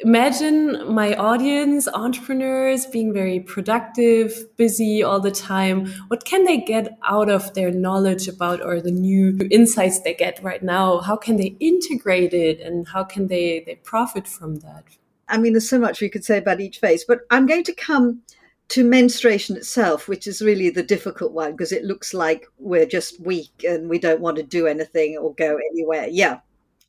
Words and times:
imagine 0.00 0.92
my 0.92 1.14
audience, 1.14 1.86
entrepreneurs 1.88 2.86
being 2.86 3.12
very 3.12 3.40
productive, 3.40 4.44
busy 4.56 5.02
all 5.02 5.20
the 5.20 5.30
time. 5.30 5.86
What 6.08 6.24
can 6.24 6.44
they 6.44 6.58
get 6.58 6.98
out 7.04 7.30
of 7.30 7.54
their 7.54 7.70
knowledge 7.70 8.26
about 8.28 8.62
or 8.62 8.80
the 8.80 8.90
new 8.90 9.38
insights 9.50 10.00
they 10.00 10.14
get 10.14 10.42
right 10.42 10.62
now? 10.62 10.98
How 11.00 11.16
can 11.16 11.36
they 11.36 11.56
integrate 11.60 12.32
it 12.32 12.60
and 12.60 12.88
how 12.88 13.04
can 13.04 13.28
they, 13.28 13.62
they 13.66 13.76
profit 13.76 14.26
from 14.26 14.56
that? 14.60 14.84
I 15.28 15.38
mean, 15.38 15.52
there's 15.52 15.68
so 15.68 15.78
much 15.78 16.00
we 16.00 16.08
could 16.08 16.24
say 16.24 16.38
about 16.38 16.60
each 16.60 16.78
phase, 16.78 17.04
but 17.04 17.20
I'm 17.30 17.46
going 17.46 17.64
to 17.64 17.74
come 17.74 18.22
to 18.68 18.84
menstruation 18.84 19.56
itself, 19.56 20.08
which 20.08 20.26
is 20.26 20.40
really 20.40 20.70
the 20.70 20.82
difficult 20.82 21.32
one 21.32 21.52
because 21.52 21.72
it 21.72 21.84
looks 21.84 22.14
like 22.14 22.46
we're 22.58 22.86
just 22.86 23.20
weak 23.20 23.64
and 23.64 23.88
we 23.88 23.98
don't 23.98 24.20
want 24.20 24.36
to 24.36 24.42
do 24.42 24.66
anything 24.66 25.16
or 25.18 25.34
go 25.34 25.58
anywhere. 25.72 26.06
Yeah. 26.08 26.40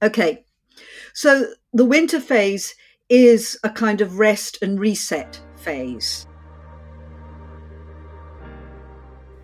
Okay. 0.02 0.46
So 1.14 1.54
the 1.74 1.86
winter 1.86 2.20
phase 2.20 2.76
is 3.12 3.60
a 3.66 3.70
kind 3.70 4.00
of 4.00 4.20
rest 4.20 4.58
and 4.64 4.80
reset 4.80 5.38
phase. 5.58 6.26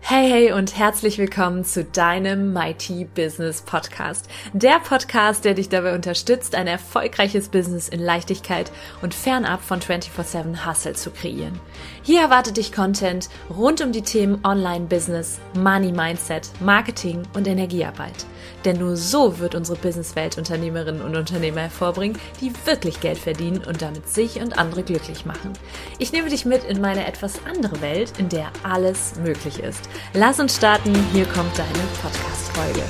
Hey, 0.00 0.30
hey 0.30 0.52
und 0.52 0.74
herzlich 0.78 1.18
willkommen 1.18 1.66
zu 1.66 1.84
deinem 1.84 2.54
Mighty 2.54 3.04
Business 3.04 3.60
Podcast. 3.60 4.30
Der 4.54 4.80
Podcast, 4.80 5.44
der 5.44 5.52
dich 5.52 5.68
dabei 5.68 5.94
unterstützt, 5.94 6.54
ein 6.54 6.66
erfolgreiches 6.66 7.50
Business 7.50 7.90
in 7.90 8.00
Leichtigkeit 8.00 8.72
und 9.02 9.12
fernab 9.12 9.62
von 9.62 9.80
24-7 9.80 10.64
Hustle 10.66 10.94
zu 10.94 11.10
kreieren. 11.10 11.60
Hier 12.02 12.22
erwartet 12.22 12.56
dich 12.56 12.72
Content 12.72 13.28
rund 13.54 13.82
um 13.82 13.92
die 13.92 14.00
Themen 14.00 14.42
Online-Business, 14.46 15.40
Money 15.52 15.92
Mindset, 15.92 16.50
Marketing 16.60 17.24
und 17.34 17.46
Energiearbeit. 17.46 18.24
Denn 18.64 18.78
nur 18.78 18.96
so 18.96 19.38
wird 19.38 19.54
unsere 19.54 19.78
Businesswelt 19.78 20.38
Unternehmerinnen 20.38 21.02
und 21.02 21.16
Unternehmer 21.16 21.62
hervorbringen, 21.62 22.18
die 22.40 22.52
wirklich 22.64 23.00
Geld 23.00 23.18
verdienen 23.18 23.64
und 23.64 23.82
damit 23.82 24.08
sich 24.08 24.40
und 24.40 24.58
andere 24.58 24.82
glücklich 24.82 25.24
machen. 25.24 25.52
Ich 25.98 26.12
nehme 26.12 26.30
dich 26.30 26.44
mit 26.44 26.64
in 26.64 26.80
meine 26.80 27.06
etwas 27.06 27.34
andere 27.46 27.80
Welt, 27.80 28.12
in 28.18 28.28
der 28.28 28.50
alles 28.62 29.14
möglich 29.22 29.60
ist. 29.60 29.88
Lass 30.14 30.40
uns 30.40 30.56
starten, 30.56 30.94
hier 31.12 31.26
kommt 31.26 31.58
deine 31.58 31.84
Podcast-Folge. 32.02 32.82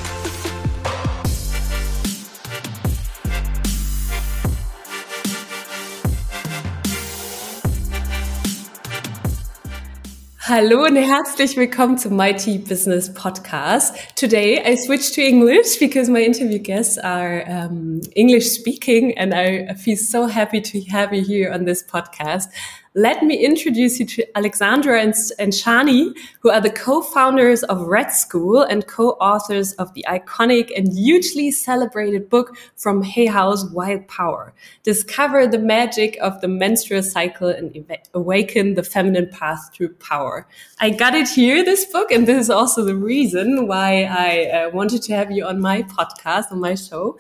Hallo 10.48 10.84
und 10.86 10.96
herzlich 10.96 11.58
willkommen 11.58 11.98
zum 11.98 12.16
Mighty 12.16 12.56
Business 12.56 13.12
Podcast. 13.12 13.94
Today 14.16 14.58
I 14.64 14.78
switched 14.78 15.14
to 15.16 15.20
English 15.20 15.78
because 15.78 16.10
my 16.10 16.22
interview 16.22 16.58
guests 16.58 16.96
are 16.96 17.44
um, 17.46 18.00
English 18.14 18.52
speaking 18.52 19.12
and 19.18 19.34
I 19.34 19.74
feel 19.74 19.98
so 19.98 20.26
happy 20.26 20.62
to 20.62 20.80
have 20.90 21.12
you 21.14 21.22
here 21.22 21.52
on 21.52 21.66
this 21.66 21.84
podcast. 21.86 22.46
Let 22.98 23.22
me 23.22 23.36
introduce 23.36 24.00
you 24.00 24.06
to 24.06 24.36
Alexandra 24.36 25.00
and, 25.00 25.14
and 25.38 25.52
Sjanie, 25.52 26.12
who 26.40 26.50
are 26.50 26.60
the 26.60 26.68
co-founders 26.68 27.62
of 27.62 27.82
Red 27.82 28.10
School 28.10 28.62
and 28.62 28.88
co-authors 28.88 29.72
of 29.74 29.94
the 29.94 30.04
iconic 30.08 30.72
and 30.76 30.92
hugely 30.92 31.52
celebrated 31.52 32.28
book 32.28 32.56
from 32.74 33.04
Hay 33.04 33.26
House, 33.26 33.64
Wild 33.70 34.08
Power. 34.08 34.52
Discover 34.82 35.46
the 35.46 35.60
magic 35.60 36.18
of 36.20 36.40
the 36.40 36.48
menstrual 36.48 37.04
cycle 37.04 37.46
and 37.46 37.86
awaken 38.14 38.74
the 38.74 38.82
feminine 38.82 39.28
path 39.28 39.70
through 39.72 39.94
power. 40.00 40.48
I 40.80 40.90
got 40.90 41.14
it 41.14 41.28
here, 41.28 41.64
this 41.64 41.84
book, 41.84 42.10
and 42.10 42.26
this 42.26 42.40
is 42.40 42.50
also 42.50 42.84
the 42.84 42.96
reason 42.96 43.68
why 43.68 44.08
I 44.10 44.46
uh, 44.46 44.70
wanted 44.70 45.02
to 45.02 45.14
have 45.14 45.30
you 45.30 45.44
on 45.44 45.60
my 45.60 45.84
podcast, 45.84 46.50
on 46.50 46.58
my 46.58 46.74
show. 46.74 47.16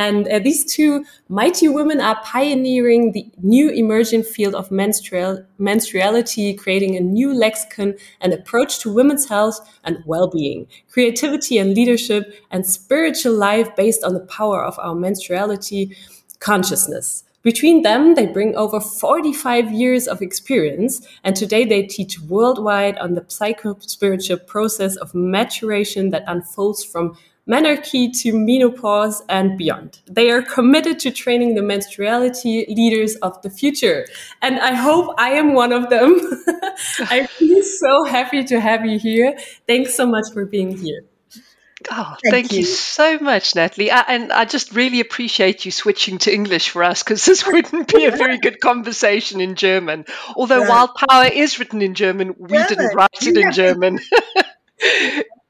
And 0.00 0.26
uh, 0.28 0.38
these 0.38 0.64
two 0.64 1.04
mighty 1.28 1.68
women 1.68 2.00
are 2.00 2.18
pioneering 2.24 3.12
the 3.12 3.30
new 3.42 3.68
emerging 3.68 4.22
field 4.22 4.54
of 4.54 4.70
menstrual, 4.70 5.44
menstruality, 5.60 6.56
creating 6.56 6.96
a 6.96 7.00
new 7.00 7.34
lexicon 7.34 7.96
and 8.22 8.32
approach 8.32 8.78
to 8.78 8.90
women's 8.90 9.28
health 9.28 9.60
and 9.84 10.02
well-being, 10.06 10.68
creativity 10.90 11.58
and 11.58 11.74
leadership, 11.74 12.34
and 12.50 12.64
spiritual 12.64 13.34
life 13.34 13.76
based 13.76 14.02
on 14.02 14.14
the 14.14 14.20
power 14.20 14.64
of 14.64 14.78
our 14.78 14.94
menstruality 14.94 15.94
consciousness. 16.38 17.24
Between 17.42 17.82
them, 17.82 18.14
they 18.14 18.24
bring 18.24 18.56
over 18.56 18.80
45 18.80 19.70
years 19.70 20.08
of 20.08 20.22
experience, 20.22 21.06
and 21.24 21.36
today 21.36 21.66
they 21.66 21.82
teach 21.82 22.18
worldwide 22.20 22.96
on 22.96 23.16
the 23.16 23.24
psycho-spiritual 23.28 24.38
process 24.38 24.96
of 24.96 25.14
maturation 25.14 26.08
that 26.10 26.24
unfolds 26.26 26.84
from 26.84 27.18
menarche 27.48 28.12
to 28.22 28.32
menopause 28.32 29.22
and 29.28 29.56
beyond. 29.58 30.00
They 30.06 30.30
are 30.30 30.42
committed 30.42 30.98
to 31.00 31.10
training 31.10 31.54
the 31.54 31.62
menstruality 31.62 32.66
leaders 32.68 33.16
of 33.16 33.40
the 33.42 33.50
future. 33.50 34.06
And 34.42 34.58
I 34.60 34.74
hope 34.74 35.14
I 35.18 35.30
am 35.30 35.54
one 35.54 35.72
of 35.72 35.90
them. 35.90 36.20
I'm 37.00 37.26
really 37.40 37.62
so 37.62 38.04
happy 38.04 38.44
to 38.44 38.60
have 38.60 38.86
you 38.86 38.98
here. 38.98 39.38
Thanks 39.66 39.94
so 39.94 40.06
much 40.06 40.32
for 40.32 40.44
being 40.46 40.76
here. 40.76 41.04
Oh, 41.90 42.16
thank, 42.22 42.32
thank 42.32 42.52
you. 42.52 42.58
you. 42.60 42.64
so 42.66 43.18
much, 43.18 43.54
Natalie. 43.54 43.90
I, 43.90 44.00
and 44.00 44.32
I 44.32 44.44
just 44.44 44.74
really 44.74 45.00
appreciate 45.00 45.64
you 45.64 45.70
switching 45.70 46.18
to 46.18 46.34
English 46.34 46.68
for 46.68 46.84
us 46.84 47.02
because 47.02 47.24
this 47.24 47.46
wouldn't 47.46 47.92
be 47.92 48.04
a 48.04 48.10
very 48.10 48.38
good 48.38 48.60
conversation 48.60 49.40
in 49.40 49.54
German. 49.54 50.04
Although 50.36 50.60
right. 50.60 50.68
Wild 50.68 50.90
Power 50.94 51.24
is 51.24 51.58
written 51.58 51.80
in 51.80 51.94
German, 51.94 52.34
we 52.38 52.48
German. 52.48 52.68
didn't 52.68 52.94
write 52.94 53.08
it 53.22 53.36
yeah. 53.36 53.46
in 53.46 53.52
German. 53.52 53.98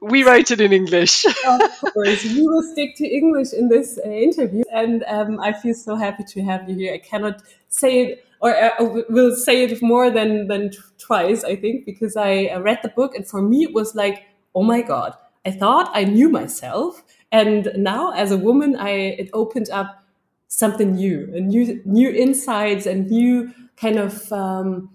We 0.00 0.24
write 0.24 0.50
it 0.50 0.60
in 0.60 0.72
English. 0.72 1.24
of 1.26 1.80
course, 1.92 2.24
we 2.24 2.42
will 2.46 2.62
stick 2.62 2.96
to 2.96 3.06
English 3.06 3.52
in 3.52 3.68
this 3.68 3.98
uh, 3.98 4.08
interview, 4.08 4.64
and 4.72 5.04
um, 5.06 5.40
I 5.40 5.52
feel 5.52 5.74
so 5.74 5.94
happy 5.96 6.24
to 6.24 6.42
have 6.42 6.68
you 6.68 6.74
here. 6.74 6.94
I 6.94 6.98
cannot 6.98 7.42
say 7.68 8.00
it, 8.02 8.24
or 8.40 8.54
uh, 8.54 8.70
will 9.08 9.36
say 9.36 9.64
it 9.64 9.82
more 9.82 10.10
than 10.10 10.48
than 10.48 10.70
twice, 10.98 11.44
I 11.44 11.56
think, 11.56 11.84
because 11.84 12.16
I 12.16 12.46
uh, 12.46 12.60
read 12.60 12.80
the 12.82 12.88
book, 12.88 13.14
and 13.14 13.26
for 13.26 13.42
me 13.42 13.64
it 13.64 13.74
was 13.74 13.94
like, 13.94 14.24
oh 14.54 14.62
my 14.62 14.82
god, 14.82 15.14
I 15.44 15.50
thought 15.50 15.90
I 15.92 16.04
knew 16.04 16.30
myself, 16.30 17.02
and 17.30 17.70
now 17.76 18.12
as 18.12 18.32
a 18.32 18.38
woman, 18.38 18.76
I 18.76 18.90
it 18.90 19.30
opened 19.32 19.68
up 19.70 20.02
something 20.48 20.94
new, 20.94 21.30
and 21.34 21.48
new 21.48 21.82
new 21.84 22.10
insights 22.10 22.86
and 22.86 23.10
new 23.10 23.52
kind 23.76 23.98
of. 23.98 24.32
Um, 24.32 24.90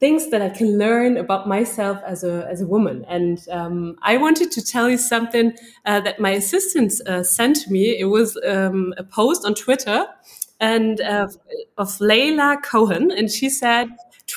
things 0.00 0.30
that 0.30 0.40
I 0.42 0.48
can 0.48 0.78
learn 0.78 1.16
about 1.16 1.48
myself 1.48 1.98
as 2.06 2.22
a 2.24 2.46
as 2.50 2.60
a 2.60 2.66
woman. 2.66 3.04
And 3.08 3.38
um, 3.50 3.96
I 4.02 4.16
wanted 4.16 4.52
to 4.52 4.64
tell 4.64 4.88
you 4.88 4.98
something 4.98 5.52
uh, 5.84 6.00
that 6.00 6.20
my 6.20 6.30
assistant 6.30 6.92
uh, 7.06 7.22
sent 7.22 7.68
me. 7.68 7.98
It 7.98 8.06
was 8.06 8.38
um, 8.46 8.94
a 8.96 9.04
post 9.04 9.44
on 9.44 9.54
Twitter 9.54 10.06
and 10.60 11.00
uh, 11.00 11.28
of 11.76 11.88
Layla 11.98 12.62
Cohen, 12.62 13.10
and 13.10 13.30
she 13.30 13.48
said. 13.50 13.88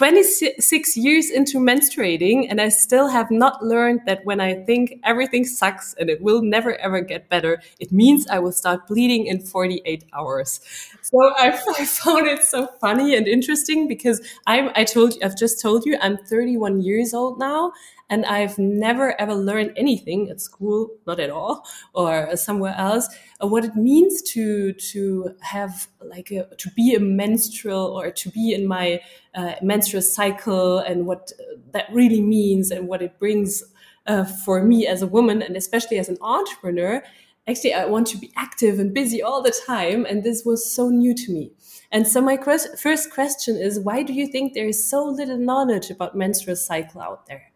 26 0.01 0.97
years 0.97 1.29
into 1.29 1.59
menstruating, 1.59 2.47
and 2.49 2.59
I 2.59 2.69
still 2.69 3.09
have 3.09 3.29
not 3.29 3.63
learned 3.63 4.01
that 4.07 4.25
when 4.25 4.41
I 4.41 4.55
think 4.65 4.95
everything 5.03 5.45
sucks 5.45 5.93
and 5.93 6.09
it 6.09 6.23
will 6.23 6.41
never 6.41 6.75
ever 6.77 7.01
get 7.01 7.29
better, 7.29 7.61
it 7.79 7.91
means 7.91 8.25
I 8.25 8.39
will 8.39 8.51
start 8.51 8.87
bleeding 8.87 9.27
in 9.27 9.41
48 9.41 10.05
hours. 10.11 10.59
So 11.03 11.17
I, 11.37 11.49
I 11.77 11.85
found 11.85 12.25
it 12.25 12.43
so 12.43 12.65
funny 12.81 13.15
and 13.15 13.27
interesting 13.27 13.87
because 13.87 14.27
I'm, 14.47 14.71
I 14.75 14.85
told 14.85 15.13
you, 15.13 15.21
I've 15.23 15.37
just 15.37 15.61
told 15.61 15.85
you, 15.85 15.95
I'm 16.01 16.17
31 16.17 16.81
years 16.81 17.13
old 17.13 17.37
now, 17.37 17.71
and 18.11 18.25
I've 18.25 18.59
never 18.59 19.19
ever 19.19 19.33
learned 19.33 19.71
anything 19.75 20.29
at 20.29 20.39
school, 20.39 20.89
not 21.07 21.19
at 21.19 21.31
all, 21.31 21.65
or 21.93 22.35
somewhere 22.35 22.75
else, 22.77 23.07
uh, 23.41 23.47
what 23.47 23.65
it 23.65 23.75
means 23.75 24.21
to 24.33 24.73
to 24.73 25.33
have 25.39 25.87
like 26.01 26.29
a, 26.29 26.43
to 26.57 26.69
be 26.71 26.93
a 26.93 26.99
menstrual 26.99 27.85
or 27.99 28.11
to 28.11 28.29
be 28.29 28.53
in 28.53 28.67
my 28.67 29.01
uh, 29.33 29.53
menstrual 29.63 30.03
cycle, 30.03 30.77
and 30.79 31.07
what 31.07 31.31
that 31.71 31.85
really 31.91 32.21
means 32.21 32.69
and 32.69 32.87
what 32.87 33.01
it 33.01 33.17
brings 33.17 33.63
uh, 34.05 34.25
for 34.25 34.61
me 34.63 34.85
as 34.85 35.01
a 35.01 35.07
woman, 35.07 35.41
and 35.41 35.55
especially 35.55 35.97
as 35.97 36.09
an 36.09 36.17
entrepreneur. 36.21 37.01
Actually, 37.47 37.73
I 37.73 37.85
want 37.85 38.05
to 38.07 38.17
be 38.17 38.31
active 38.35 38.79
and 38.79 38.93
busy 38.93 39.23
all 39.23 39.41
the 39.41 39.55
time, 39.65 40.05
and 40.05 40.23
this 40.23 40.45
was 40.45 40.71
so 40.71 40.89
new 40.89 41.15
to 41.15 41.31
me. 41.31 41.51
And 41.91 42.07
so 42.07 42.21
my 42.21 42.37
first 42.37 43.11
question 43.11 43.57
is, 43.57 43.79
why 43.79 44.03
do 44.03 44.13
you 44.13 44.27
think 44.27 44.53
there 44.53 44.67
is 44.67 44.87
so 44.87 45.03
little 45.03 45.39
knowledge 45.39 45.89
about 45.89 46.15
menstrual 46.15 46.55
cycle 46.55 47.01
out 47.01 47.25
there? 47.25 47.50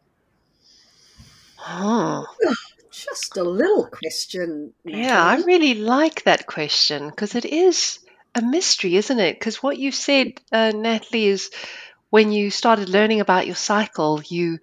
Oh. 1.66 2.26
Just 2.92 3.38
a 3.38 3.44
little 3.44 3.88
question. 3.88 4.74
Yeah, 4.86 5.22
I 5.22 5.42
really 5.44 5.76
like 5.76 6.24
that 6.24 6.48
question 6.48 7.10
because 7.10 7.36
it 7.36 7.46
is 7.46 8.00
a 8.34 8.42
mystery, 8.42 8.96
isn't 8.96 9.20
it? 9.20 9.38
Because 9.38 9.62
what 9.62 9.78
you 9.78 9.92
said, 9.92 10.34
uh, 10.52 10.72
Natalie, 10.74 11.26
is 11.26 11.52
when 12.10 12.32
you 12.32 12.50
started 12.50 12.90
learning 12.90 13.20
about 13.20 13.48
your 13.48 13.56
cycle, 13.56 14.22
you 14.26 14.60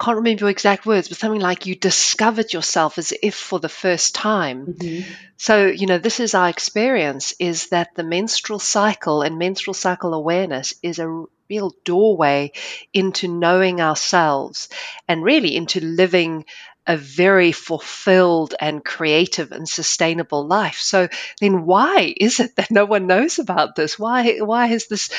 I 0.00 0.04
can't 0.04 0.16
remember 0.16 0.40
your 0.40 0.50
exact 0.50 0.86
words, 0.86 1.08
but 1.08 1.18
something 1.18 1.40
like 1.40 1.66
you 1.66 1.74
discovered 1.74 2.52
yourself 2.52 2.96
as 2.96 3.12
if 3.22 3.34
for 3.34 3.58
the 3.58 3.68
first 3.68 4.14
time. 4.14 4.66
Mm-hmm. 4.66 5.12
So, 5.36 5.66
you 5.66 5.86
know, 5.86 5.98
this 5.98 6.20
is 6.20 6.34
our 6.34 6.48
experience 6.48 7.34
is 7.38 7.68
that 7.68 7.94
the 7.96 8.04
menstrual 8.04 8.60
cycle 8.60 9.22
and 9.22 9.38
menstrual 9.38 9.74
cycle 9.74 10.14
awareness 10.14 10.74
is 10.82 11.00
a 11.00 11.24
real 11.50 11.74
doorway 11.84 12.52
into 12.94 13.28
knowing 13.28 13.80
ourselves 13.80 14.68
and 15.08 15.22
really 15.24 15.56
into 15.56 15.80
living 15.84 16.44
a 16.86 16.96
very 16.96 17.52
fulfilled 17.52 18.54
and 18.58 18.84
creative 18.84 19.52
and 19.52 19.68
sustainable 19.68 20.46
life. 20.46 20.78
So 20.78 21.08
then 21.40 21.66
why 21.66 22.12
is 22.16 22.40
it 22.40 22.56
that 22.56 22.70
no 22.70 22.84
one 22.84 23.06
knows 23.06 23.38
about 23.38 23.76
this? 23.76 23.98
Why 23.98 24.38
why 24.38 24.66
has 24.66 24.86
this 24.86 25.10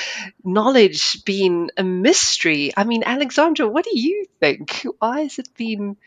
knowledge 0.44 1.24
been 1.24 1.72
a 1.78 1.84
mystery? 1.84 2.74
I 2.76 2.84
mean, 2.84 3.04
Alexandra, 3.06 3.68
what 3.68 3.86
do 3.86 3.98
you 3.98 4.26
think? 4.40 4.86
Why 5.00 5.22
has 5.22 5.40
it 5.40 5.50
been 5.56 5.98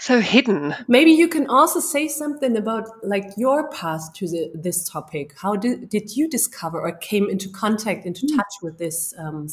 so 0.00 0.20
hidden. 0.20 0.74
Maybe 0.86 1.10
you 1.10 1.28
can 1.28 1.46
also 1.48 1.80
say 1.80 2.08
something 2.08 2.56
about 2.56 2.88
like 3.02 3.30
your 3.36 3.70
path 3.70 4.12
to 4.14 4.28
the, 4.28 4.50
this 4.54 4.88
topic. 4.88 5.34
How 5.40 5.56
did, 5.56 5.88
did 5.88 6.16
you 6.16 6.28
discover 6.28 6.80
or 6.80 6.92
came 6.92 7.28
into 7.28 7.48
contact, 7.48 8.06
into 8.06 8.26
hmm. 8.28 8.36
touch 8.36 8.54
with 8.62 8.78
this? 8.78 9.14
Um, 9.18 9.48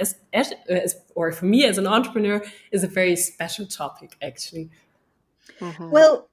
as, 0.00 0.14
as, 0.32 0.52
as, 0.68 0.96
or 1.14 1.32
for 1.32 1.44
me 1.44 1.64
as 1.64 1.78
an 1.78 1.86
entrepreneur, 1.86 2.42
is 2.72 2.82
a 2.82 2.88
very 2.88 3.16
special 3.16 3.66
topic 3.66 4.16
actually. 4.22 4.70
Mm 5.60 5.70
-hmm. 5.70 5.90
Well, 5.90 6.28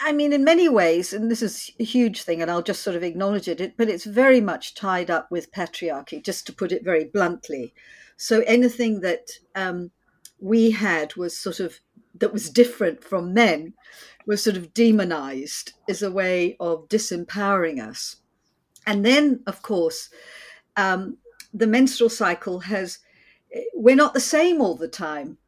I 0.00 0.12
mean, 0.12 0.32
in 0.32 0.44
many 0.44 0.68
ways, 0.68 1.12
and 1.12 1.30
this 1.30 1.42
is 1.42 1.70
a 1.80 1.84
huge 1.84 2.22
thing, 2.22 2.40
and 2.40 2.50
I'll 2.50 2.62
just 2.62 2.82
sort 2.82 2.96
of 2.96 3.02
acknowledge 3.02 3.48
it, 3.48 3.76
but 3.76 3.88
it's 3.88 4.04
very 4.04 4.40
much 4.40 4.74
tied 4.74 5.10
up 5.10 5.26
with 5.30 5.50
patriarchy, 5.50 6.22
just 6.22 6.46
to 6.46 6.52
put 6.52 6.72
it 6.72 6.84
very 6.84 7.04
bluntly. 7.04 7.74
So 8.16 8.42
anything 8.46 9.00
that 9.00 9.40
um, 9.54 9.90
we 10.40 10.70
had 10.70 11.16
was 11.16 11.36
sort 11.36 11.60
of 11.60 11.80
that 12.18 12.32
was 12.32 12.50
different 12.50 13.02
from 13.02 13.34
men 13.34 13.74
was 14.26 14.42
sort 14.42 14.56
of 14.56 14.74
demonized 14.74 15.72
as 15.88 16.02
a 16.02 16.10
way 16.10 16.56
of 16.60 16.88
disempowering 16.88 17.82
us. 17.82 18.16
And 18.86 19.04
then, 19.04 19.40
of 19.46 19.62
course, 19.62 20.10
um, 20.76 21.16
the 21.54 21.66
menstrual 21.66 22.10
cycle 22.10 22.60
has, 22.60 22.98
we're 23.74 23.96
not 23.96 24.14
the 24.14 24.20
same 24.20 24.60
all 24.60 24.74
the 24.74 24.88
time. 24.88 25.38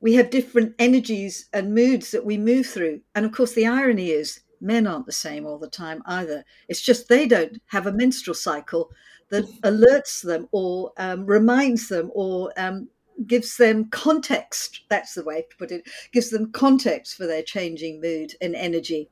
We 0.00 0.14
have 0.14 0.30
different 0.30 0.74
energies 0.78 1.48
and 1.52 1.74
moods 1.74 2.10
that 2.12 2.24
we 2.24 2.38
move 2.38 2.66
through. 2.66 3.00
And 3.14 3.26
of 3.26 3.32
course, 3.32 3.52
the 3.52 3.66
irony 3.66 4.10
is 4.10 4.40
men 4.60 4.86
aren't 4.86 5.06
the 5.06 5.12
same 5.12 5.44
all 5.44 5.58
the 5.58 5.68
time 5.68 6.02
either. 6.06 6.44
It's 6.68 6.80
just 6.80 7.08
they 7.08 7.26
don't 7.26 7.60
have 7.66 7.86
a 7.86 7.92
menstrual 7.92 8.34
cycle 8.34 8.90
that 9.30 9.44
alerts 9.62 10.22
them 10.22 10.48
or 10.52 10.92
um, 10.96 11.26
reminds 11.26 11.88
them 11.88 12.10
or 12.14 12.52
um, 12.56 12.88
gives 13.26 13.56
them 13.56 13.86
context. 13.90 14.82
That's 14.88 15.14
the 15.14 15.24
way 15.24 15.42
to 15.42 15.56
put 15.56 15.72
it. 15.72 15.88
Gives 16.12 16.30
them 16.30 16.52
context 16.52 17.16
for 17.16 17.26
their 17.26 17.42
changing 17.42 18.00
mood 18.00 18.34
and 18.40 18.54
energy. 18.54 19.08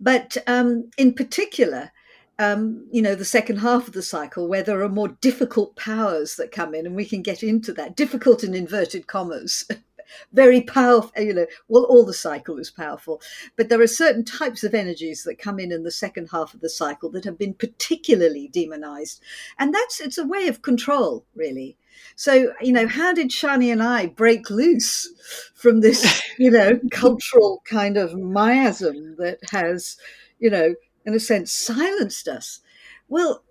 But 0.00 0.36
um, 0.46 0.90
in 0.96 1.14
particular, 1.14 1.90
um, 2.38 2.86
you 2.92 3.02
know, 3.02 3.14
the 3.14 3.24
second 3.24 3.56
half 3.58 3.88
of 3.88 3.94
the 3.94 4.02
cycle 4.02 4.46
where 4.48 4.62
there 4.62 4.82
are 4.82 4.88
more 4.88 5.08
difficult 5.08 5.74
powers 5.76 6.36
that 6.36 6.52
come 6.52 6.74
in, 6.74 6.86
and 6.86 6.94
we 6.94 7.04
can 7.04 7.22
get 7.22 7.42
into 7.42 7.72
that. 7.72 7.96
Difficult 7.96 8.44
in 8.44 8.54
inverted 8.54 9.06
commas. 9.06 9.64
Very 10.32 10.60
powerful, 10.60 11.10
you 11.16 11.34
know, 11.34 11.46
well, 11.68 11.84
all 11.84 12.04
the 12.04 12.14
cycle 12.14 12.58
is 12.58 12.70
powerful, 12.70 13.20
but 13.56 13.68
there 13.68 13.80
are 13.80 13.86
certain 13.86 14.24
types 14.24 14.64
of 14.64 14.74
energies 14.74 15.24
that 15.24 15.38
come 15.38 15.58
in 15.58 15.72
in 15.72 15.82
the 15.82 15.90
second 15.90 16.28
half 16.32 16.54
of 16.54 16.60
the 16.60 16.70
cycle 16.70 17.10
that 17.10 17.24
have 17.24 17.38
been 17.38 17.54
particularly 17.54 18.48
demonized. 18.48 19.22
And 19.58 19.74
that's, 19.74 20.00
it's 20.00 20.18
a 20.18 20.26
way 20.26 20.48
of 20.48 20.62
control, 20.62 21.24
really. 21.34 21.76
So, 22.16 22.52
you 22.60 22.72
know, 22.72 22.86
how 22.86 23.12
did 23.12 23.30
Sjanie 23.30 23.72
and 23.72 23.82
I 23.82 24.06
break 24.06 24.50
loose 24.50 25.08
from 25.54 25.80
this, 25.80 26.22
you 26.38 26.50
know, 26.50 26.80
cultural 26.90 27.62
kind 27.64 27.96
of 27.96 28.12
miasm 28.12 29.16
that 29.16 29.38
has, 29.50 29.96
you 30.38 30.50
know, 30.50 30.74
in 31.04 31.14
a 31.14 31.20
sense, 31.20 31.52
silenced 31.52 32.28
us? 32.28 32.60
Well, 33.08 33.44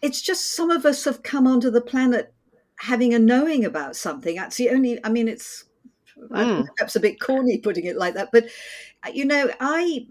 it's 0.00 0.22
just 0.22 0.52
some 0.52 0.70
of 0.70 0.86
us 0.86 1.04
have 1.04 1.22
come 1.22 1.46
onto 1.46 1.70
the 1.70 1.80
planet 1.80 2.32
having 2.80 3.12
a 3.12 3.18
knowing 3.18 3.64
about 3.64 3.96
something. 3.96 4.36
That's 4.36 4.56
the 4.56 4.70
only, 4.70 5.04
I 5.04 5.08
mean, 5.08 5.28
it's 5.28 5.64
mm. 6.30 6.66
perhaps 6.76 6.96
a 6.96 7.00
bit 7.00 7.20
corny 7.20 7.58
putting 7.58 7.84
it 7.84 7.96
like 7.96 8.14
that, 8.14 8.30
but 8.32 8.46
uh, 9.06 9.10
you 9.12 9.24
know, 9.24 9.50
I 9.60 10.06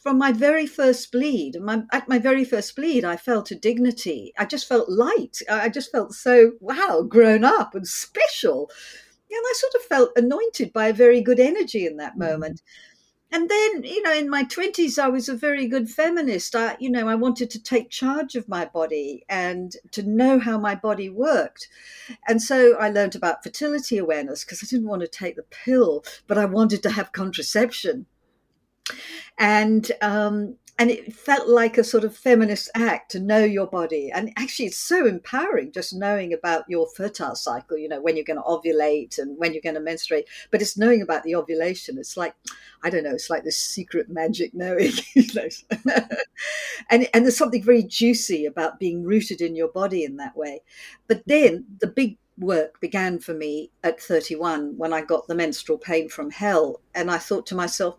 from 0.00 0.18
my 0.18 0.32
very 0.32 0.66
first 0.66 1.10
bleed, 1.12 1.60
my, 1.60 1.82
at 1.92 2.08
my 2.08 2.18
very 2.18 2.44
first 2.44 2.76
bleed, 2.76 3.04
I 3.04 3.16
felt 3.16 3.50
a 3.50 3.56
dignity. 3.56 4.32
I 4.38 4.44
just 4.44 4.68
felt 4.68 4.88
light. 4.88 5.38
I 5.50 5.68
just 5.68 5.90
felt 5.90 6.12
so 6.12 6.52
wow, 6.60 7.04
grown 7.08 7.44
up 7.44 7.74
and 7.74 7.86
special, 7.86 8.70
and 9.30 9.42
I 9.44 9.52
sort 9.56 9.74
of 9.74 9.82
felt 9.82 10.10
anointed 10.16 10.72
by 10.72 10.88
a 10.88 10.94
very 10.94 11.20
good 11.20 11.40
energy 11.40 11.86
in 11.86 11.96
that 11.98 12.14
mm. 12.14 12.30
moment. 12.30 12.60
Mm 12.60 12.93
and 13.32 13.48
then 13.48 13.82
you 13.82 14.02
know 14.02 14.12
in 14.12 14.30
my 14.30 14.44
20s 14.44 14.98
i 14.98 15.08
was 15.08 15.28
a 15.28 15.36
very 15.36 15.66
good 15.66 15.90
feminist. 15.90 16.54
I 16.54 16.76
you 16.78 16.90
know 16.90 17.08
i 17.08 17.14
wanted 17.14 17.50
to 17.50 17.62
take 17.62 17.90
charge 17.90 18.34
of 18.34 18.48
my 18.48 18.64
body 18.64 19.24
and 19.28 19.76
to 19.92 20.02
know 20.02 20.38
how 20.38 20.58
my 20.58 20.74
body 20.74 21.08
worked. 21.08 21.68
And 22.28 22.40
so 22.40 22.74
i 22.76 22.88
learned 22.88 23.16
about 23.16 23.42
fertility 23.42 23.98
awareness 23.98 24.44
because 24.44 24.62
i 24.62 24.66
didn't 24.66 24.88
want 24.88 25.02
to 25.02 25.08
take 25.08 25.36
the 25.36 25.42
pill 25.42 26.04
but 26.26 26.38
i 26.38 26.44
wanted 26.44 26.82
to 26.82 26.90
have 26.90 27.12
contraception. 27.12 28.06
And 29.38 29.90
um, 30.02 30.56
and 30.78 30.90
it 30.90 31.14
felt 31.14 31.48
like 31.48 31.78
a 31.78 31.84
sort 31.84 32.02
of 32.02 32.16
feminist 32.16 32.68
act 32.74 33.12
to 33.12 33.20
know 33.20 33.44
your 33.44 33.66
body. 33.66 34.10
And 34.12 34.32
actually 34.36 34.66
it's 34.66 34.78
so 34.78 35.06
empowering 35.06 35.70
just 35.70 35.94
knowing 35.94 36.32
about 36.32 36.64
your 36.68 36.88
fertile 36.96 37.36
cycle 37.36 37.78
you 37.78 37.88
know 37.88 38.00
when 38.00 38.16
you're 38.16 38.24
going 38.24 38.38
to 38.38 38.42
ovulate 38.42 39.18
and 39.18 39.38
when 39.38 39.52
you're 39.52 39.62
going 39.62 39.76
to 39.76 39.80
menstruate. 39.80 40.26
But 40.50 40.62
it's 40.62 40.76
knowing 40.76 41.00
about 41.00 41.22
the 41.22 41.36
ovulation. 41.36 41.98
It's 41.98 42.16
like 42.16 42.34
i 42.82 42.90
don't 42.90 43.04
know 43.04 43.14
it's 43.14 43.30
like 43.30 43.44
this 43.44 43.56
secret 43.56 44.08
magic 44.10 44.52
knowing 44.54 44.92
and 46.90 47.08
and 47.14 47.24
there's 47.24 47.36
something 47.36 47.62
very 47.62 47.82
juicy 47.82 48.44
about 48.44 48.80
being 48.80 49.04
rooted 49.04 49.40
in 49.40 49.54
your 49.54 49.68
body 49.68 50.04
in 50.04 50.16
that 50.16 50.36
way. 50.36 50.62
But 51.06 51.22
then 51.26 51.66
the 51.80 51.86
big 51.86 52.18
work 52.36 52.80
began 52.80 53.20
for 53.20 53.32
me 53.32 53.70
at 53.84 54.00
31 54.00 54.76
when 54.76 54.92
i 54.92 55.00
got 55.00 55.28
the 55.28 55.36
menstrual 55.36 55.78
pain 55.78 56.08
from 56.08 56.30
hell. 56.30 56.80
And 56.94 57.12
i 57.12 57.18
thought 57.18 57.46
to 57.46 57.54
myself 57.54 57.96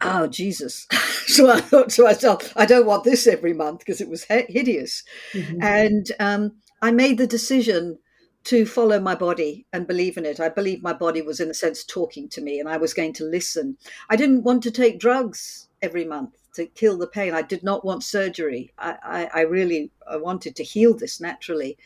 oh 0.00 0.26
jesus. 0.26 0.86
So 1.30 1.48
i 1.48 1.60
thought 1.60 1.90
to 1.90 2.02
myself 2.04 2.52
i 2.56 2.66
don't 2.66 2.86
want 2.86 3.04
this 3.04 3.26
every 3.28 3.52
month 3.52 3.80
because 3.80 4.00
it 4.00 4.08
was 4.08 4.24
hideous. 4.24 5.04
Mm-hmm. 5.32 5.62
and 5.62 6.10
um, 6.18 6.56
i 6.82 6.90
made 6.90 7.18
the 7.18 7.26
decision 7.26 7.98
to 8.44 8.64
follow 8.66 8.98
my 8.98 9.14
body 9.14 9.66
and 9.72 9.86
believe 9.86 10.16
in 10.16 10.24
it. 10.24 10.40
I 10.40 10.48
believe 10.48 10.82
my 10.82 10.94
body 10.94 11.20
was 11.20 11.40
in 11.40 11.50
a 11.50 11.54
sense 11.54 11.84
talking 11.84 12.28
to 12.30 12.40
me 12.40 12.58
and 12.58 12.68
i 12.68 12.76
was 12.76 12.94
going 12.94 13.12
to 13.14 13.24
listen. 13.24 13.76
I 14.08 14.16
didn't 14.16 14.42
want 14.42 14.62
to 14.64 14.70
take 14.70 14.98
drugs 14.98 15.68
every 15.82 16.04
month 16.04 16.36
to 16.54 16.66
kill 16.66 16.98
the 16.98 17.06
pain. 17.06 17.34
I 17.34 17.42
did 17.42 17.62
not 17.62 17.84
want 17.84 18.02
surgery. 18.02 18.72
I, 18.78 18.96
I, 19.02 19.30
I 19.34 19.40
really 19.42 19.90
I 20.08 20.16
wanted 20.16 20.56
to 20.56 20.64
heal 20.64 20.94
this 20.94 21.20
naturally. 21.20 21.78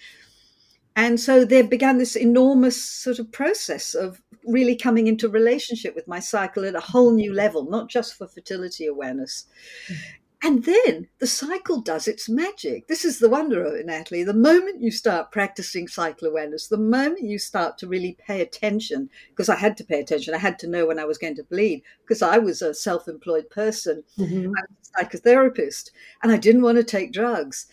And 0.97 1.19
so 1.19 1.45
there 1.45 1.65
began 1.65 1.99
this 1.99 2.15
enormous 2.15 2.83
sort 2.83 3.19
of 3.19 3.33
process 3.33 3.95
of 3.95 4.23
really 4.47 4.77
coming 4.77 5.07
into 5.07 5.29
relationship 5.29 5.95
with 5.95 6.09
my 6.09 6.21
cycle 6.21 6.65
at 6.65 6.75
a 6.75 6.81
whole 6.81 7.13
new 7.13 7.33
level, 7.33 7.69
not 7.69 7.89
just 7.89 8.15
for 8.15 8.27
fertility 8.27 8.87
awareness. 8.87 9.47
Mm-hmm. 9.89 10.03
And 10.45 10.65
then 10.65 11.09
the 11.21 11.27
cycle 11.27 11.81
does 11.81 12.07
its 12.07 12.29
magic. 12.29 12.87
This 12.87 13.03
is 13.03 13.19
the 13.19 13.31
wonder 13.31 13.65
of 13.65 13.73
it, 13.73 13.87
Natalie. 13.87 14.25
The 14.25 14.35
moment 14.35 14.83
you 14.83 14.91
start 14.91 15.33
practicing 15.33 15.89
cycle 15.89 16.29
awareness, 16.29 16.69
the 16.69 16.77
moment 16.77 17.23
you 17.23 17.39
start 17.39 17.79
to 17.79 17.89
really 17.89 18.19
pay 18.27 18.43
attention, 18.43 19.09
because 19.31 19.49
I 19.49 19.57
had 19.57 19.75
to 19.79 19.85
pay 19.85 20.01
attention, 20.01 20.35
I 20.35 20.39
had 20.39 20.59
to 20.59 20.67
know 20.67 20.87
when 20.87 20.99
I 20.99 21.07
was 21.07 21.17
going 21.17 21.37
to 21.37 21.45
bleed, 21.45 21.83
because 22.03 22.21
I 22.21 22.37
was 22.37 22.61
a 22.61 22.75
self 22.75 23.09
employed 23.09 23.49
person, 23.49 24.05
mm-hmm. 24.19 24.49
I 24.49 24.61
was 24.69 24.91
a 24.91 25.05
psychotherapist, 25.07 25.91
and 26.23 26.31
I 26.31 26.37
didn't 26.37 26.61
want 26.61 26.77
to 26.77 26.85
take 26.85 27.15
drugs. 27.15 27.67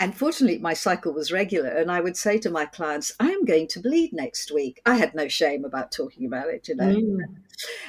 And 0.00 0.16
fortunately, 0.16 0.58
my 0.58 0.74
cycle 0.74 1.12
was 1.12 1.32
regular. 1.32 1.70
And 1.70 1.90
I 1.90 2.00
would 2.00 2.16
say 2.16 2.38
to 2.38 2.50
my 2.50 2.66
clients, 2.66 3.12
I 3.18 3.30
am 3.30 3.44
going 3.44 3.66
to 3.68 3.80
bleed 3.80 4.12
next 4.12 4.52
week. 4.52 4.80
I 4.86 4.94
had 4.94 5.14
no 5.14 5.26
shame 5.26 5.64
about 5.64 5.90
talking 5.90 6.24
about 6.26 6.48
it, 6.48 6.68
you 6.68 6.76
know. 6.76 6.94
Mm. 6.94 7.18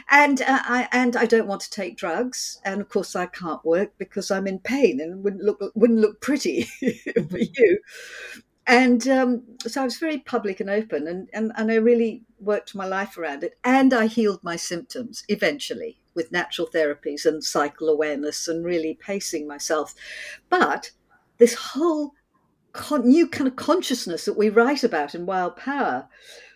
And 0.10 0.42
uh, 0.42 0.62
I 0.64 0.88
and 0.92 1.16
I 1.16 1.26
don't 1.26 1.48
want 1.48 1.62
to 1.62 1.70
take 1.70 1.98
drugs, 1.98 2.60
and 2.66 2.82
of 2.82 2.90
course 2.90 3.16
I 3.16 3.28
can't 3.28 3.64
work 3.64 3.94
because 4.00 4.32
I'm 4.32 4.48
in 4.48 4.58
pain 4.60 5.00
and 5.00 5.24
wouldn't 5.24 5.44
look 5.44 5.62
wouldn't 5.76 6.00
look 6.00 6.22
pretty 6.22 6.64
for 7.30 7.38
you. 7.38 7.80
And 8.66 9.08
um, 9.08 9.44
so 9.68 9.82
I 9.82 9.86
was 9.86 9.98
very 9.98 10.20
public 10.20 10.60
and 10.60 10.70
open, 10.72 11.08
and, 11.08 11.30
and 11.34 11.52
and 11.56 11.72
I 11.72 11.76
really 11.76 12.24
worked 12.40 12.74
my 12.74 12.86
life 12.86 13.18
around 13.20 13.44
it. 13.44 13.58
And 13.64 13.94
I 13.94 14.08
healed 14.08 14.44
my 14.44 14.56
symptoms 14.56 15.24
eventually 15.28 16.00
with 16.16 16.32
natural 16.32 16.68
therapies 16.68 17.26
and 17.26 17.44
cycle 17.44 17.90
awareness 17.90 18.48
and 18.48 18.66
really 18.66 18.96
pacing 18.96 19.48
myself. 19.48 19.94
But 20.50 20.92
this 21.40 21.54
whole 21.56 22.14
con- 22.74 23.08
new 23.08 23.28
kind 23.28 23.48
of 23.48 23.56
consciousness 23.56 24.26
that 24.26 24.38
we 24.38 24.50
write 24.50 24.84
about 24.84 25.16
in 25.16 25.26
Wild 25.26 25.56
Power 25.56 26.08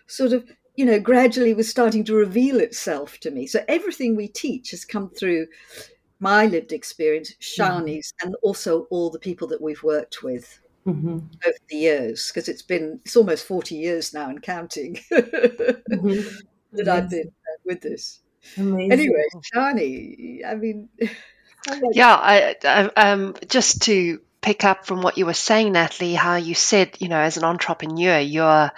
sort 0.06 0.32
of, 0.32 0.44
you 0.76 0.84
know, 0.84 1.00
gradually 1.00 1.54
was 1.54 1.68
starting 1.68 2.04
to 2.04 2.14
reveal 2.14 2.60
itself 2.60 3.18
to 3.20 3.30
me. 3.30 3.46
So 3.46 3.64
everything 3.68 4.14
we 4.14 4.28
teach 4.28 4.70
has 4.70 4.84
come 4.84 5.10
through 5.10 5.46
my 6.20 6.46
lived 6.46 6.72
experience, 6.72 7.32
mm-hmm. 7.32 7.62
Sjanie's, 7.62 8.12
mm-hmm. 8.12 8.28
and 8.28 8.36
also 8.42 8.82
all 8.90 9.10
the 9.10 9.18
people 9.18 9.48
that 9.48 9.60
we've 9.60 9.82
worked 9.82 10.22
with. 10.22 10.60
Mm-hmm. 10.86 11.16
over 11.46 11.56
the 11.70 11.76
years 11.78 12.28
because 12.28 12.46
it's 12.46 12.60
been 12.60 13.00
it's 13.06 13.16
almost 13.16 13.46
40 13.46 13.74
years 13.74 14.12
now 14.12 14.28
and 14.28 14.42
counting 14.42 14.96
mm-hmm. 15.10 16.36
that 16.72 16.88
I've 16.88 17.08
been 17.08 17.32
with 17.64 17.80
this. 17.80 18.20
Amazing. 18.58 18.92
Anyway, 18.92 19.24
Sjanie, 19.54 20.44
I 20.46 20.54
mean, 20.54 20.90
yeah, 21.92 22.14
I, 22.14 22.54
I, 22.62 22.90
um, 22.96 23.34
just 23.48 23.82
to 23.84 24.20
pick 24.44 24.62
up 24.62 24.84
from 24.84 25.00
what 25.00 25.16
you 25.16 25.24
were 25.24 25.32
saying, 25.32 25.72
Natalie, 25.72 26.12
how 26.12 26.36
you 26.36 26.54
said, 26.54 26.98
you 27.00 27.08
know, 27.08 27.18
as 27.18 27.38
an 27.38 27.44
entrepreneur, 27.44 28.18
you're 28.18 28.70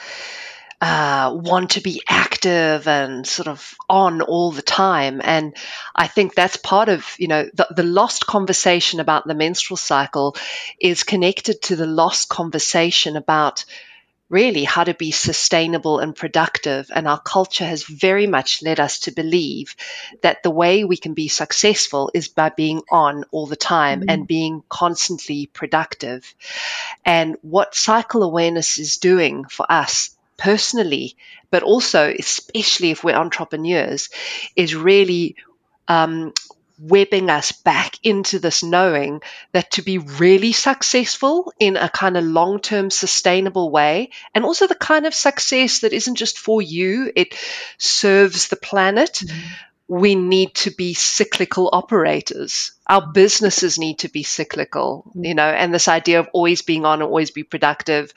uh, 0.81 1.33
want 1.35 1.71
to 1.71 1.81
be 1.81 2.03
active 2.09 2.87
and 2.87 3.27
sort 3.27 3.49
of 3.49 3.75
on 3.89 4.21
all 4.21 4.53
the 4.53 4.63
time. 4.63 5.21
And 5.25 5.57
I 5.95 6.07
think 6.07 6.35
that's 6.35 6.57
part 6.57 6.89
of, 6.89 7.17
you 7.19 7.29
know, 7.29 7.49
the, 7.53 7.67
the 7.75 7.83
lost 7.83 8.27
conversation 8.27 9.01
about 9.01 9.27
the 9.27 9.35
menstrual 9.35 9.79
cycle 9.79 10.37
is 10.81 11.03
connected 11.03 11.63
to 11.63 11.77
the 11.77 11.87
lost 11.87 12.29
conversation 12.29 13.17
about 13.17 13.65
really 14.29 14.65
how 14.65 14.83
to 14.83 14.95
be 14.95 15.13
sustainable 15.13 16.01
and 16.01 16.15
productive. 16.15 16.91
And 16.93 17.07
our 17.07 17.21
culture 17.21 17.65
has 17.65 17.85
very 17.85 18.27
much 18.27 18.63
led 18.63 18.81
us 18.81 19.01
to 19.01 19.13
believe 19.13 19.77
that 20.23 20.43
the 20.43 20.51
way 20.51 20.85
we 20.85 20.97
can 20.97 21.15
be 21.15 21.29
successful 21.29 22.11
is 22.13 22.29
by 22.29 22.49
being 22.49 22.83
on 22.91 23.25
all 23.31 23.47
the 23.47 23.57
time 23.57 24.01
mm-hmm. 24.01 24.11
and 24.11 24.27
being 24.27 24.63
constantly 24.69 25.47
productive. 25.47 26.35
And 27.05 27.37
what 27.43 27.75
cycle 27.75 28.23
awareness 28.23 28.79
is 28.79 28.99
doing 28.99 29.45
for 29.45 29.71
us 29.71 30.17
personally, 30.37 31.17
but 31.51 31.63
also 31.63 32.13
especially 32.13 32.91
if 32.91 33.05
we're 33.05 33.15
entrepreneurs, 33.15 34.11
is 34.57 34.75
really 34.75 35.37
um, 35.89 36.33
webbing 36.79 37.31
us 37.31 37.53
back 37.53 37.99
into 38.03 38.39
this 38.39 38.63
knowing 38.63 39.23
that 39.53 39.71
to 39.73 39.83
be 39.83 39.99
really 39.99 40.53
successful 40.53 41.53
in 41.59 41.77
a 41.77 41.89
kind 41.89 42.17
of 42.17 42.25
long 42.25 42.61
term 42.61 42.91
sustainable 42.91 43.71
way, 43.71 44.11
and 44.35 44.45
also 44.45 44.67
the 44.67 44.75
kind 44.75 45.07
of 45.07 45.15
success 45.15 45.81
that 45.81 45.93
isn't 45.93 46.17
just 46.17 46.39
for 46.39 46.61
you, 46.61 47.11
it 47.15 47.35
serves 47.79 48.49
the 48.49 48.57
planet. 48.57 49.23
Mm-hmm. 49.25 49.53
We 49.89 50.17
need 50.17 50.53
to 50.57 50.73
be 50.73 50.95
cyclical 50.95 51.71
operators. 51.73 52.73
Our 52.89 53.13
businesses 53.13 53.79
need 53.79 54.01
to 54.01 54.09
be 54.09 54.25
cyclical, 54.25 55.05
mm-hmm. 55.09 55.25
you 55.25 55.35
know, 55.35 55.49
and 55.49 55.73
this 55.73 55.89
idea 55.89 56.21
of 56.21 56.29
always 56.33 56.63
being 56.63 56.85
on 56.85 57.01
and 57.01 57.09
always 57.09 57.31
be 57.31 57.45
productive 57.45 58.13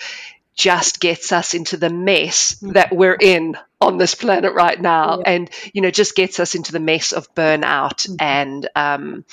just 0.59 0.99
gets 0.99 1.31
us 1.31 1.53
into 1.53 1.77
the 1.77 1.89
mess 1.89 2.55
mm. 2.55 2.73
that 2.73 2.93
we're 2.93 3.17
in 3.19 3.55
on 3.79 3.97
this 3.97 4.13
planet 4.13 4.53
right 4.53 4.79
now 4.79 5.19
yeah. 5.19 5.31
and 5.31 5.49
you 5.73 5.81
know 5.81 5.89
just 5.89 6.17
gets 6.17 6.37
us 6.37 6.53
into 6.53 6.73
the 6.73 6.81
mess 6.81 7.13
of 7.13 7.33
burnout 7.33 8.05
mm-hmm. 8.05 8.15
and 8.19 8.69
um 8.75 9.23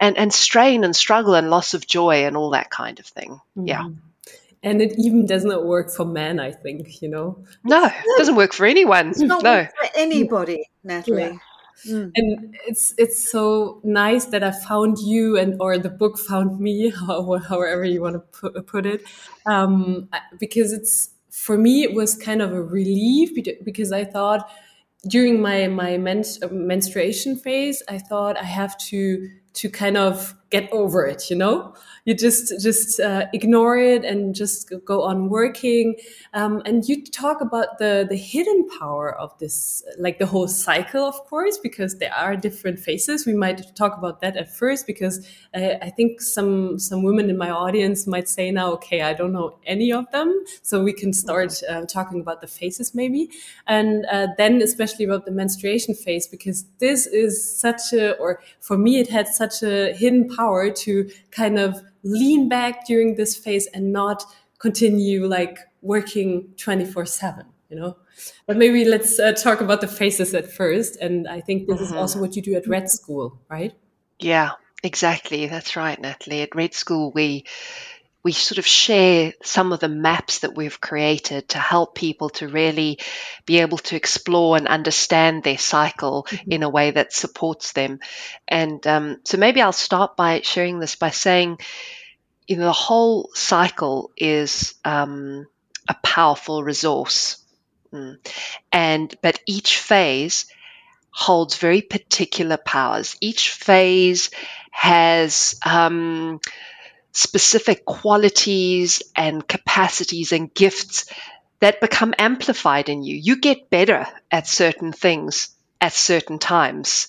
and 0.00 0.18
and 0.18 0.32
strain 0.34 0.82
and 0.82 0.96
struggle 0.96 1.34
and 1.34 1.48
loss 1.48 1.74
of 1.74 1.86
joy 1.86 2.26
and 2.26 2.36
all 2.36 2.50
that 2.50 2.70
kind 2.70 2.98
of 2.98 3.06
thing 3.06 3.40
mm-hmm. 3.56 3.68
yeah 3.68 3.88
and 4.64 4.82
it 4.82 4.98
even 4.98 5.26
does 5.26 5.44
not 5.44 5.64
work 5.64 5.92
for 5.92 6.04
men 6.04 6.40
i 6.40 6.50
think 6.50 7.00
you 7.00 7.08
know 7.08 7.38
no 7.62 7.84
it 7.86 8.18
doesn't 8.18 8.34
work 8.34 8.52
for 8.52 8.66
anyone 8.66 9.14
no 9.18 9.38
for 9.38 9.70
anybody 9.96 10.68
natalie 10.82 11.22
yeah. 11.22 11.38
Mm. 11.86 12.12
And 12.14 12.56
it's 12.66 12.94
it's 12.96 13.30
so 13.30 13.80
nice 13.84 14.26
that 14.26 14.42
I 14.42 14.52
found 14.52 14.98
you 14.98 15.36
and 15.38 15.56
or 15.60 15.76
the 15.78 15.90
book 15.90 16.18
found 16.18 16.60
me, 16.60 16.90
however 17.48 17.84
you 17.84 18.00
want 18.00 18.14
to 18.42 18.62
put, 18.62 18.86
it, 18.86 19.02
um, 19.46 20.08
because 20.38 20.72
it's 20.72 21.10
for 21.30 21.58
me 21.58 21.82
it 21.82 21.94
was 21.94 22.16
kind 22.16 22.40
of 22.40 22.52
a 22.52 22.62
relief 22.62 23.30
because 23.64 23.92
I 23.92 24.04
thought 24.04 24.48
during 25.08 25.40
my 25.40 25.66
my 25.68 25.98
menstruation 25.98 27.36
phase 27.36 27.82
I 27.88 27.98
thought 27.98 28.38
I 28.38 28.44
have 28.44 28.76
to 28.88 29.28
to 29.54 29.70
kind 29.70 29.96
of 29.96 30.34
get 30.50 30.68
over 30.72 31.06
it, 31.06 31.28
you 31.30 31.36
know 31.36 31.74
you 32.04 32.14
just 32.14 32.60
just 32.60 33.00
uh, 33.00 33.26
ignore 33.32 33.78
it 33.78 34.04
and 34.04 34.34
just 34.34 34.72
go 34.84 35.02
on 35.02 35.30
working. 35.30 35.96
Um, 36.34 36.62
and 36.66 36.84
you 36.86 37.02
talk 37.04 37.40
about 37.40 37.78
the 37.78 38.06
the 38.08 38.16
hidden 38.16 38.68
power 38.78 39.14
of 39.16 39.36
this, 39.38 39.82
like 39.98 40.18
the 40.18 40.26
whole 40.26 40.48
cycle, 40.48 41.02
of 41.06 41.14
course, 41.26 41.56
because 41.56 41.98
there 41.98 42.12
are 42.14 42.36
different 42.36 42.78
phases. 42.78 43.26
We 43.26 43.34
might 43.34 43.74
talk 43.74 43.96
about 43.96 44.20
that 44.20 44.36
at 44.36 44.54
first 44.54 44.86
because 44.86 45.26
uh, 45.54 45.74
I 45.80 45.90
think 45.90 46.20
some 46.20 46.78
some 46.78 47.02
women 47.02 47.30
in 47.30 47.38
my 47.38 47.50
audience 47.50 48.06
might 48.06 48.28
say 48.28 48.50
now, 48.50 48.72
okay, 48.72 49.00
I 49.00 49.14
don't 49.14 49.32
know 49.32 49.56
any 49.66 49.92
of 49.92 50.10
them, 50.12 50.44
so 50.62 50.82
we 50.82 50.92
can 50.92 51.12
start 51.12 51.62
uh, 51.70 51.86
talking 51.86 52.20
about 52.20 52.42
the 52.42 52.46
phases 52.46 52.94
maybe, 52.94 53.30
and 53.66 54.04
uh, 54.12 54.28
then 54.36 54.60
especially 54.60 55.06
about 55.06 55.24
the 55.24 55.32
menstruation 55.32 55.94
phase 55.94 56.26
because 56.26 56.66
this 56.78 57.06
is 57.06 57.58
such 57.58 57.92
a, 57.92 58.16
or 58.18 58.40
for 58.60 58.76
me, 58.76 58.98
it 58.98 59.08
had 59.08 59.26
such 59.28 59.62
a 59.62 59.94
hidden 59.94 60.28
power 60.28 60.70
to 60.70 61.08
kind 61.30 61.58
of 61.58 61.82
lean 62.04 62.48
back 62.48 62.86
during 62.86 63.16
this 63.16 63.36
phase 63.36 63.66
and 63.68 63.92
not 63.92 64.24
continue 64.58 65.26
like 65.26 65.58
working 65.82 66.48
24 66.56 67.06
7 67.06 67.46
you 67.70 67.80
know? 67.80 67.96
But 68.46 68.56
maybe 68.56 68.84
let's 68.84 69.18
uh, 69.18 69.32
talk 69.32 69.60
about 69.60 69.80
the 69.80 69.88
phases 69.88 70.34
at 70.34 70.50
first 70.50 70.96
and 71.00 71.26
i 71.26 71.40
think 71.40 71.66
this 71.66 71.76
mm-hmm. 71.76 71.84
is 71.84 71.92
also 71.92 72.20
what 72.20 72.36
you 72.36 72.42
do 72.42 72.54
at 72.54 72.66
red 72.66 72.90
school 72.90 73.38
right? 73.48 73.72
Yeah 74.18 74.52
exactly. 74.82 75.46
That's 75.46 75.76
right 75.76 76.00
natalie. 76.00 76.42
At 76.42 76.54
red 76.54 76.74
school 76.74 77.10
we 77.12 77.44
we 78.24 78.32
sort 78.32 78.58
of 78.58 78.66
share 78.66 79.34
some 79.42 79.72
of 79.72 79.80
the 79.80 79.88
maps 79.88 80.40
that 80.40 80.56
we've 80.56 80.80
created 80.80 81.50
to 81.50 81.58
help 81.58 81.94
people 81.94 82.30
to 82.30 82.48
really 82.48 82.98
be 83.44 83.58
able 83.58 83.76
to 83.76 83.96
explore 83.96 84.56
and 84.56 84.66
understand 84.66 85.42
their 85.42 85.58
cycle 85.58 86.26
mm-hmm. 86.28 86.50
in 86.50 86.62
a 86.62 86.68
way 86.70 86.90
that 86.90 87.12
supports 87.12 87.72
them. 87.72 88.00
And 88.48 88.84
um, 88.86 89.18
so 89.24 89.36
maybe 89.36 89.60
I'll 89.60 89.72
start 89.72 90.16
by 90.16 90.40
sharing 90.40 90.78
this 90.78 90.96
by 90.96 91.10
saying, 91.10 91.58
you 92.48 92.56
know, 92.56 92.64
the 92.64 92.72
whole 92.72 93.30
cycle 93.34 94.10
is 94.16 94.74
um, 94.86 95.46
a 95.86 95.94
powerful 96.02 96.64
resource. 96.64 97.44
Mm. 97.92 98.16
And 98.72 99.14
but 99.20 99.40
each 99.46 99.78
phase 99.78 100.46
holds 101.10 101.58
very 101.58 101.82
particular 101.82 102.56
powers. 102.56 103.16
Each 103.20 103.50
phase 103.50 104.30
has 104.70 105.54
um, 105.64 106.40
specific 107.14 107.84
qualities 107.84 109.02
and 109.16 109.46
capacities 109.46 110.32
and 110.32 110.52
gifts 110.52 111.06
that 111.60 111.80
become 111.80 112.12
amplified 112.18 112.88
in 112.88 113.02
you. 113.02 113.16
You 113.16 113.40
get 113.40 113.70
better 113.70 114.06
at 114.30 114.46
certain 114.46 114.92
things 114.92 115.48
at 115.80 115.92
certain 115.92 116.38
times. 116.38 117.08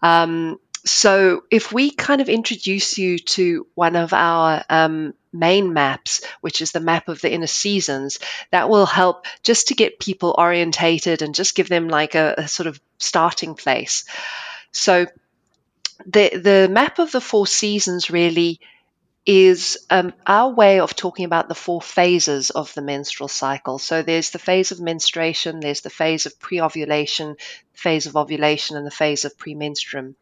Um, 0.00 0.58
so 0.84 1.42
if 1.50 1.72
we 1.72 1.90
kind 1.90 2.20
of 2.20 2.28
introduce 2.28 2.98
you 2.98 3.18
to 3.18 3.66
one 3.74 3.96
of 3.96 4.12
our 4.12 4.64
um, 4.70 5.14
main 5.32 5.72
maps, 5.72 6.24
which 6.40 6.60
is 6.60 6.72
the 6.72 6.80
map 6.80 7.08
of 7.08 7.20
the 7.20 7.32
inner 7.32 7.46
seasons, 7.46 8.20
that 8.52 8.68
will 8.68 8.86
help 8.86 9.26
just 9.42 9.68
to 9.68 9.74
get 9.74 9.98
people 9.98 10.34
orientated 10.38 11.20
and 11.20 11.34
just 11.34 11.54
give 11.54 11.68
them 11.68 11.88
like 11.88 12.14
a, 12.14 12.34
a 12.38 12.48
sort 12.48 12.68
of 12.68 12.80
starting 12.98 13.54
place. 13.54 14.04
So 14.70 15.06
the 16.06 16.36
the 16.36 16.68
map 16.70 16.98
of 16.98 17.12
the 17.12 17.20
four 17.20 17.46
seasons 17.46 18.10
really 18.10 18.60
is 19.24 19.86
um, 19.88 20.12
our 20.26 20.50
way 20.50 20.80
of 20.80 20.96
talking 20.96 21.24
about 21.24 21.48
the 21.48 21.54
four 21.54 21.80
phases 21.80 22.50
of 22.50 22.74
the 22.74 22.82
menstrual 22.82 23.28
cycle. 23.28 23.78
So 23.78 24.02
there's 24.02 24.30
the 24.30 24.40
phase 24.40 24.72
of 24.72 24.80
menstruation, 24.80 25.60
there's 25.60 25.82
the 25.82 25.90
phase 25.90 26.26
of 26.26 26.40
pre-ovulation, 26.40 27.36
phase 27.72 28.06
of 28.06 28.16
ovulation, 28.16 28.76
and 28.76 28.84
the 28.84 28.90
phase 28.90 29.24
of 29.24 29.36
premenstruum. 29.36 30.14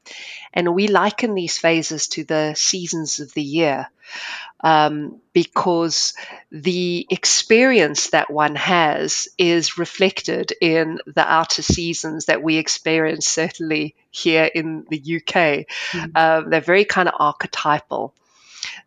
And 0.52 0.74
we 0.74 0.88
liken 0.88 1.34
these 1.34 1.56
phases 1.56 2.08
to 2.08 2.24
the 2.24 2.54
seasons 2.54 3.20
of 3.20 3.32
the 3.32 3.42
year 3.42 3.88
um, 4.62 5.20
because 5.32 6.14
the 6.50 7.06
experience 7.08 8.10
that 8.10 8.30
one 8.30 8.56
has 8.56 9.28
is 9.38 9.78
reflected 9.78 10.52
in 10.60 10.98
the 11.06 11.26
outer 11.26 11.62
seasons 11.62 12.26
that 12.26 12.42
we 12.42 12.56
experience, 12.56 13.26
certainly 13.26 13.94
here 14.10 14.50
in 14.52 14.84
the 14.90 14.98
UK. 14.98 15.34
Mm-hmm. 15.92 16.10
Um, 16.14 16.50
they're 16.50 16.60
very 16.60 16.84
kind 16.84 17.08
of 17.08 17.14
archetypal. 17.18 18.14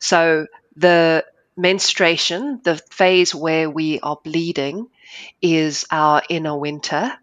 So 0.03 0.47
the 0.75 1.23
menstruation, 1.55 2.59
the 2.61 2.75
phase 2.91 3.33
where 3.33 3.69
we 3.69 4.01
are 4.01 4.19
bleeding, 4.21 4.89
is 5.41 5.85
our 5.89 6.21
inner 6.27 6.57
winter. 6.57 7.13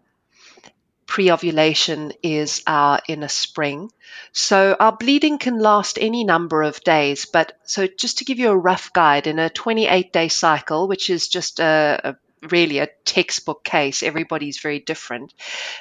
Pre 1.05 1.31
ovulation 1.31 2.11
is 2.23 2.63
our 2.65 2.99
inner 3.07 3.27
spring. 3.27 3.91
So 4.31 4.75
our 4.79 4.97
bleeding 4.97 5.37
can 5.37 5.59
last 5.59 5.99
any 6.01 6.23
number 6.23 6.63
of 6.63 6.83
days. 6.83 7.27
But 7.27 7.55
so 7.65 7.85
just 7.85 8.17
to 8.17 8.25
give 8.25 8.39
you 8.39 8.49
a 8.49 8.57
rough 8.57 8.91
guide, 8.91 9.27
in 9.27 9.37
a 9.37 9.51
28 9.51 10.11
day 10.11 10.29
cycle, 10.29 10.87
which 10.87 11.11
is 11.11 11.27
just 11.27 11.59
a, 11.59 12.01
a 12.03 12.15
really 12.49 12.79
a 12.79 12.87
textbook 13.05 13.63
case. 13.63 14.01
Everybody's 14.01 14.59
very 14.59 14.79
different. 14.79 15.35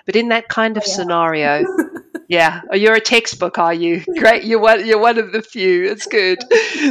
But 0.05 0.17
in 0.17 0.29
that 0.29 0.51
kind 0.51 0.77
of 0.77 0.83
oh, 0.83 0.87
yeah. 0.87 0.95
scenario, 0.97 1.65
yeah, 2.31 2.61
oh, 2.71 2.77
you're 2.77 2.95
a 2.95 3.01
textbook, 3.01 3.59
are 3.59 3.75
you? 3.75 4.05
Great, 4.19 4.45
you're 4.45 4.61
one. 4.61 4.87
You're 4.87 5.01
one 5.01 5.19
of 5.19 5.33
the 5.33 5.43
few. 5.43 5.91
It's 5.91 6.07
good. 6.07 6.39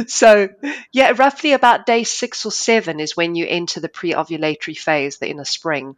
So, 0.06 0.50
yeah, 0.92 1.14
roughly 1.16 1.54
about 1.54 1.86
day 1.86 2.04
six 2.04 2.44
or 2.44 2.52
seven 2.52 3.00
is 3.00 3.16
when 3.16 3.34
you 3.34 3.46
enter 3.48 3.80
the 3.80 3.88
pre-ovulatory 3.88 4.76
phase, 4.76 5.16
the 5.16 5.30
inner 5.30 5.46
spring, 5.46 5.96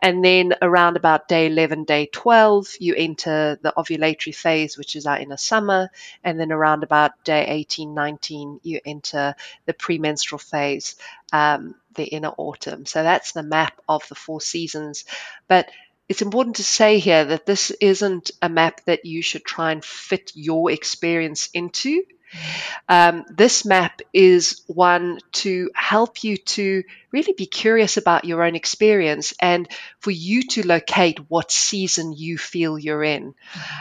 and 0.00 0.24
then 0.24 0.54
around 0.62 0.96
about 0.96 1.26
day 1.26 1.46
eleven, 1.46 1.82
day 1.82 2.06
twelve, 2.06 2.68
you 2.78 2.94
enter 2.94 3.58
the 3.60 3.74
ovulatory 3.76 4.34
phase, 4.34 4.78
which 4.78 4.94
is 4.94 5.06
our 5.06 5.18
inner 5.18 5.36
summer, 5.36 5.90
and 6.22 6.38
then 6.38 6.52
around 6.52 6.84
about 6.84 7.24
day 7.24 7.46
18, 7.48 7.94
19, 7.94 8.60
you 8.62 8.80
enter 8.84 9.34
the 9.66 9.74
premenstrual 9.74 10.38
phase. 10.38 10.94
Um, 11.32 11.74
the 11.94 12.04
inner 12.04 12.32
autumn. 12.36 12.86
So 12.86 13.02
that's 13.02 13.32
the 13.32 13.42
map 13.42 13.80
of 13.88 14.06
the 14.08 14.14
four 14.14 14.40
seasons. 14.40 15.04
But 15.48 15.70
it's 16.08 16.22
important 16.22 16.56
to 16.56 16.64
say 16.64 16.98
here 16.98 17.24
that 17.24 17.46
this 17.46 17.70
isn't 17.70 18.30
a 18.42 18.48
map 18.48 18.80
that 18.86 19.04
you 19.04 19.22
should 19.22 19.44
try 19.44 19.72
and 19.72 19.84
fit 19.84 20.32
your 20.34 20.70
experience 20.70 21.48
into. 21.54 22.04
Um, 22.88 23.24
this 23.28 23.64
map 23.64 24.00
is 24.12 24.62
one 24.66 25.18
to 25.32 25.70
help 25.74 26.24
you 26.24 26.36
to 26.36 26.82
really 27.14 27.32
be 27.32 27.46
curious 27.46 27.96
about 27.96 28.24
your 28.24 28.42
own 28.42 28.56
experience 28.56 29.32
and 29.40 29.68
for 30.00 30.10
you 30.10 30.42
to 30.42 30.66
locate 30.66 31.20
what 31.30 31.52
season 31.52 32.12
you 32.12 32.36
feel 32.36 32.76
you're 32.76 33.04
in. 33.04 33.34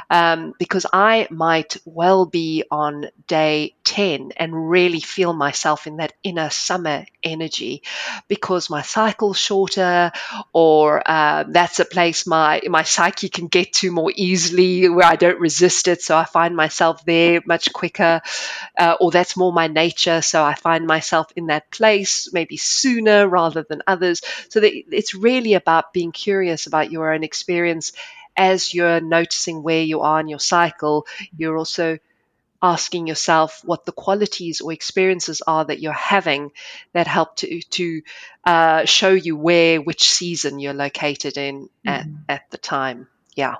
Um, 0.09 0.53
because 0.59 0.85
I 0.93 1.27
might 1.31 1.77
well 1.83 2.27
be 2.27 2.63
on 2.69 3.07
day 3.27 3.75
10 3.85 4.33
and 4.37 4.69
really 4.69 4.99
feel 4.99 5.33
myself 5.33 5.87
in 5.87 5.97
that 5.97 6.13
inner 6.21 6.51
summer 6.51 7.05
energy 7.23 7.81
because 8.27 8.69
my 8.69 8.83
cycle's 8.83 9.39
shorter 9.39 10.11
or 10.53 11.01
uh, 11.05 11.45
that's 11.47 11.79
a 11.79 11.85
place 11.85 12.27
my, 12.27 12.61
my 12.67 12.83
psyche 12.83 13.29
can 13.29 13.47
get 13.47 13.73
to 13.73 13.91
more 13.91 14.11
easily 14.15 14.87
where 14.89 15.07
I 15.07 15.15
don't 15.15 15.39
resist 15.39 15.87
it. 15.87 16.03
So 16.03 16.15
I 16.15 16.25
find 16.25 16.55
myself 16.55 17.03
there 17.03 17.41
much 17.45 17.73
quicker 17.73 18.21
uh, 18.77 18.95
or 18.99 19.09
that's 19.09 19.35
more 19.35 19.51
my 19.51 19.67
nature. 19.67 20.21
So 20.21 20.43
I 20.43 20.53
find 20.53 20.85
myself 20.85 21.31
in 21.35 21.47
that 21.47 21.71
place 21.71 22.31
maybe 22.31 22.57
sooner 22.57 23.22
rather 23.27 23.63
than 23.63 23.81
others. 23.87 24.21
So 24.49 24.59
that 24.59 24.73
it's 24.73 25.15
really 25.15 25.53
about 25.53 25.93
being 25.93 26.11
curious 26.11 26.67
about 26.67 26.91
your 26.91 27.13
own 27.13 27.23
experience 27.23 27.93
as 28.35 28.73
you're 28.73 29.01
noticing 29.01 29.63
where 29.63 29.83
you 29.83 30.01
are 30.01 30.19
in 30.19 30.27
your 30.27 30.39
cycle. 30.39 31.05
You're 31.37 31.57
also 31.57 31.99
asking 32.63 33.07
yourself 33.07 33.61
what 33.65 33.85
the 33.85 33.91
qualities 33.91 34.61
or 34.61 34.71
experiences 34.71 35.41
are 35.45 35.65
that 35.65 35.81
you're 35.81 35.91
having 35.91 36.51
that 36.93 37.07
help 37.07 37.35
to 37.35 37.61
to 37.61 38.01
uh, 38.45 38.85
show 38.85 39.11
you 39.11 39.35
where 39.35 39.81
which 39.81 40.09
season 40.09 40.59
you're 40.59 40.73
located 40.73 41.37
in 41.37 41.69
mm-hmm. 41.85 41.89
at, 41.89 42.07
at 42.29 42.51
the 42.51 42.57
time. 42.57 43.07
Yeah. 43.35 43.55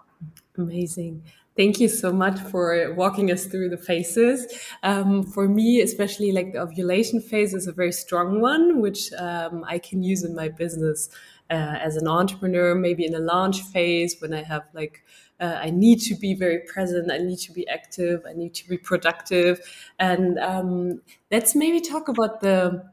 Amazing. 0.58 1.24
Thank 1.56 1.80
you 1.80 1.88
so 1.88 2.12
much 2.12 2.40
for 2.40 2.94
walking 2.94 3.32
us 3.32 3.46
through 3.46 3.70
the 3.70 3.78
phases. 3.78 4.48
Um, 4.82 5.24
for 5.24 5.48
me, 5.48 5.82
especially 5.82 6.32
like 6.32 6.54
the 6.54 6.60
ovulation 6.60 7.22
phase 7.22 7.54
is 7.54 7.68
a 7.68 7.72
very 7.72 7.92
strong 7.92 8.42
one, 8.42 8.82
which 8.82 9.12
um, 9.14 9.64
I 9.68 9.78
can 9.80 10.04
use 10.04 10.24
in 10.24 10.36
my 10.36 10.50
business 10.50 11.10
uh, 11.50 11.78
as 11.82 11.96
an 11.96 12.08
entrepreneur, 12.08 12.74
maybe 12.74 13.06
in 13.06 13.14
a 13.14 13.20
launch 13.20 13.62
phase 13.62 14.16
when 14.20 14.34
I 14.34 14.44
have 14.44 14.64
like, 14.74 15.04
uh, 15.40 15.60
I 15.62 15.70
need 15.72 16.02
to 16.02 16.16
be 16.16 16.34
very 16.34 16.60
present, 16.60 17.12
I 17.12 17.18
need 17.18 17.40
to 17.40 17.52
be 17.52 17.68
active, 17.68 18.24
I 18.28 18.34
need 18.34 18.54
to 18.56 18.68
be 18.68 18.78
productive. 18.78 19.60
And 20.00 20.40
um, 20.40 21.02
let's 21.32 21.56
maybe 21.56 21.82
talk 21.82 22.08
about 22.08 22.42
the, 22.42 22.84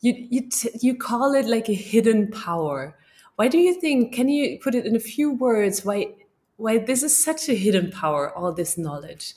you, 0.00 0.26
you, 0.30 0.48
you 0.80 0.94
call 0.94 1.34
it 1.34 1.46
like 1.46 1.68
a 1.68 1.74
hidden 1.74 2.30
power. 2.30 2.98
Why 3.36 3.48
do 3.48 3.58
you 3.58 3.80
think, 3.80 4.12
can 4.12 4.28
you 4.28 4.58
put 4.58 4.74
it 4.74 4.84
in 4.84 4.94
a 4.96 5.00
few 5.00 5.32
words, 5.32 5.84
why 5.84 6.14
why 6.60 6.78
this 6.78 7.02
is 7.02 7.16
such 7.22 7.48
a 7.48 7.54
hidden 7.54 7.90
power, 7.90 8.36
all 8.36 8.52
this 8.52 8.76
knowledge. 8.76 9.34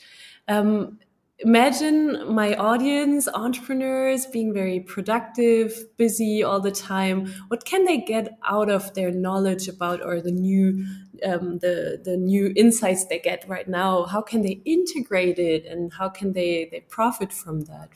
Um, 0.48 1.00
imagine 1.40 2.34
my 2.34 2.56
audience, 2.56 3.28
entrepreneurs 3.28 4.26
being 4.26 4.54
very 4.54 4.80
productive, 4.80 5.86
busy 5.98 6.44
all 6.44 6.60
the 6.60 6.72
time. 6.72 7.28
What 7.48 7.66
can 7.66 7.86
they 7.86 7.98
get 7.98 8.38
out 8.44 8.70
of 8.70 8.94
their 8.94 9.12
knowledge 9.12 9.68
about 9.68 10.04
or 10.04 10.22
the 10.22 10.32
new 10.32 10.86
um, 11.24 11.60
the 11.60 12.02
the 12.04 12.18
new 12.18 12.52
insights 12.56 13.06
they 13.06 13.20
get 13.20 13.48
right 13.48 13.68
now? 13.68 14.04
How 14.04 14.22
can 14.22 14.42
they 14.42 14.62
integrate 14.66 15.40
it 15.40 15.66
and 15.66 15.94
how 15.94 16.10
can 16.10 16.34
they 16.34 16.68
they 16.72 16.82
profit 16.82 17.32
from 17.32 17.62
that? 17.62 17.90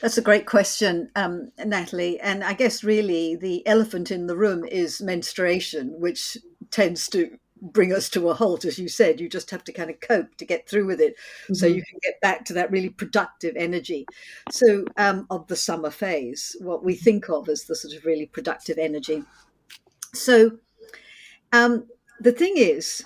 That's 0.00 0.16
a 0.16 0.22
great 0.22 0.46
question, 0.46 1.10
um, 1.14 1.52
Natalie. 1.58 2.18
And 2.20 2.42
I 2.42 2.54
guess 2.54 2.82
really 2.82 3.36
the 3.36 3.66
elephant 3.66 4.10
in 4.10 4.28
the 4.28 4.36
room 4.36 4.64
is 4.64 5.02
menstruation, 5.02 6.00
which 6.00 6.38
tends 6.70 7.06
to 7.10 7.36
bring 7.60 7.92
us 7.92 8.08
to 8.10 8.28
a 8.28 8.34
halt 8.34 8.64
as 8.64 8.78
you 8.78 8.88
said. 8.88 9.20
You 9.20 9.28
just 9.28 9.50
have 9.50 9.64
to 9.64 9.72
kind 9.72 9.90
of 9.90 10.00
cope 10.00 10.36
to 10.36 10.44
get 10.44 10.68
through 10.68 10.86
with 10.86 11.00
it 11.00 11.14
mm-hmm. 11.44 11.54
so 11.54 11.66
you 11.66 11.82
can 11.82 11.98
get 12.02 12.20
back 12.20 12.44
to 12.46 12.52
that 12.54 12.70
really 12.70 12.90
productive 12.90 13.54
energy. 13.56 14.06
So 14.50 14.84
um, 14.96 15.26
of 15.30 15.46
the 15.48 15.56
summer 15.56 15.90
phase 15.90 16.56
what 16.60 16.84
we 16.84 16.94
think 16.94 17.28
of 17.28 17.48
as 17.48 17.64
the 17.64 17.76
sort 17.76 17.94
of 17.94 18.04
really 18.04 18.26
productive 18.26 18.78
energy. 18.78 19.24
So 20.14 20.58
um, 21.52 21.86
the 22.20 22.32
thing 22.32 22.54
is 22.56 23.02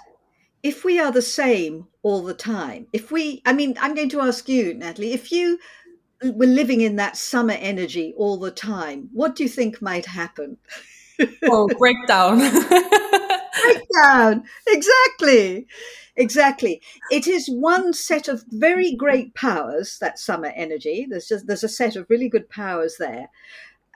if 0.63 0.83
we 0.85 0.99
are 0.99 1.13
the 1.13 1.23
same 1.23 1.87
all 2.03 2.23
the 2.23 2.35
time 2.35 2.87
if 2.93 3.13
we 3.13 3.41
i 3.47 3.53
mean 3.53 3.77
i'm 3.81 3.95
going 3.95 4.09
to 4.09 4.21
ask 4.21 4.49
you 4.49 4.75
natalie 4.75 5.13
if 5.13 5.31
you 5.31 5.59
were 6.23 6.47
living 6.47 6.81
in 6.81 6.97
that 6.97 7.17
summer 7.17 7.55
energy 7.59 8.15
all 8.17 8.39
the 8.39 8.51
time 8.51 9.09
what 9.13 9.37
do 9.37 9.43
you 9.43 9.49
think 9.49 9.81
might 9.81 10.07
happen? 10.07 10.59
Oh 11.45 11.69
breakdown 11.79 12.41
breakdown. 13.63 14.45
Exactly. 14.67 15.67
Exactly. 16.17 16.81
It 17.11 17.27
is 17.27 17.49
one 17.49 17.93
set 17.93 18.29
of 18.29 18.45
very 18.49 18.95
great 18.95 19.35
powers, 19.35 19.99
that 20.01 20.19
summer 20.19 20.53
energy. 20.55 21.07
There's 21.09 21.29
just 21.29 21.47
there's 21.47 21.65
a 21.65 21.69
set 21.69 21.97
of 21.97 22.07
really 22.09 22.29
good 22.29 22.49
powers 22.49 22.97
there. 22.99 23.31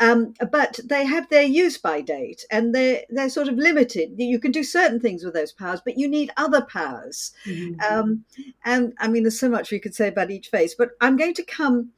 Um, 0.01 0.35
but 0.53 0.79
they 0.85 1.05
have 1.05 1.29
their 1.29 1.43
use 1.43 1.77
by 1.77 2.01
date 2.01 2.45
and 2.53 2.73
they're 2.73 3.03
they're 3.11 3.29
sort 3.29 3.49
of 3.49 3.57
limited. 3.57 4.13
You 4.17 4.39
can 4.39 4.53
do 4.53 4.63
certain 4.63 5.01
things 5.01 5.25
with 5.25 5.35
those 5.35 5.53
powers, 5.53 5.81
but 5.85 5.99
you 5.99 6.09
need 6.09 6.31
other 6.37 6.63
powers. 6.63 7.33
Mm-hmm. 7.45 7.81
Um, 7.81 8.25
and 8.65 8.95
I 8.99 9.09
mean, 9.09 9.25
there's 9.25 9.41
so 9.41 9.49
much 9.49 9.73
we 9.73 9.81
could 9.81 9.95
say 9.95 10.09
about 10.09 10.31
each 10.31 10.49
phase, 10.49 10.75
but 10.75 10.91
I'm 11.01 11.17
going 11.17 11.35
to 11.35 11.43
come 11.43 11.91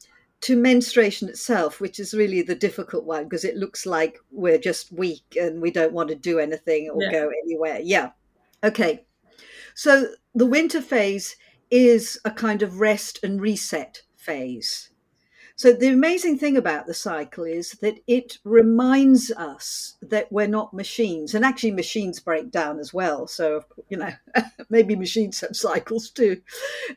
to 0.42 0.57
menstruation 0.57 1.29
itself, 1.29 1.81
which 1.81 2.00
is 2.00 2.14
really 2.14 2.42
the 2.42 2.55
difficult 2.55 3.05
one 3.05 3.24
because 3.24 3.44
it 3.44 3.57
looks 3.57 3.85
like 3.85 4.18
we're 4.31 4.59
just 4.59 4.92
weak 4.92 5.37
and 5.38 5.61
we 5.61 5.70
don't 5.70 5.92
want 5.92 6.09
to 6.09 6.14
do 6.14 6.38
anything 6.38 6.90
or 6.90 7.03
yeah. 7.03 7.12
go 7.12 7.31
anywhere. 7.44 7.81
Yeah. 7.83 8.11
Okay. 8.64 9.05
So 9.74 10.09
the 10.35 10.46
winter 10.46 10.81
phase 10.81 11.37
is 11.70 12.18
a 12.24 12.31
kind 12.31 12.62
of 12.62 12.81
rest 12.81 13.20
and 13.22 13.40
reset 13.40 14.03
phase. 14.16 14.89
So 15.61 15.75
the 15.75 15.88
amazing 15.88 16.38
thing 16.38 16.57
about 16.57 16.87
the 16.87 16.94
cycle 16.94 17.44
is 17.44 17.73
that 17.83 17.99
it 18.07 18.38
reminds 18.44 19.31
us 19.31 19.94
that 20.01 20.33
we're 20.33 20.46
not 20.46 20.73
machines, 20.73 21.35
and 21.35 21.44
actually 21.44 21.73
machines 21.73 22.18
break 22.18 22.51
down 22.51 22.79
as 22.79 22.94
well. 22.94 23.27
So 23.27 23.66
you 23.90 23.99
know, 23.99 24.11
maybe 24.70 24.96
machines 24.96 25.38
have 25.42 25.55
cycles 25.55 26.09
too. 26.09 26.40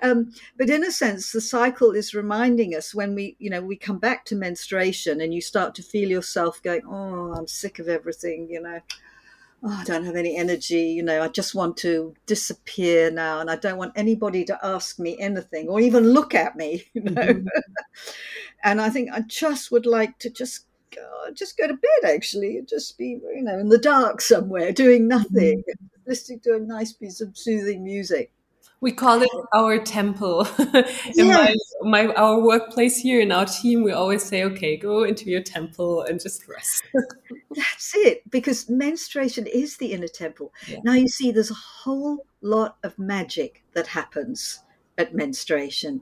Um, 0.02 0.32
but 0.58 0.70
in 0.70 0.82
a 0.86 0.92
sense, 0.92 1.34
the 1.34 1.42
cycle 1.42 1.92
is 1.92 2.14
reminding 2.14 2.74
us 2.74 2.96
when 2.96 3.16
we, 3.16 3.36
you 3.38 3.50
know, 3.50 3.62
we 3.62 3.76
come 3.76 4.00
back 4.00 4.24
to 4.28 4.36
menstruation, 4.38 5.20
and 5.20 5.34
you 5.34 5.42
start 5.42 5.76
to 5.76 5.84
feel 5.84 6.10
yourself 6.10 6.64
going, 6.64 6.84
"Oh, 6.88 7.34
I'm 7.34 7.48
sick 7.48 7.80
of 7.80 7.90
everything," 7.90 8.48
you 8.50 8.62
know 8.62 8.80
oh, 9.64 9.78
I 9.80 9.84
don't 9.84 10.06
have 10.06 10.16
any 10.16 10.36
energy, 10.36 10.82
you 10.82 11.04
know, 11.04 11.22
I 11.22 11.28
just 11.30 11.56
want 11.56 11.78
to 11.78 12.14
disappear 12.26 13.10
now 13.10 13.40
and 13.40 13.50
I 13.50 13.56
don't 13.56 13.78
want 13.78 13.94
anybody 13.96 14.44
to 14.46 14.60
ask 14.64 15.00
me 15.00 15.18
anything 15.20 15.68
or 15.70 15.80
even 15.80 16.12
look 16.12 16.36
at 16.36 16.56
me, 16.56 16.84
you 16.94 17.02
know. 17.02 17.22
Mm-hmm. 17.22 17.48
and 18.64 18.82
I 18.82 18.90
think 18.90 19.10
I 19.12 19.22
just 19.22 19.72
would 19.72 19.86
like 19.86 20.20
to 20.20 20.30
just 20.30 20.66
go, 20.94 21.30
just 21.34 21.58
go 21.58 21.68
to 21.68 21.74
bed 21.74 22.14
actually, 22.14 22.62
just 22.68 22.98
be, 22.98 23.20
you 23.36 23.42
know, 23.42 23.58
in 23.58 23.70
the 23.70 23.78
dark 23.78 24.22
somewhere 24.22 24.72
doing 24.72 25.08
nothing, 25.08 25.60
mm-hmm. 25.60 25.86
listening 26.06 26.42
to 26.42 26.56
a 26.56 26.60
nice 26.60 26.92
piece 26.94 27.22
of 27.22 27.38
soothing 27.38 27.84
music 27.84 28.32
we 28.84 28.92
call 28.92 29.22
it 29.22 29.30
our 29.54 29.80
temple. 29.80 30.46
In 31.16 31.30
my, 31.30 31.56
my 31.82 32.08
our 32.16 32.40
workplace 32.40 32.98
here 32.98 33.22
in 33.22 33.32
our 33.32 33.46
team 33.46 33.84
we 33.84 33.92
always 33.92 34.24
say 34.24 34.44
okay 34.44 34.76
go 34.78 35.04
into 35.04 35.30
your 35.30 35.42
temple 35.42 36.02
and 36.02 36.22
just 36.22 36.48
rest. 36.48 36.84
That's 37.56 37.94
it 37.96 38.30
because 38.30 38.70
menstruation 38.70 39.48
is 39.48 39.78
the 39.78 39.94
inner 39.94 40.08
temple. 40.08 40.54
Yeah. 40.68 40.80
now 40.84 40.94
you 40.94 41.08
see 41.08 41.32
there's 41.32 41.52
a 41.52 41.66
whole 41.84 42.26
lot 42.42 42.78
of 42.84 43.00
magic 43.00 43.64
that 43.74 43.88
happens 43.88 44.63
at 44.98 45.16
menstruation 45.16 46.02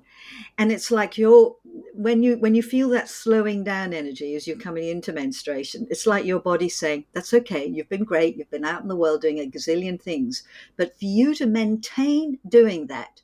and 0.58 0.72
it's 0.72 0.92
like 0.92 1.18
you're 1.18 1.56
when 1.94 2.22
you 2.22 2.36
when 2.38 2.54
you 2.54 2.62
feel 2.62 2.90
that 2.90 3.08
slowing 3.08 3.64
down 3.64 3.94
energy 3.94 4.36
as 4.36 4.46
you're 4.46 4.58
coming 4.58 4.88
into 4.90 5.14
menstruation 5.14 5.88
it's 5.90 6.06
like 6.06 6.26
your 6.26 6.40
body 6.40 6.68
saying 6.68 7.06
that's 7.14 7.34
okay 7.34 7.66
you've 7.66 7.88
been 7.90 8.04
great 8.04 8.36
you've 8.36 8.52
been 8.52 8.66
out 8.66 8.82
in 8.82 8.88
the 8.88 8.96
world 8.96 9.22
doing 9.22 9.40
a 9.40 9.50
gazillion 9.50 10.02
things. 10.02 10.44
But 10.76 10.98
for 11.00 11.06
you 11.06 11.34
to 11.36 11.46
maintain 11.46 12.40
doing 12.48 12.88
that 12.88 13.22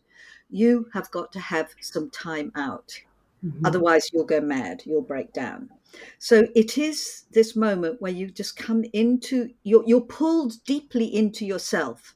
you 0.49 0.87
have 0.93 1.11
got 1.11 1.31
to 1.33 1.39
have 1.39 1.69
some 1.81 2.09
time 2.11 2.51
out. 2.55 3.01
Mm-hmm. 3.45 3.65
otherwise 3.65 4.09
you'll 4.11 4.25
go 4.25 4.41
mad 4.41 4.81
you'll 4.85 5.01
break 5.01 5.31
down. 5.31 5.69
So 6.17 6.47
it 6.55 6.77
is 6.77 7.25
this 7.31 7.55
moment 7.55 8.01
where 8.01 8.11
you 8.11 8.31
just 8.31 8.57
come 8.57 8.83
into 8.93 9.49
you're, 9.63 9.83
you're 9.85 10.01
pulled 10.01 10.63
deeply 10.65 11.05
into 11.05 11.45
yourself 11.45 12.15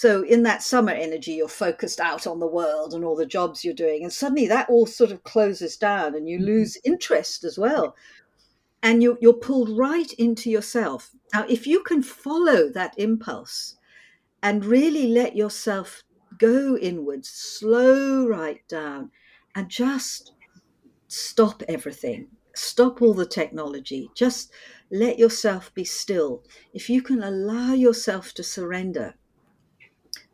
so 0.00 0.22
in 0.22 0.44
that 0.44 0.62
summer 0.62 0.92
energy, 0.92 1.32
you're 1.32 1.46
focused 1.46 2.00
out 2.00 2.26
on 2.26 2.40
the 2.40 2.46
world 2.46 2.94
and 2.94 3.04
all 3.04 3.14
the 3.14 3.26
jobs 3.26 3.62
you're 3.62 3.74
doing. 3.74 4.02
And 4.02 4.10
suddenly 4.10 4.46
that 4.46 4.70
all 4.70 4.86
sort 4.86 5.12
of 5.12 5.24
closes 5.24 5.76
down 5.76 6.14
and 6.14 6.26
you 6.26 6.38
mm-hmm. 6.38 6.46
lose 6.46 6.78
interest 6.84 7.44
as 7.44 7.58
well. 7.58 7.94
And 8.82 9.02
you're, 9.02 9.18
you're 9.20 9.34
pulled 9.34 9.76
right 9.76 10.10
into 10.14 10.48
yourself. 10.48 11.10
Now, 11.34 11.44
if 11.50 11.66
you 11.66 11.82
can 11.82 12.02
follow 12.02 12.70
that 12.70 12.94
impulse 12.96 13.76
and 14.42 14.64
really 14.64 15.08
let 15.08 15.36
yourself 15.36 16.02
go 16.38 16.78
inwards, 16.78 17.28
slow 17.28 18.26
right 18.26 18.66
down, 18.68 19.10
and 19.54 19.68
just 19.68 20.32
stop 21.08 21.62
everything, 21.68 22.28
stop 22.54 23.02
all 23.02 23.12
the 23.12 23.26
technology, 23.26 24.10
just 24.14 24.50
let 24.90 25.18
yourself 25.18 25.74
be 25.74 25.84
still. 25.84 26.42
If 26.72 26.88
you 26.88 27.02
can 27.02 27.22
allow 27.22 27.74
yourself 27.74 28.32
to 28.32 28.42
surrender, 28.42 29.14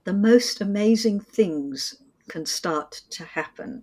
the 0.07 0.15
most 0.15 0.61
amazing 0.61 1.21
things 1.21 2.01
can 2.29 2.47
start 2.47 3.03
to 3.11 3.25
happen. 3.25 3.83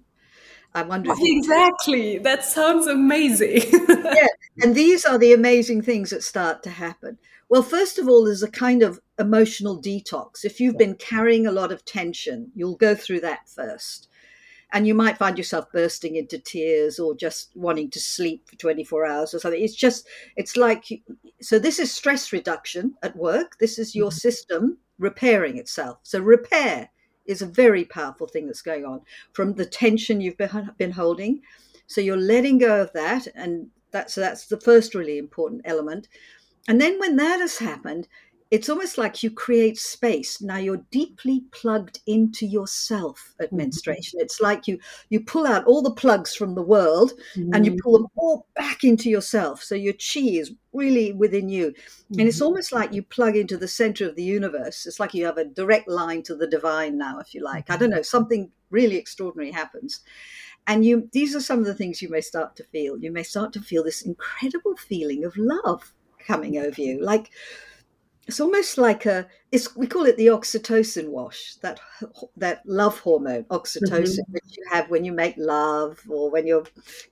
I 0.73 0.81
wonder 0.81 1.11
if 1.11 1.19
exactly. 1.21 2.17
That 2.17 2.43
sounds 2.45 2.87
amazing. 2.87 3.61
yeah, 3.89 4.27
and 4.61 4.73
these 4.73 5.05
are 5.05 5.17
the 5.19 5.33
amazing 5.33 5.81
things 5.81 6.09
that 6.09 6.23
start 6.23 6.63
to 6.63 6.69
happen. 6.71 7.19
Well, 7.49 7.61
first 7.61 7.99
of 7.99 8.07
all, 8.07 8.25
there's 8.25 8.41
a 8.41 8.49
kind 8.49 8.81
of 8.81 8.99
emotional 9.19 9.79
detox. 9.79 10.45
If 10.45 10.59
you've 10.59 10.77
been 10.77 10.95
carrying 10.95 11.45
a 11.45 11.51
lot 11.51 11.73
of 11.73 11.85
tension, 11.85 12.51
you'll 12.55 12.77
go 12.77 12.95
through 12.95 13.19
that 13.19 13.49
first. 13.49 14.07
And 14.71 14.87
you 14.87 14.95
might 14.95 15.19
find 15.19 15.37
yourself 15.37 15.71
bursting 15.71 16.15
into 16.15 16.39
tears 16.39 16.97
or 16.97 17.15
just 17.15 17.51
wanting 17.53 17.91
to 17.91 17.99
sleep 17.99 18.49
for 18.49 18.55
24 18.55 19.05
hours 19.05 19.33
or 19.33 19.39
something. 19.39 19.61
It's 19.61 19.75
just, 19.75 20.07
it's 20.35 20.57
like, 20.57 20.85
so 21.41 21.59
this 21.59 21.77
is 21.77 21.91
stress 21.91 22.33
reduction 22.33 22.95
at 23.03 23.15
work. 23.15 23.59
This 23.59 23.77
is 23.77 23.93
your 23.93 24.09
mm-hmm. 24.09 24.17
system 24.17 24.77
repairing 24.99 25.57
itself. 25.57 25.99
So, 26.03 26.19
repair 26.19 26.89
is 27.25 27.41
a 27.41 27.47
very 27.47 27.85
powerful 27.85 28.27
thing 28.27 28.47
that's 28.47 28.61
going 28.61 28.85
on 28.85 29.01
from 29.33 29.53
the 29.53 29.65
tension 29.65 30.21
you've 30.21 30.37
been 30.77 30.91
holding. 30.91 31.41
So 31.87 32.01
you're 32.01 32.17
letting 32.17 32.57
go 32.57 32.81
of 32.81 32.91
that, 32.93 33.27
and 33.35 33.67
that's 33.91 34.15
that's 34.15 34.47
the 34.47 34.59
first 34.59 34.95
really 34.95 35.17
important 35.17 35.61
element. 35.65 36.07
And 36.67 36.79
then 36.79 36.99
when 36.99 37.17
that 37.17 37.39
has 37.39 37.57
happened, 37.57 38.07
it's 38.53 38.69
almost 38.69 38.99
like 38.99 39.23
you 39.23 39.31
create 39.31 39.79
space 39.79 40.39
now 40.39 40.57
you're 40.57 40.85
deeply 40.91 41.43
plugged 41.51 42.01
into 42.05 42.45
yourself 42.45 43.33
at 43.39 43.47
mm-hmm. 43.47 43.57
menstruation 43.57 44.19
it's 44.19 44.39
like 44.39 44.67
you 44.67 44.77
you 45.09 45.19
pull 45.19 45.47
out 45.47 45.65
all 45.65 45.81
the 45.81 45.95
plugs 45.95 46.35
from 46.35 46.53
the 46.53 46.61
world 46.61 47.13
mm-hmm. 47.35 47.51
and 47.51 47.65
you 47.65 47.71
mm-hmm. 47.71 47.79
pull 47.81 47.93
them 47.93 48.07
all 48.15 48.45
back 48.55 48.83
into 48.83 49.09
yourself 49.09 49.63
so 49.63 49.73
your 49.73 49.93
chi 49.93 50.19
is 50.19 50.53
really 50.71 51.11
within 51.13 51.49
you 51.49 51.71
mm-hmm. 51.71 52.19
and 52.19 52.27
it's 52.27 52.37
mm-hmm. 52.37 52.45
almost 52.45 52.71
like 52.71 52.93
you 52.93 53.01
plug 53.01 53.35
into 53.35 53.57
the 53.57 53.67
center 53.67 54.07
of 54.07 54.15
the 54.15 54.23
universe 54.23 54.85
it's 54.85 54.99
like 54.99 55.15
you 55.15 55.25
have 55.25 55.39
a 55.39 55.45
direct 55.45 55.87
line 55.87 56.21
to 56.21 56.35
the 56.35 56.47
divine 56.47 56.95
now 56.95 57.17
if 57.17 57.33
you 57.33 57.43
like 57.43 57.71
i 57.71 57.75
don't 57.75 57.89
know 57.89 58.03
something 58.03 58.51
really 58.69 58.97
extraordinary 58.97 59.51
happens 59.51 60.01
and 60.67 60.85
you 60.85 61.09
these 61.11 61.35
are 61.35 61.41
some 61.41 61.57
of 61.57 61.65
the 61.65 61.73
things 61.73 62.03
you 62.03 62.09
may 62.09 62.21
start 62.21 62.55
to 62.55 62.63
feel 62.65 62.99
you 62.99 63.11
may 63.11 63.23
start 63.23 63.51
to 63.51 63.59
feel 63.59 63.83
this 63.83 64.03
incredible 64.03 64.75
feeling 64.75 65.25
of 65.25 65.35
love 65.37 65.91
coming 66.19 66.59
over 66.59 66.79
you 66.79 67.03
like 67.03 67.31
it's 68.27 68.39
almost 68.39 68.77
like 68.77 69.05
a 69.05 69.27
it's 69.51 69.75
we 69.75 69.85
call 69.85 70.05
it 70.05 70.15
the 70.17 70.27
oxytocin 70.27 71.09
wash 71.09 71.55
that 71.61 71.79
that 72.37 72.61
love 72.65 72.97
hormone 72.99 73.43
oxytocin 73.45 74.19
mm-hmm. 74.19 74.33
which 74.33 74.57
you 74.57 74.63
have 74.71 74.89
when 74.89 75.03
you 75.03 75.11
make 75.11 75.35
love 75.37 75.99
or 76.09 76.29
when 76.31 76.47
you're 76.47 76.65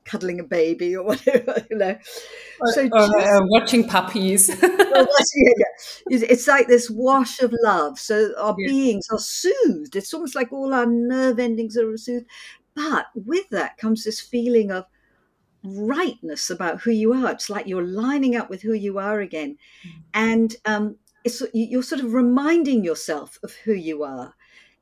cuddling 0.05 0.39
a 0.39 0.43
baby 0.43 0.95
or 0.95 1.03
whatever 1.11 1.65
you 1.69 1.77
know 1.77 1.97
so 2.65 2.85
or, 2.85 2.89
just, 2.89 3.13
uh, 3.15 3.41
watching 3.47 3.87
puppies 3.87 4.49
it's 6.07 6.47
like 6.47 6.67
this 6.67 6.89
wash 6.89 7.41
of 7.41 7.53
love 7.63 7.99
so 7.99 8.31
our 8.39 8.55
yeah. 8.59 8.67
beings 8.67 9.05
are 9.11 9.19
soothed 9.19 9.95
it's 9.95 10.13
almost 10.13 10.35
like 10.35 10.51
all 10.51 10.73
our 10.73 10.85
nerve 10.85 11.39
endings 11.39 11.77
are 11.77 11.97
soothed 11.97 12.27
but 12.73 13.07
with 13.13 13.49
that 13.49 13.77
comes 13.77 14.05
this 14.05 14.21
feeling 14.21 14.71
of 14.71 14.85
rightness 15.63 16.49
about 16.49 16.81
who 16.81 16.91
you 16.91 17.13
are. 17.13 17.31
It's 17.31 17.49
like 17.49 17.67
you're 17.67 17.85
lining 17.85 18.35
up 18.35 18.49
with 18.49 18.61
who 18.61 18.73
you 18.73 18.97
are 18.97 19.19
again. 19.19 19.57
Mm. 19.85 19.91
And 20.13 20.55
um, 20.65 20.95
it's 21.23 21.41
you're 21.53 21.83
sort 21.83 22.01
of 22.01 22.13
reminding 22.13 22.83
yourself 22.83 23.37
of 23.43 23.53
who 23.53 23.73
you 23.73 24.03
are. 24.03 24.33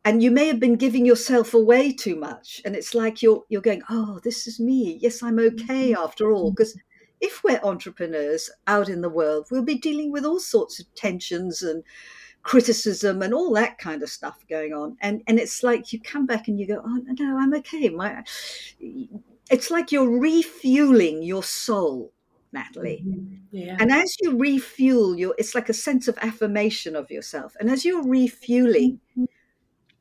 And 0.05 0.23
you 0.23 0.31
may 0.31 0.47
have 0.47 0.59
been 0.59 0.75
giving 0.75 1.05
yourself 1.05 1.53
away 1.53 1.91
too 1.91 2.15
much. 2.15 2.61
And 2.63 2.75
it's 2.75 2.95
like 2.95 3.21
you're 3.21 3.43
you're 3.49 3.61
going 3.61 3.83
oh 3.89 4.19
this 4.23 4.47
is 4.47 4.59
me. 4.59 4.97
Yes 5.01 5.21
i'm 5.21 5.39
okay 5.39 5.91
mm-hmm. 5.91 6.03
after 6.03 6.31
all. 6.31 6.51
Because 6.51 6.77
if 7.21 7.43
we're 7.43 7.59
entrepreneurs 7.63 8.49
out 8.67 8.87
in 8.89 9.01
the 9.01 9.09
world 9.09 9.47
we'll 9.51 9.63
be 9.63 9.77
dealing 9.77 10.11
with 10.11 10.25
all 10.25 10.39
sorts 10.39 10.79
of 10.79 10.93
tensions 10.95 11.61
and 11.61 11.83
criticism 12.43 13.21
and 13.21 13.33
all 13.33 13.51
that 13.53 13.77
kind 13.77 14.01
of 14.01 14.09
stuff 14.09 14.39
going 14.49 14.73
on. 14.73 14.95
And 15.01 15.21
and 15.27 15.39
it's 15.39 15.63
like 15.63 15.91
you 15.91 15.99
come 15.99 16.25
back 16.25 16.47
and 16.47 16.59
you 16.59 16.67
go 16.67 16.81
oh 16.85 17.01
no 17.07 17.37
i'm 17.37 17.53
okay. 17.55 17.89
My 17.89 18.23
it's 19.51 19.71
like 19.71 19.91
you're 19.91 20.19
refueling 20.19 21.23
your 21.23 21.43
soul 21.43 22.13
Natalie. 22.51 23.03
Mm-hmm. 23.05 23.35
Yeah. 23.51 23.77
And 23.79 23.91
as 23.91 24.15
you 24.21 24.37
refuel 24.37 25.17
your, 25.17 25.35
it's 25.37 25.55
like 25.55 25.69
a 25.69 25.73
sense 25.73 26.07
of 26.07 26.17
affirmation 26.21 26.95
of 26.95 27.11
yourself. 27.11 27.55
And 27.59 27.69
as 27.69 27.85
you're 27.85 28.03
refueling, 28.03 28.99
mm-hmm. 29.11 29.25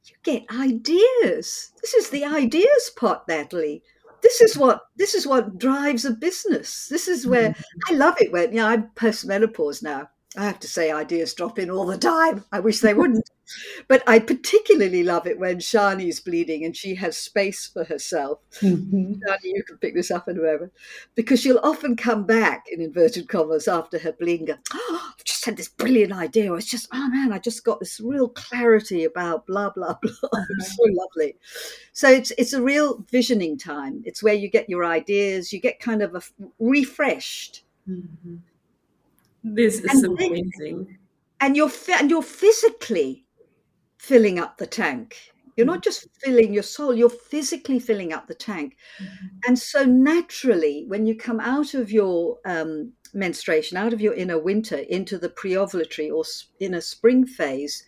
you 0.05 0.15
get 0.23 0.45
ideas. 0.51 1.73
This 1.81 1.95
is 1.95 2.11
the 2.11 2.25
ideas 2.25 2.91
pot, 2.97 3.27
Natalie. 3.29 3.83
This 4.23 4.41
is 4.41 4.57
what 4.57 4.83
this 4.97 5.15
is 5.15 5.27
what 5.27 5.59
drives 5.59 6.05
a 6.05 6.11
business. 6.11 6.89
This 6.89 7.07
is 7.07 7.27
where 7.27 7.51
mm-hmm. 7.51 7.95
I 7.95 7.97
love 7.97 8.17
it 8.21 8.33
when 8.33 8.53
yeah, 8.53 8.67
I'm 8.67 8.91
post 8.97 9.27
menopause 9.27 9.83
now. 9.83 10.09
I 10.39 10.45
have 10.45 10.61
to 10.61 10.69
say 10.69 10.93
ideas 10.93 11.35
drop 11.35 11.59
in 11.59 11.69
all 11.69 11.85
the 11.85 11.99
time. 11.99 12.45
I 12.53 12.61
wish 12.61 12.79
they 12.81 12.95
wouldn't. 12.95 13.29
But 13.89 14.03
I 14.07 14.19
particularly 14.19 15.03
love 15.03 15.27
it 15.27 15.39
when 15.39 15.57
Sjanie's 15.57 16.21
bleeding 16.21 16.67
and 16.67 16.77
she 16.77 16.95
has 16.97 17.17
space 17.17 17.67
for 17.67 17.83
herself. 17.83 18.41
Mm-hmm. 18.61 19.15
Sjanie, 19.15 19.39
you 19.43 19.65
can 19.67 19.79
pick 19.79 19.95
this 19.95 20.11
up 20.11 20.29
in 20.29 20.37
a 20.37 20.43
moment. 20.43 20.71
Because 21.15 21.41
she'll 21.41 21.61
often 21.63 21.97
come 21.97 22.27
back, 22.27 22.67
in 22.71 22.83
inverted 22.83 23.27
commas, 23.27 23.67
after 23.67 23.99
her 24.01 24.13
bleeding, 24.13 24.45
go, 24.45 24.57
oh, 24.75 25.13
I've 25.17 25.25
just 25.25 25.47
had 25.47 25.57
this 25.57 25.71
brilliant 25.71 26.13
idea. 26.13 26.53
Or 26.53 26.59
it's 26.59 26.67
just, 26.67 26.89
oh 26.93 27.09
man, 27.09 27.33
I 27.33 27.39
just 27.39 27.65
got 27.65 27.81
this 27.81 28.01
real 28.01 28.29
clarity 28.29 29.05
about 29.05 29.47
blah, 29.47 29.71
blah, 29.71 29.95
blah. 29.95 30.11
Mm-hmm. 30.29 30.61
it's 30.61 30.77
so 30.77 30.85
lovely. 30.93 31.37
So 31.95 32.11
it's, 32.11 32.33
it's 32.37 32.53
a 32.53 32.61
real 32.61 33.03
visioning 33.11 33.57
time. 33.57 34.03
It's 34.05 34.23
where 34.23 34.35
you 34.35 34.51
get 34.51 34.69
your 34.69 34.85
ideas, 34.85 35.55
you 35.55 35.59
get 35.59 35.81
kind 35.81 36.03
of 36.03 36.15
a 36.15 36.21
refreshed. 36.59 37.65
Mm-hmm. 37.89 38.37
This 39.45 39.81
is 39.81 40.03
and 40.03 40.19
amazing. 40.19 40.99
and 41.41 41.57
you're 41.57 41.71
and 41.99 42.11
you're 42.11 42.23
physically 42.23 43.25
filling 43.99 44.39
up 44.39 44.59
the 44.59 44.67
tank. 44.67 45.17
You're 45.57 45.67
not 45.67 45.83
just 45.83 46.07
filling 46.23 46.53
your 46.55 46.63
soul, 46.63 46.95
you're 46.95 47.11
physically 47.11 47.81
filling 47.81 48.13
up 48.13 48.29
the 48.29 48.35
tank. 48.35 48.77
Mm-hmm. 49.03 49.27
And 49.47 49.59
so, 49.59 49.85
naturally, 49.85 50.85
when 50.87 51.05
you 51.05 51.17
come 51.17 51.41
out 51.41 51.75
of 51.75 51.91
your 51.91 52.39
um, 52.45 52.93
menstruation, 53.13 53.77
out 53.77 53.93
of 53.93 54.01
your 54.01 54.15
inner 54.15 54.39
winter 54.39 54.77
into 54.77 55.19
the 55.19 55.31
pre 55.31 55.53
ovulatory 55.53 56.13
or 56.15 56.25
inner 56.61 56.81
spring 56.81 57.27
phase, 57.27 57.85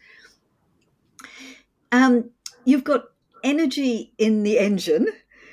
um, 1.92 2.30
you've 2.64 2.84
got 2.84 3.04
energy 3.44 4.12
in 4.18 4.42
the 4.42 4.58
engine 4.58 5.06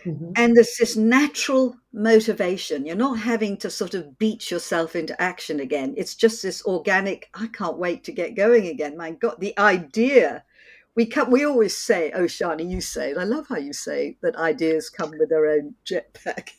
Mm-hmm. 0.08 0.32
And 0.38 0.56
there's 0.56 0.76
this 0.80 0.96
natural 0.96 1.76
motivation. 1.98 2.86
You're 2.86 2.96
not 2.96 3.20
having 3.20 3.58
to 3.58 3.70
sort 3.70 3.96
of 3.96 4.18
beat 4.20 4.52
yourself 4.52 4.96
into 4.96 5.20
action 5.22 5.60
again. 5.60 5.96
It's 5.98 6.16
just 6.16 6.44
this 6.44 6.64
organic, 6.66 7.30
I 7.34 7.48
can't 7.48 7.78
wait 7.78 8.04
to 8.06 8.12
get 8.12 8.36
going 8.36 8.68
again. 8.68 8.96
My 8.96 9.12
God, 9.12 9.38
the 9.40 9.58
idea. 9.60 10.44
We 10.96 11.08
come, 11.08 11.30
we 11.30 11.46
always 11.46 11.78
say, 11.78 12.12
oh, 12.12 12.26
Sjanie, 12.26 12.70
you 12.70 12.82
say, 12.82 13.12
and 13.12 13.20
I 13.20 13.24
love 13.24 13.48
how 13.50 13.58
you 13.58 13.74
say 13.74 14.18
that 14.22 14.36
ideas 14.36 14.90
come 14.90 15.12
with 15.12 15.30
their 15.30 15.48
own 15.48 15.76
jetpack. 15.86 16.50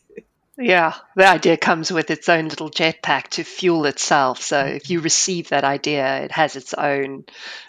Yeah, 0.60 0.94
the 1.14 1.26
idea 1.26 1.56
comes 1.56 1.92
with 1.92 2.10
its 2.10 2.28
own 2.28 2.48
little 2.48 2.70
jetpack 2.70 3.28
to 3.30 3.44
fuel 3.44 3.86
itself. 3.86 4.42
So 4.42 4.60
if 4.60 4.90
you 4.90 5.00
receive 5.00 5.50
that 5.50 5.62
idea, 5.62 6.22
it 6.22 6.32
has 6.32 6.56
its 6.56 6.74
own 6.74 7.26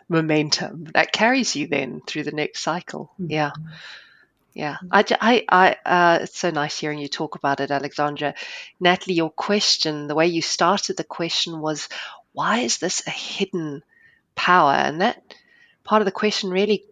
momentum 0.08 0.86
that 0.96 1.12
carries 1.12 1.56
you 1.56 1.68
then 1.68 2.02
through 2.06 2.24
the 2.24 2.32
next 2.32 2.62
cycle. 2.62 3.12
Mm-hmm. 3.20 3.32
Yeah. 3.32 3.52
Yeah, 4.54 4.78
I, 4.92 5.06
I, 5.22 5.46
I 5.50 5.76
uh, 5.86 6.20
it's 6.24 6.40
so 6.40 6.50
nice 6.50 6.78
hearing 6.78 7.00
you 7.00 7.08
talk 7.08 7.36
about 7.36 7.60
it, 7.60 7.72
Alexandra. 7.72 8.34
Natalie, 8.80 9.16
your 9.16 9.30
question, 9.30 10.08
the 10.08 10.16
way 10.16 10.28
you 10.28 10.42
started 10.42 10.98
the 10.98 11.04
question 11.04 11.62
was, 11.62 11.88
why 12.34 12.60
is 12.60 12.80
this 12.80 13.06
a 13.08 13.12
hidden 13.12 13.84
power? 14.36 14.74
And 14.74 15.02
that 15.02 15.22
part 15.84 16.02
of 16.02 16.06
the 16.06 16.12
question 16.12 16.50
really 16.50 16.86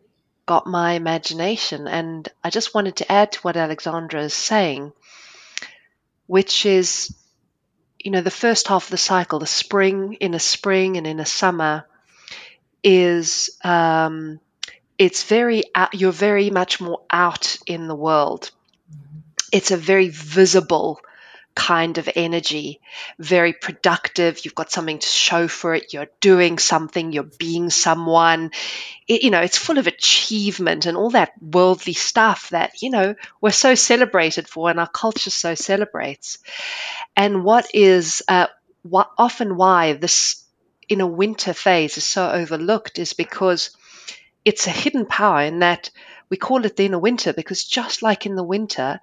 got 0.46 0.68
my 0.68 0.94
imagination. 0.94 1.88
And 1.88 2.28
I 2.44 2.50
just 2.52 2.74
wanted 2.74 2.98
to 2.98 3.12
add 3.12 3.34
to 3.34 3.40
what 3.42 3.58
Alexandra 3.58 4.22
is 4.22 4.34
saying, 4.34 4.94
which 6.28 6.66
is, 6.66 7.14
you 8.00 8.12
know, 8.12 8.22
the 8.22 8.32
first 8.32 8.68
half 8.68 8.86
of 8.86 8.92
the 8.92 8.98
cycle, 8.98 9.40
the 9.40 9.48
spring, 9.48 10.14
in 10.14 10.34
a 10.36 10.40
spring 10.40 10.98
and 10.98 11.08
in 11.08 11.20
a 11.20 11.26
summer, 11.26 11.86
is. 12.84 13.50
Um, 13.64 14.40
it's 14.98 15.24
very 15.24 15.64
you're 15.94 16.12
very 16.12 16.50
much 16.50 16.82
more 16.82 17.02
out 17.10 17.58
in 17.66 17.88
the 17.88 17.96
world. 17.96 18.52
It's 19.52 19.72
a 19.72 19.78
very 19.78 20.10
visible 20.10 21.00
kind 21.56 21.98
of 21.98 22.08
energy, 22.16 22.80
very 23.18 23.52
productive. 23.52 24.46
You've 24.46 24.54
got 24.54 24.72
something 24.72 25.00
to 25.00 25.08
show 25.08 25.48
for 25.48 25.74
it. 25.74 25.92
You're 25.92 26.10
doing 26.22 26.60
something. 26.60 27.12
You're 27.12 27.24
being 27.24 27.72
someone. 27.72 28.52
It, 29.08 29.24
you 29.24 29.32
know, 29.32 29.42
it's 29.42 29.58
full 29.58 29.80
of 29.80 29.88
achievement 29.88 30.86
and 30.86 30.96
all 30.96 31.10
that 31.12 31.32
worldly 31.42 31.94
stuff 31.94 32.50
that 32.50 32.82
you 32.82 32.92
know 32.92 33.16
we're 33.42 33.52
so 33.52 33.76
celebrated 33.76 34.48
for, 34.48 34.70
and 34.70 34.80
our 34.80 34.90
culture 34.90 35.32
so 35.32 35.56
celebrates. 35.56 36.38
And 37.16 37.44
what 37.44 37.74
is 37.74 38.22
uh, 38.28 38.48
what, 38.84 39.10
often 39.18 39.58
why 39.58 39.94
this 39.94 40.44
in 40.88 41.02
a 41.02 41.08
winter 41.08 41.54
phase 41.54 41.98
is 41.98 42.06
so 42.06 42.30
overlooked 42.30 43.00
is 43.00 43.14
because 43.14 43.72
it's 44.48 44.66
a 44.66 44.72
hidden 44.72 45.06
power 45.06 45.42
in 45.42 45.60
that 45.60 45.90
we 46.30 46.38
call 46.38 46.64
it 46.64 46.78
the 46.78 46.86
inner 46.86 47.00
winter 47.00 47.34
because 47.34 47.66
just 47.66 48.02
like 48.02 48.26
in 48.26 48.36
the 48.36 48.44
winter, 48.44 49.02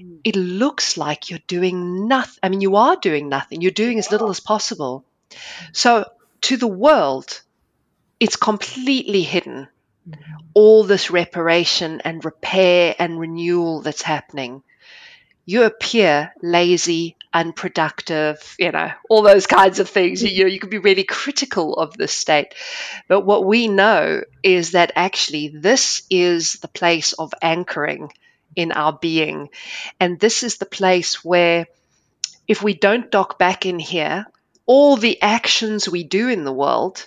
mm. 0.00 0.20
it 0.24 0.36
looks 0.36 0.96
like 0.96 1.28
you're 1.28 1.46
doing 1.46 2.08
nothing. 2.08 2.38
I 2.42 2.48
mean, 2.48 2.62
you 2.62 2.76
are 2.76 2.96
doing 2.96 3.28
nothing. 3.28 3.60
You're 3.60 3.72
doing 3.72 3.98
as 3.98 4.10
little 4.10 4.30
as 4.30 4.40
possible. 4.40 5.04
So 5.72 6.06
to 6.42 6.56
the 6.56 6.66
world, 6.66 7.42
it's 8.18 8.36
completely 8.36 9.22
hidden. 9.22 9.68
all 10.54 10.84
this 10.84 11.10
reparation 11.10 12.00
and 12.02 12.24
repair 12.24 12.94
and 12.98 13.20
renewal 13.20 13.82
that's 13.82 14.02
happening, 14.02 14.62
you 15.44 15.64
appear 15.64 16.32
lazy, 16.42 17.15
unproductive, 17.36 18.56
you 18.58 18.72
know, 18.72 18.90
all 19.10 19.20
those 19.20 19.46
kinds 19.46 19.78
of 19.78 19.90
things. 19.90 20.22
You, 20.22 20.44
know, 20.44 20.50
you 20.50 20.58
can 20.58 20.70
be 20.70 20.78
really 20.78 21.04
critical 21.04 21.74
of 21.74 21.94
the 21.94 22.08
state. 22.08 22.54
But 23.08 23.26
what 23.26 23.44
we 23.44 23.68
know 23.68 24.22
is 24.42 24.72
that 24.72 24.92
actually 24.96 25.48
this 25.48 26.02
is 26.08 26.54
the 26.54 26.68
place 26.68 27.12
of 27.12 27.34
anchoring 27.42 28.10
in 28.56 28.72
our 28.72 28.94
being. 28.94 29.50
And 30.00 30.18
this 30.18 30.42
is 30.42 30.56
the 30.56 30.66
place 30.66 31.22
where 31.22 31.66
if 32.48 32.62
we 32.62 32.72
don't 32.72 33.10
dock 33.10 33.38
back 33.38 33.66
in 33.66 33.78
here, 33.78 34.24
all 34.64 34.96
the 34.96 35.20
actions 35.20 35.86
we 35.88 36.04
do 36.04 36.30
in 36.30 36.44
the 36.44 36.52
world 36.52 37.06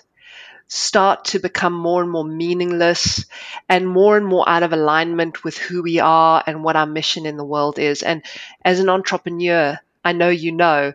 start 0.68 1.24
to 1.24 1.40
become 1.40 1.72
more 1.72 2.00
and 2.00 2.10
more 2.10 2.24
meaningless 2.24 3.26
and 3.68 3.88
more 3.88 4.16
and 4.16 4.24
more 4.24 4.48
out 4.48 4.62
of 4.62 4.72
alignment 4.72 5.42
with 5.42 5.58
who 5.58 5.82
we 5.82 5.98
are 5.98 6.44
and 6.46 6.62
what 6.62 6.76
our 6.76 6.86
mission 6.86 7.26
in 7.26 7.36
the 7.36 7.44
world 7.44 7.80
is. 7.80 8.04
And 8.04 8.22
as 8.64 8.78
an 8.78 8.88
entrepreneur, 8.88 9.80
I 10.04 10.12
know 10.12 10.28
you 10.28 10.52
know 10.52 10.92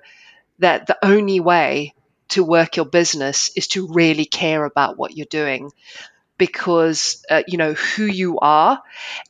that 0.59 0.87
the 0.87 0.97
only 1.03 1.39
way 1.39 1.93
to 2.29 2.43
work 2.43 2.77
your 2.77 2.85
business 2.85 3.51
is 3.55 3.67
to 3.69 3.87
really 3.87 4.25
care 4.25 4.65
about 4.65 4.97
what 4.97 5.15
you're 5.15 5.27
doing 5.29 5.71
because 6.37 7.23
uh, 7.29 7.43
you 7.47 7.57
know 7.57 7.73
who 7.73 8.05
you 8.05 8.39
are 8.39 8.81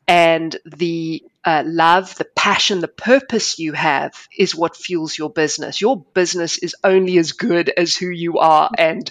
and 0.08 0.56
the 0.66 1.24
uh, 1.44 1.62
love, 1.64 2.16
the 2.16 2.26
passion, 2.26 2.80
the 2.82 2.88
purpose 2.88 3.60
you 3.60 3.74
have 3.74 4.28
is 4.36 4.56
what 4.56 4.76
fuels 4.76 5.16
your 5.16 5.30
business. 5.30 5.80
Your 5.80 5.98
business 5.98 6.58
is 6.58 6.76
only 6.84 7.20
as 7.20 7.34
good 7.34 7.70
as 7.70 7.96
who 7.96 8.10
you 8.10 8.40
are 8.40 8.72
and 8.76 9.10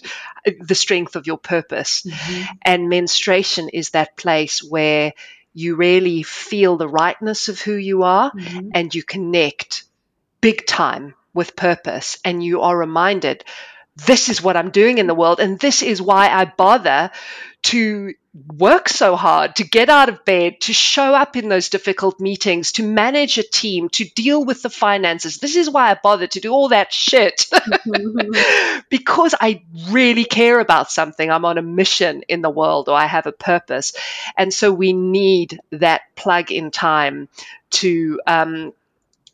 the 0.60 0.74
strength 0.74 1.14
of 1.14 1.28
your 1.28 1.38
purpose. 1.38 2.02
Mm-hmm. 2.02 2.52
And 2.62 2.88
menstruation 2.88 3.68
is 3.68 3.90
that 3.90 4.16
place 4.16 4.62
where 4.62 5.12
you 5.52 5.76
really 5.76 6.24
feel 6.24 6.76
the 6.76 6.88
rightness 6.88 7.48
of 7.48 7.60
who 7.60 7.74
you 7.74 8.02
are 8.02 8.32
mm-hmm. 8.32 8.70
and 8.74 8.92
you 8.92 9.04
connect 9.04 9.84
big 10.44 10.66
time 10.66 11.14
with 11.32 11.56
purpose 11.56 12.18
and 12.22 12.44
you 12.44 12.60
are 12.60 12.76
reminded 12.76 13.42
this 14.04 14.28
is 14.28 14.42
what 14.42 14.58
I'm 14.58 14.68
doing 14.68 14.98
in 14.98 15.06
the 15.06 15.14
world 15.14 15.40
and 15.40 15.58
this 15.58 15.80
is 15.82 16.02
why 16.02 16.28
I 16.28 16.44
bother 16.44 17.10
to 17.62 18.12
work 18.52 18.90
so 18.90 19.16
hard, 19.16 19.56
to 19.56 19.64
get 19.64 19.88
out 19.88 20.10
of 20.10 20.22
bed, 20.26 20.60
to 20.60 20.74
show 20.74 21.14
up 21.14 21.34
in 21.34 21.48
those 21.48 21.70
difficult 21.70 22.20
meetings, 22.20 22.72
to 22.72 22.82
manage 22.82 23.38
a 23.38 23.42
team, 23.42 23.88
to 23.88 24.04
deal 24.04 24.44
with 24.44 24.60
the 24.60 24.68
finances. 24.68 25.38
This 25.38 25.56
is 25.56 25.70
why 25.70 25.90
I 25.90 25.98
bother 26.02 26.26
to 26.26 26.40
do 26.40 26.52
all 26.52 26.68
that 26.68 26.92
shit. 26.92 27.46
because 28.90 29.34
I 29.40 29.62
really 29.88 30.26
care 30.26 30.60
about 30.60 30.90
something. 30.90 31.30
I'm 31.30 31.46
on 31.46 31.56
a 31.56 31.62
mission 31.62 32.20
in 32.28 32.42
the 32.42 32.50
world 32.50 32.90
or 32.90 32.96
I 32.96 33.06
have 33.06 33.26
a 33.26 33.32
purpose. 33.32 33.94
And 34.36 34.52
so 34.52 34.70
we 34.70 34.92
need 34.92 35.58
that 35.70 36.02
plug 36.16 36.52
in 36.52 36.70
time 36.70 37.30
to 37.70 38.20
um, 38.26 38.74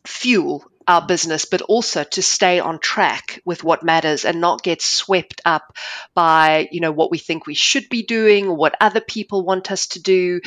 fuel 0.04 0.70
our 0.86 1.06
business, 1.06 1.44
but 1.44 1.62
also 1.62 2.04
to 2.04 2.22
stay 2.22 2.58
on 2.58 2.78
track 2.78 3.40
with 3.44 3.62
what 3.62 3.82
matters 3.82 4.24
and 4.24 4.40
not 4.40 4.62
get 4.62 4.82
swept 4.82 5.40
up 5.44 5.76
by, 6.14 6.68
you 6.72 6.80
know, 6.80 6.92
what 6.92 7.10
we 7.10 7.18
think 7.18 7.46
we 7.46 7.54
should 7.54 7.88
be 7.88 8.02
doing 8.02 8.48
or 8.48 8.56
what 8.56 8.76
other 8.80 9.00
people 9.00 9.44
want 9.44 9.70
us 9.70 9.88
to 9.88 10.02
do. 10.02 10.40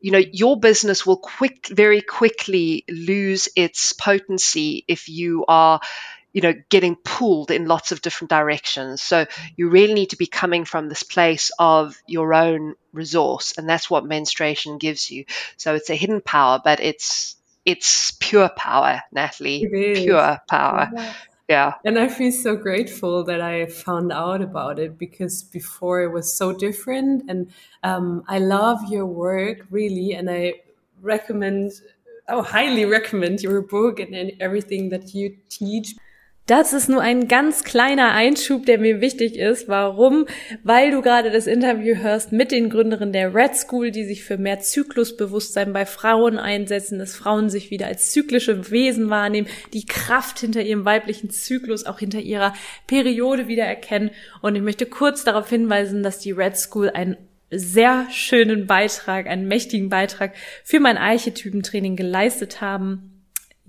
You 0.00 0.12
know, 0.12 0.22
your 0.32 0.58
business 0.58 1.04
will 1.04 1.18
quick, 1.18 1.66
very 1.68 2.00
quickly 2.00 2.84
lose 2.88 3.48
its 3.56 3.92
potency 3.92 4.84
if 4.88 5.08
you 5.08 5.44
are 5.48 5.80
you 6.32 6.42
know 6.42 6.54
getting 6.68 6.96
pulled 6.96 7.50
in 7.50 7.66
lots 7.66 7.90
of 7.90 8.02
different 8.02 8.30
directions 8.30 9.02
so 9.02 9.26
you 9.56 9.68
really 9.68 9.94
need 9.94 10.10
to 10.10 10.16
be 10.16 10.26
coming 10.26 10.64
from 10.64 10.88
this 10.88 11.02
place 11.02 11.50
of 11.58 12.00
your 12.06 12.34
own 12.34 12.74
resource 12.92 13.58
and 13.58 13.68
that's 13.68 13.90
what 13.90 14.04
menstruation 14.04 14.78
gives 14.78 15.10
you 15.10 15.24
so 15.56 15.74
it's 15.74 15.90
a 15.90 15.96
hidden 15.96 16.20
power 16.20 16.60
but 16.62 16.78
it's 16.78 17.34
it's 17.64 18.12
pure 18.12 18.48
power, 18.50 19.02
Natalie. 19.12 19.68
Pure 19.68 20.38
power. 20.48 20.90
Yeah. 20.94 21.12
yeah. 21.48 21.74
And 21.84 21.98
I 21.98 22.08
feel 22.08 22.32
so 22.32 22.56
grateful 22.56 23.24
that 23.24 23.40
I 23.40 23.66
found 23.66 24.12
out 24.12 24.40
about 24.40 24.78
it 24.78 24.98
because 24.98 25.42
before 25.42 26.02
it 26.02 26.08
was 26.08 26.32
so 26.32 26.52
different. 26.52 27.30
And 27.30 27.50
um, 27.82 28.24
I 28.28 28.38
love 28.38 28.80
your 28.90 29.06
work 29.06 29.66
really. 29.70 30.14
And 30.14 30.30
I 30.30 30.54
recommend, 31.02 31.72
oh, 32.28 32.42
highly 32.42 32.84
recommend 32.84 33.42
your 33.42 33.60
book 33.62 34.00
and 34.00 34.32
everything 34.40 34.88
that 34.90 35.14
you 35.14 35.36
teach. 35.48 35.94
Das 36.46 36.72
ist 36.72 36.88
nur 36.88 37.00
ein 37.00 37.28
ganz 37.28 37.62
kleiner 37.62 38.10
Einschub, 38.10 38.66
der 38.66 38.78
mir 38.78 39.00
wichtig 39.00 39.38
ist. 39.38 39.68
Warum? 39.68 40.26
Weil 40.64 40.90
du 40.90 41.00
gerade 41.00 41.30
das 41.30 41.46
Interview 41.46 41.94
hörst 41.94 42.32
mit 42.32 42.50
den 42.50 42.70
Gründerinnen 42.70 43.12
der 43.12 43.32
Red 43.32 43.54
School, 43.54 43.92
die 43.92 44.04
sich 44.04 44.24
für 44.24 44.36
mehr 44.36 44.58
Zyklusbewusstsein 44.58 45.72
bei 45.72 45.86
Frauen 45.86 46.38
einsetzen, 46.38 46.98
dass 46.98 47.14
Frauen 47.14 47.50
sich 47.50 47.70
wieder 47.70 47.86
als 47.86 48.10
zyklische 48.10 48.68
Wesen 48.72 49.10
wahrnehmen, 49.10 49.46
die 49.72 49.86
Kraft 49.86 50.40
hinter 50.40 50.62
ihrem 50.62 50.84
weiblichen 50.84 51.30
Zyklus, 51.30 51.86
auch 51.86 52.00
hinter 52.00 52.18
ihrer 52.18 52.52
Periode 52.88 53.46
wieder 53.46 53.64
erkennen. 53.64 54.10
Und 54.42 54.56
ich 54.56 54.62
möchte 54.62 54.86
kurz 54.86 55.22
darauf 55.22 55.48
hinweisen, 55.48 56.02
dass 56.02 56.18
die 56.18 56.32
Red 56.32 56.56
School 56.56 56.90
einen 56.90 57.16
sehr 57.52 58.06
schönen 58.10 58.66
Beitrag, 58.66 59.28
einen 59.28 59.46
mächtigen 59.46 59.88
Beitrag 59.88 60.34
für 60.64 60.80
mein 60.80 60.98
Archetypentraining 60.98 61.94
geleistet 61.94 62.60
haben 62.60 63.09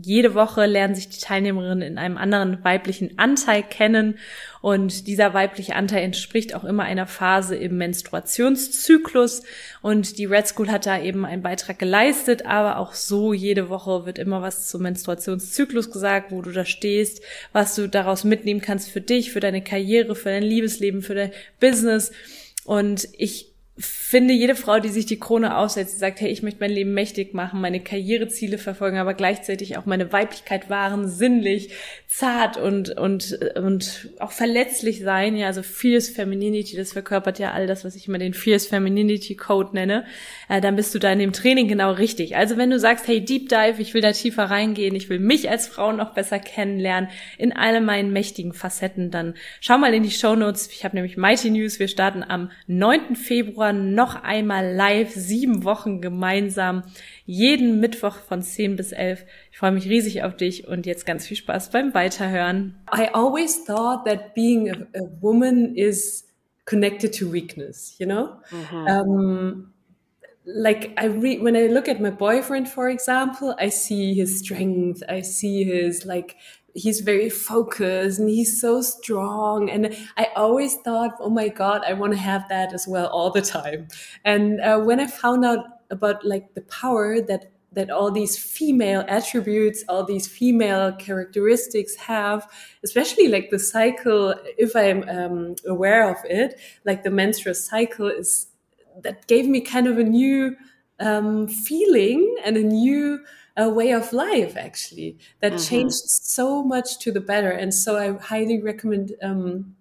jede 0.06 0.34
Woche 0.34 0.66
lernen 0.66 0.96
sich 0.96 1.10
die 1.10 1.20
Teilnehmerinnen 1.20 1.82
in 1.82 1.98
einem 1.98 2.18
anderen 2.18 2.64
weiblichen 2.64 3.18
Anteil 3.18 3.64
kennen. 3.64 4.18
Und 4.62 5.08
dieser 5.08 5.34
weibliche 5.34 5.76
Anteil 5.76 6.04
entspricht 6.04 6.54
auch 6.54 6.64
immer 6.64 6.84
einer 6.84 7.08
Phase 7.08 7.56
im 7.56 7.78
Menstruationszyklus. 7.78 9.44
Und 9.82 10.18
die 10.18 10.26
Red 10.26 10.48
School 10.48 10.70
hat 10.70 10.86
da 10.86 11.02
eben 11.02 11.26
einen 11.26 11.42
Beitrag 11.42 11.80
geleistet, 11.80 12.46
aber 12.46 12.78
auch 12.78 12.94
so 12.94 13.34
jede 13.34 13.70
Woche 13.70 14.06
wird 14.06 14.20
immer 14.20 14.42
was 14.42 14.68
zum 14.70 14.84
Menstruationszyklus 14.84 15.92
gesagt, 15.92 16.32
wo 16.32 16.42
du 16.42 16.52
da 16.52 16.66
stehst, 16.66 17.22
was 17.54 17.76
du 17.76 17.90
daraus 17.90 18.24
mitnehmen 18.24 18.62
kannst 18.62 18.90
für 18.90 19.02
dich, 19.02 19.32
für 19.32 19.40
deine 19.40 19.64
Karriere, 19.64 20.16
für 20.16 20.30
dein 20.30 20.44
Liebesleben, 20.44 21.02
für 21.02 21.16
dein 21.16 21.32
Business. 21.60 22.12
Und 22.66 23.08
ich 23.18 23.51
finde, 23.82 24.34
jede 24.34 24.56
Frau, 24.56 24.80
die 24.80 24.90
sich 24.90 25.06
die 25.06 25.20
Krone 25.20 25.58
aufsetzt, 25.58 26.00
sagt, 26.00 26.22
hey, 26.22 26.30
ich 26.30 26.44
möchte 26.44 26.60
mein 26.60 26.72
Leben 26.72 26.94
mächtig 26.94 27.34
machen, 27.34 27.62
meine 27.62 27.80
Karriereziele 27.80 28.58
verfolgen, 28.58 28.98
aber 28.98 29.14
gleichzeitig 29.14 29.78
auch 29.78 29.86
meine 29.86 30.12
Weiblichkeit 30.12 30.70
wahren, 30.70 31.08
sinnlich, 31.08 31.70
zart 32.08 32.58
und, 32.58 32.90
und, 32.98 33.40
und 33.56 34.10
auch 34.20 34.32
verletzlich 34.32 35.00
sein. 35.00 35.36
Ja, 35.36 35.48
also 35.48 35.64
Fierce 35.64 36.10
Femininity, 36.10 36.76
das 36.76 36.92
verkörpert 36.92 37.40
ja 37.40 37.52
all 37.52 37.68
das, 37.68 37.86
was 37.86 37.96
ich 37.96 38.08
immer 38.08 38.18
den 38.18 38.34
Fierce 38.34 38.68
Femininity 38.68 39.36
Code 39.36 39.74
nenne. 39.74 40.06
Äh, 40.50 40.62
dann 40.62 40.76
bist 40.76 40.94
du 40.94 41.00
da 41.00 41.12
in 41.12 41.20
dem 41.20 41.34
Training 41.34 41.68
genau 41.68 41.94
richtig. 41.94 42.36
Also 42.36 42.58
wenn 42.58 42.70
du 42.70 42.80
sagst, 42.80 43.08
hey, 43.08 43.24
Deep 43.24 43.50
Dive, 43.50 43.82
ich 43.82 43.94
will 43.94 44.02
da 44.02 44.12
tiefer 44.12 44.44
reingehen, 44.44 44.96
ich 44.96 45.10
will 45.10 45.20
mich 45.20 45.50
als 45.50 45.68
Frau 45.68 45.92
noch 45.92 46.14
besser 46.14 46.40
kennenlernen, 46.40 47.10
in 47.38 47.54
all 47.54 47.80
meinen 47.82 48.12
mächtigen 48.12 48.54
Facetten, 48.54 49.12
dann 49.12 49.34
schau 49.62 49.78
mal 49.78 49.94
in 49.94 50.04
die 50.04 50.12
Show 50.12 50.36
Notes. 50.36 50.70
Ich 50.72 50.84
habe 50.84 50.96
nämlich 50.96 51.18
Mighty 51.18 51.50
News. 51.50 51.80
Wir 51.80 51.88
starten 51.88 52.24
am 52.24 52.52
9. 52.68 53.16
Februar 53.16 53.71
noch 53.74 54.24
einmal 54.24 54.74
live, 54.74 55.14
sieben 55.14 55.64
Wochen 55.64 56.02
gemeinsam, 56.02 56.84
jeden 57.26 57.80
Mittwoch 57.80 58.16
von 58.16 58.42
10 58.42 58.76
bis 58.76 58.92
11. 58.92 59.26
Ich 59.52 59.58
freue 59.58 59.72
mich 59.72 59.88
riesig 59.88 60.24
auf 60.24 60.36
dich 60.36 60.68
und 60.68 60.86
jetzt 60.86 61.06
ganz 61.06 61.26
viel 61.26 61.38
Spaß 61.38 61.70
beim 61.72 61.94
Weiterhören. 61.94 62.76
I 62.96 63.08
always 63.14 63.64
thought 63.66 64.06
that 64.06 64.34
being 64.34 64.70
a, 64.70 64.76
a 64.98 65.08
woman 65.22 65.76
is 65.76 66.28
connected 66.66 67.14
to 67.20 67.32
weakness, 67.32 67.98
you 68.00 68.06
know? 68.06 68.38
Mm 68.52 68.64
-hmm. 68.70 69.02
um, 69.02 69.74
like 70.46 70.94
I 70.98 71.06
read 71.06 71.42
when 71.42 71.56
I 71.56 71.68
look 71.68 71.88
at 71.88 72.00
my 72.00 72.10
boyfriend, 72.10 72.68
for 72.68 72.90
example, 72.90 73.56
I 73.60 73.70
see 73.70 74.14
his 74.14 74.40
strength. 74.40 75.04
I 75.08 75.22
see 75.22 75.64
his 75.64 76.06
like 76.06 76.36
he's 76.74 77.02
very 77.02 77.30
focused 77.30 78.20
and 78.20 78.30
he's 78.30 78.60
so 78.60 78.82
strong. 78.82 79.70
And 79.70 79.96
I 80.18 80.28
always 80.36 80.76
thought, 80.78 81.12
oh 81.20 81.30
my 81.30 81.50
God, 81.50 81.84
I 81.88 81.94
want 81.94 82.14
to 82.14 82.20
have 82.20 82.48
that 82.50 82.74
as 82.74 82.88
well 82.88 83.08
all 83.08 83.32
the 83.32 83.42
time. 83.42 83.88
And 84.26 84.62
uh, 84.62 84.80
when 84.80 85.00
I 85.00 85.08
found 85.08 85.46
out 85.46 85.66
about 85.90 86.26
like 86.26 86.54
the 86.54 86.62
power 86.62 87.22
that 87.22 87.52
that 87.74 87.90
all 87.90 88.12
these 88.12 88.38
female 88.38 89.06
attributes, 89.08 89.84
all 89.88 90.04
these 90.04 90.28
female 90.28 90.92
characteristics 90.92 91.96
have, 91.96 92.46
especially 92.84 93.30
like 93.30 93.50
the 93.50 93.60
cycle, 93.60 94.36
if 94.58 94.76
I'm 94.76 95.08
um, 95.08 95.56
aware 95.66 96.10
of 96.10 96.18
it, 96.26 96.60
like 96.84 97.04
the 97.04 97.10
menstrual 97.10 97.56
cycle 97.56 98.10
is 98.10 98.48
that 99.04 99.26
gave 99.28 99.48
me 99.48 99.62
kind 99.62 99.88
of 99.88 99.98
a 99.98 100.04
new 100.04 100.56
um, 101.00 101.48
feeling 101.48 102.36
and 102.44 102.58
a 102.58 102.64
new 102.64 103.20
a 103.58 103.70
way 103.70 103.92
of 103.92 104.14
life 104.14 104.56
actually 104.56 105.18
that 105.42 105.54
mm-hmm. 105.54 105.70
changed 105.70 106.04
so 106.06 106.64
much 106.64 107.00
to 107.00 107.12
the 107.12 107.22
better. 107.22 107.52
And 107.52 107.74
so 107.74 107.98
i 107.98 108.18
highly 108.24 108.62
recommend 108.62 109.14
um, 109.22 109.76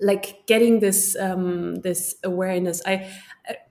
like 0.00 0.46
getting 0.46 0.80
this 0.80 1.16
um, 1.16 1.76
this 1.76 2.16
awareness. 2.24 2.82
I 2.86 3.10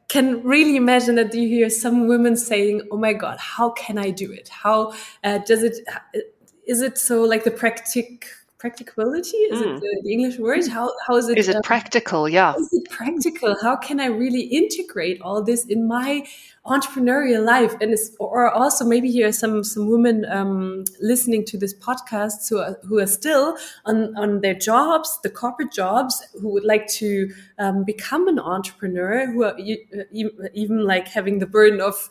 can 0.07 0.43
really 0.43 0.75
imagine 0.75 1.15
that 1.15 1.33
you 1.33 1.47
hear 1.47 1.69
some 1.69 2.07
women 2.07 2.35
saying 2.35 2.81
oh 2.91 2.97
my 2.97 3.13
god 3.13 3.37
how 3.39 3.69
can 3.71 3.97
i 3.97 4.09
do 4.09 4.31
it? 4.31 4.49
How 4.49 4.93
uh, 5.23 5.37
does 5.39 5.63
it 5.63 5.77
is 6.65 6.81
it 6.81 6.97
so 6.97 7.23
like 7.23 7.43
the 7.43 7.51
practic 7.51 8.27
practicability? 8.61 9.37
Is 9.37 9.59
mm. 9.59 9.75
it 9.75 9.81
the, 9.81 10.01
the, 10.03 10.13
english 10.13 10.37
word? 10.37 10.67
How, 10.67 10.93
how 11.07 11.15
is 11.17 11.27
it 11.27 11.37
is 11.37 11.49
it 11.49 11.55
um, 11.55 11.63
practical? 11.63 12.29
Yeah. 12.29 12.53
is 12.55 12.69
it 12.71 12.87
practical? 12.89 13.55
How 13.61 13.75
can 13.75 13.99
i 13.99 14.05
really 14.05 14.43
integrate 14.61 15.19
all 15.21 15.43
this 15.43 15.65
in 15.65 15.87
my 15.87 16.23
entrepreneurial 16.65 17.43
life? 17.43 17.73
And 17.81 17.91
it's, 17.91 18.11
or 18.19 18.51
also 18.51 18.85
maybe 18.85 19.09
here 19.11 19.27
are 19.29 19.37
some 19.43 19.63
some 19.63 19.89
women 19.89 20.25
um, 20.37 20.83
listening 21.01 21.43
to 21.45 21.57
this 21.57 21.73
podcast 21.73 22.47
who 22.49 22.59
are, 22.59 22.77
who 22.87 22.99
are 22.99 23.07
still 23.07 23.57
on 23.85 24.15
on 24.15 24.41
their 24.41 24.57
jobs 24.69 25.19
the 25.23 25.33
corporate 25.41 25.73
jobs 25.73 26.13
who 26.39 26.49
would 26.53 26.67
like 26.73 26.87
to 27.01 27.33
um, 27.57 27.83
become 27.83 28.27
an 28.27 28.39
entrepreneur 28.39 29.25
who 29.31 29.43
are 29.43 29.57
even 30.61 30.85
like 30.93 31.07
having 31.07 31.39
the 31.39 31.47
burden 31.47 31.81
of 31.81 32.09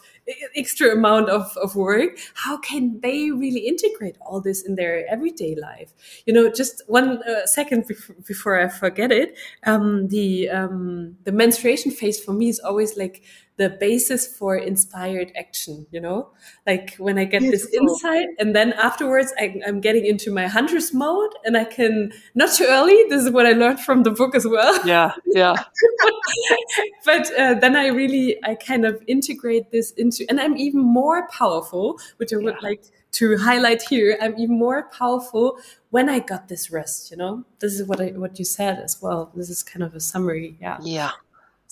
extra 0.56 0.92
amount 0.92 1.28
of, 1.28 1.56
of 1.56 1.76
work 1.76 2.18
how 2.34 2.56
can 2.58 3.00
they 3.00 3.30
really 3.30 3.60
integrate 3.60 4.16
all 4.20 4.40
this 4.40 4.62
in 4.62 4.74
their 4.74 5.06
everyday 5.10 5.54
life? 5.54 5.92
You 6.26 6.34
know 6.34 6.50
just 6.50 6.82
one 6.86 7.22
uh, 7.22 7.46
second 7.46 7.86
before, 7.86 8.16
before 8.26 8.60
i 8.60 8.68
forget 8.68 9.12
it 9.12 9.36
um, 9.66 10.08
the 10.08 10.48
um, 10.50 11.16
the 11.24 11.32
menstruation 11.32 11.90
phase 11.90 12.22
for 12.22 12.32
me 12.32 12.48
is 12.48 12.60
always 12.60 12.96
like 12.96 13.22
the 13.60 13.68
basis 13.68 14.26
for 14.26 14.56
inspired 14.56 15.30
action 15.36 15.86
you 15.90 16.00
know? 16.00 16.30
Like 16.66 16.96
when 16.96 17.18
i 17.18 17.24
get 17.24 17.40
Beautiful. 17.40 17.68
this 17.68 17.74
insight 17.74 18.28
and 18.38 18.56
then 18.56 18.72
afterwards 18.72 19.34
I, 19.38 19.60
am 19.66 19.80
getting 19.82 20.06
into 20.06 20.32
my 20.32 20.46
hunter's 20.46 20.94
mode 20.94 21.32
and 21.44 21.58
i 21.58 21.64
can 21.64 22.10
not 22.34 22.54
too 22.56 22.66
early 22.68 22.98
this 23.10 23.22
is 23.22 23.30
what 23.30 23.44
i 23.44 23.52
learned 23.52 23.80
from 23.80 24.02
the 24.02 24.10
book 24.10 24.34
as 24.34 24.46
well. 24.46 24.74
Yeah 24.86 25.12
yeah. 25.26 25.54
But 27.04 27.30
uh, 27.38 27.54
then 27.54 27.76
i 27.76 27.88
really 27.88 28.42
i 28.44 28.54
kind 28.54 28.84
of 28.86 29.02
integrate 29.06 29.70
this 29.70 29.90
into 29.92 30.24
and 30.30 30.40
i'm 30.40 30.56
even 30.56 30.80
more 30.80 31.28
powerful 31.28 31.98
which 32.16 32.32
i 32.32 32.36
would 32.36 32.58
yeah. 32.62 32.68
like 32.68 32.84
to 33.18 33.36
highlight 33.36 33.82
here 33.82 34.16
i'm 34.22 34.38
even 34.38 34.58
more 34.58 34.88
powerful 35.00 35.58
when 35.90 36.08
i 36.08 36.18
got 36.18 36.48
this 36.48 36.70
rest 36.70 37.10
you 37.10 37.16
know? 37.18 37.44
This 37.58 37.78
is 37.78 37.86
what 37.86 38.00
i 38.00 38.08
what 38.22 38.38
you 38.38 38.44
said 38.44 38.78
as 38.78 39.02
well. 39.02 39.32
This 39.34 39.50
is 39.50 39.62
kind 39.62 39.82
of 39.82 39.94
a 39.94 40.00
summary 40.00 40.56
yeah. 40.60 40.78
Yeah 40.82 41.10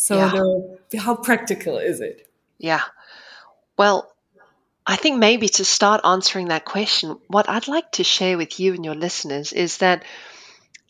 so 0.01 0.17
yeah. 0.93 1.01
how 1.01 1.17
practical 1.17 1.79
is 1.79 2.01
it? 2.01 2.31
Yeah. 2.57 2.83
Well, 3.77 4.09
I 4.87 4.95
think 4.95 5.19
maybe 5.19 5.49
to 5.49 5.65
start 5.65 6.03
answering 6.05 6.49
that 6.49 6.65
question, 6.65 7.19
what 7.27 7.49
I'd 7.49 7.67
like 7.67 7.91
to 7.93 8.05
share 8.05 8.39
with 8.39 8.61
you 8.61 8.75
and 8.75 8.85
your 8.85 8.95
listeners 8.95 9.53
is 9.53 9.79
that, 9.79 10.05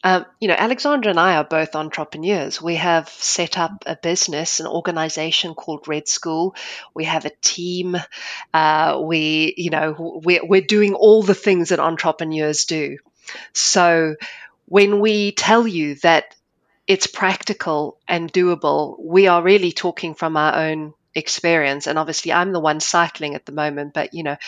um, 0.05 0.27
you 0.41 0.49
know, 0.49 0.55
Alexandra 0.59 1.09
and 1.09 1.19
I 1.19 1.37
are 1.37 1.45
both 1.45 1.75
entrepreneurs. 1.75 2.61
We 2.61 2.75
have 2.75 3.09
set 3.09 3.57
up 3.57 3.85
a 3.87 3.97
business, 3.97 4.61
an 4.61 4.67
organization 4.67 5.55
called 5.55 5.89
Red 5.89 6.07
School. 6.07 6.55
We 6.93 7.05
have 7.05 7.25
a 7.25 7.33
team. 7.41 7.97
Uh, 8.53 9.01
we, 9.03 9.55
you 9.57 9.71
know, 9.71 10.21
we're, 10.23 10.45
we're 10.45 10.61
doing 10.61 10.93
all 10.93 11.23
the 11.23 11.35
things 11.35 11.71
that 11.71 11.81
entrepreneurs 11.81 12.67
do. 12.67 12.99
So 13.55 14.17
when 14.67 15.01
we 15.01 15.33
tell 15.33 15.67
you 15.67 15.95
that 16.03 16.35
it's 16.89 17.07
practical 17.07 17.99
and 18.09 18.33
doable, 18.33 18.99
we 18.99 19.27
are 19.29 19.43
really 19.43 19.73
talking 19.73 20.15
from 20.15 20.39
our 20.39 20.57
own 20.57 20.95
experience. 21.15 21.87
And 21.87 21.99
obviously, 21.99 22.33
I'm 22.33 22.53
the 22.53 22.61
one 22.61 22.81
cycling 22.81 23.35
at 23.35 23.45
the 23.45 23.53
moment, 23.53 23.93
but 23.93 24.15
you 24.15 24.23
know, 24.23 24.39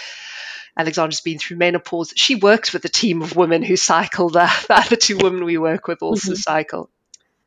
Alexandra's 0.77 1.21
been 1.21 1.39
through 1.39 1.59
menopause. 1.59 2.15
She 2.17 2.37
works 2.37 2.73
with 2.73 2.85
a 2.87 2.89
team 2.89 3.21
of 3.21 3.37
women 3.37 3.63
who 3.63 3.77
cycle. 3.77 4.31
The, 4.31 4.51
the 4.69 4.75
other 4.75 4.97
two 4.97 5.19
women 5.19 5.45
we 5.45 5.59
work 5.59 5.87
with 5.87 6.03
also 6.03 6.33
mm-hmm. 6.33 6.37
cycle. 6.37 6.89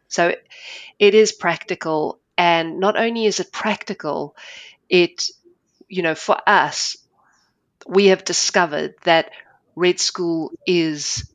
So 0.09 0.29
it, 0.29 0.47
it 0.99 1.15
is 1.15 1.31
practical. 1.31 2.19
And 2.37 2.79
not 2.79 2.95
only 2.95 3.25
is 3.25 3.39
it 3.39 3.51
practical, 3.51 4.35
it, 4.89 5.27
you 5.87 6.03
know, 6.03 6.13
for 6.13 6.37
us, 6.45 6.97
we 7.87 8.07
have 8.07 8.23
discovered 8.23 8.93
that 9.05 9.31
Red 9.75 9.99
School 9.99 10.51
is 10.67 11.27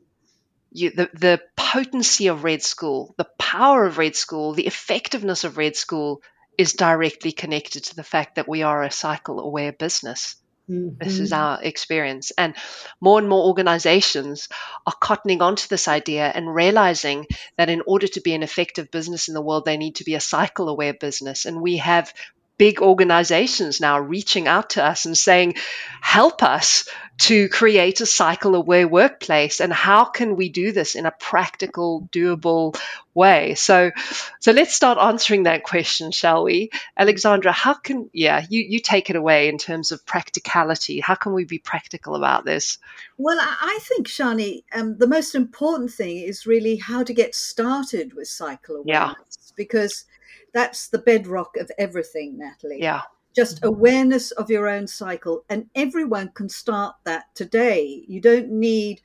you, 0.79 0.91
the, 0.91 1.09
the 1.13 1.41
potency 1.55 2.27
of 2.27 2.43
Red 2.43 2.61
School, 2.61 3.13
the 3.17 3.27
power 3.37 3.85
of 3.85 3.97
Red 3.97 4.15
School, 4.15 4.53
the 4.53 4.67
effectiveness 4.67 5.43
of 5.43 5.57
Red 5.57 5.75
School 5.75 6.21
is 6.57 6.73
directly 6.73 7.31
connected 7.31 7.85
to 7.85 7.95
the 7.95 8.03
fact 8.03 8.35
that 8.35 8.47
we 8.47 8.63
are 8.63 8.83
a 8.83 8.91
cycle 8.91 9.39
aware 9.39 9.71
business. 9.71 10.35
Mm-hmm. 10.69 11.03
This 11.03 11.19
is 11.19 11.31
mm-hmm. 11.31 11.41
our 11.41 11.63
experience. 11.63 12.31
And 12.37 12.55
more 13.01 13.17
and 13.17 13.27
more 13.27 13.47
organizations 13.47 14.49
are 14.85 14.93
cottoning 14.93 15.41
onto 15.41 15.67
this 15.67 15.87
idea 15.87 16.25
and 16.27 16.53
realizing 16.53 17.25
that 17.57 17.69
in 17.69 17.81
order 17.87 18.07
to 18.07 18.21
be 18.21 18.33
an 18.33 18.43
effective 18.43 18.91
business 18.91 19.27
in 19.27 19.33
the 19.33 19.41
world, 19.41 19.65
they 19.65 19.77
need 19.77 19.95
to 19.95 20.03
be 20.03 20.15
a 20.15 20.19
cycle 20.19 20.69
aware 20.69 20.93
business. 20.93 21.45
And 21.45 21.61
we 21.61 21.77
have 21.77 22.13
big 22.59 22.81
organizations 22.81 23.79
now 23.79 23.97
reaching 23.97 24.47
out 24.47 24.71
to 24.71 24.83
us 24.83 25.05
and 25.05 25.17
saying, 25.17 25.55
help 26.01 26.43
us 26.43 26.87
to 27.17 27.49
create 27.49 28.01
a 28.01 28.05
cycle 28.05 28.53
aware 28.53 28.87
workplace. 28.87 29.61
And 29.61 29.73
how 29.73 30.05
can 30.05 30.35
we 30.35 30.49
do 30.49 30.71
this 30.71 30.95
in 30.95 31.05
a 31.05 31.11
practical, 31.11 32.07
doable 32.11 32.77
way? 33.13 33.55
So, 33.55 33.91
so 34.39 34.51
let's 34.51 34.73
start 34.75 34.97
answering 34.97 35.43
that 35.43 35.63
question, 35.63 36.11
shall 36.11 36.43
we? 36.43 36.69
Alexandra, 36.97 37.51
how 37.53 37.73
can, 37.73 38.09
yeah, 38.13 38.45
you, 38.49 38.61
you 38.61 38.79
take 38.79 39.09
it 39.09 39.15
away 39.15 39.47
in 39.47 39.57
terms 39.57 39.91
of 39.91 40.05
practicality. 40.05 40.99
How 40.99 41.15
can 41.15 41.33
we 41.33 41.45
be 41.45 41.59
practical 41.59 42.15
about 42.15 42.43
this? 42.43 42.77
Well, 43.17 43.37
I 43.39 43.79
think, 43.83 44.07
Sjanie, 44.07 44.63
um, 44.73 44.97
the 44.97 45.07
most 45.07 45.33
important 45.33 45.91
thing 45.91 46.17
is 46.17 46.45
really 46.45 46.75
how 46.75 47.03
to 47.03 47.13
get 47.13 47.35
started 47.35 48.13
with 48.13 48.27
cycle 48.27 48.77
awareness. 48.77 48.85
Yeah. 48.85 49.53
Because 49.55 50.05
that's 50.53 50.89
the 50.89 50.99
bedrock 50.99 51.55
of 51.57 51.71
everything, 51.77 52.37
Natalie. 52.37 52.81
Yeah. 52.81 53.01
Just 53.35 53.63
awareness 53.63 54.31
of 54.31 54.49
your 54.49 54.67
own 54.67 54.87
cycle. 54.87 55.45
And 55.49 55.69
everyone 55.75 56.31
can 56.33 56.49
start 56.49 56.95
that 57.05 57.25
today. 57.35 58.03
You 58.07 58.21
don't 58.21 58.51
need 58.51 59.01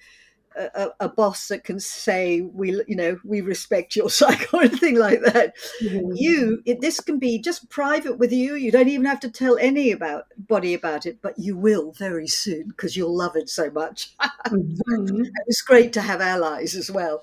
a, 0.57 0.89
a, 1.01 1.09
boss 1.09 1.49
that 1.49 1.65
can 1.65 1.81
say 1.81 2.41
we 2.41 2.71
you 2.87 2.97
know 2.97 3.19
we 3.25 3.41
respect 3.41 3.97
your 3.97 4.11
cycle 4.23 4.61
or 4.61 4.63
anything 4.63 4.97
like 4.97 5.21
that 5.23 5.55
mm-hmm. 5.83 6.13
you 6.15 6.63
it, 6.65 6.81
this 6.81 7.01
can 7.01 7.19
be 7.19 7.39
just 7.39 7.69
private 7.71 8.19
with 8.19 8.33
you 8.33 8.55
you 8.55 8.71
don't 8.71 8.89
even 8.89 9.07
have 9.07 9.21
to 9.21 9.31
tell 9.31 9.57
any 9.59 9.91
about 9.91 10.25
body 10.37 10.75
about 10.75 11.07
it 11.07 11.19
but 11.23 11.35
you 11.39 11.57
will 11.57 11.93
very 11.93 12.27
soon 12.27 12.69
because 12.69 12.97
you'll 12.97 13.17
love 13.17 13.37
it 13.37 13.49
so 13.49 13.71
much 13.71 14.15
mm-hmm. 14.47 15.23
it's 15.47 15.63
great 15.63 15.93
to 15.93 16.01
have 16.01 16.21
allies 16.21 16.75
as 16.75 16.91
well 16.91 17.21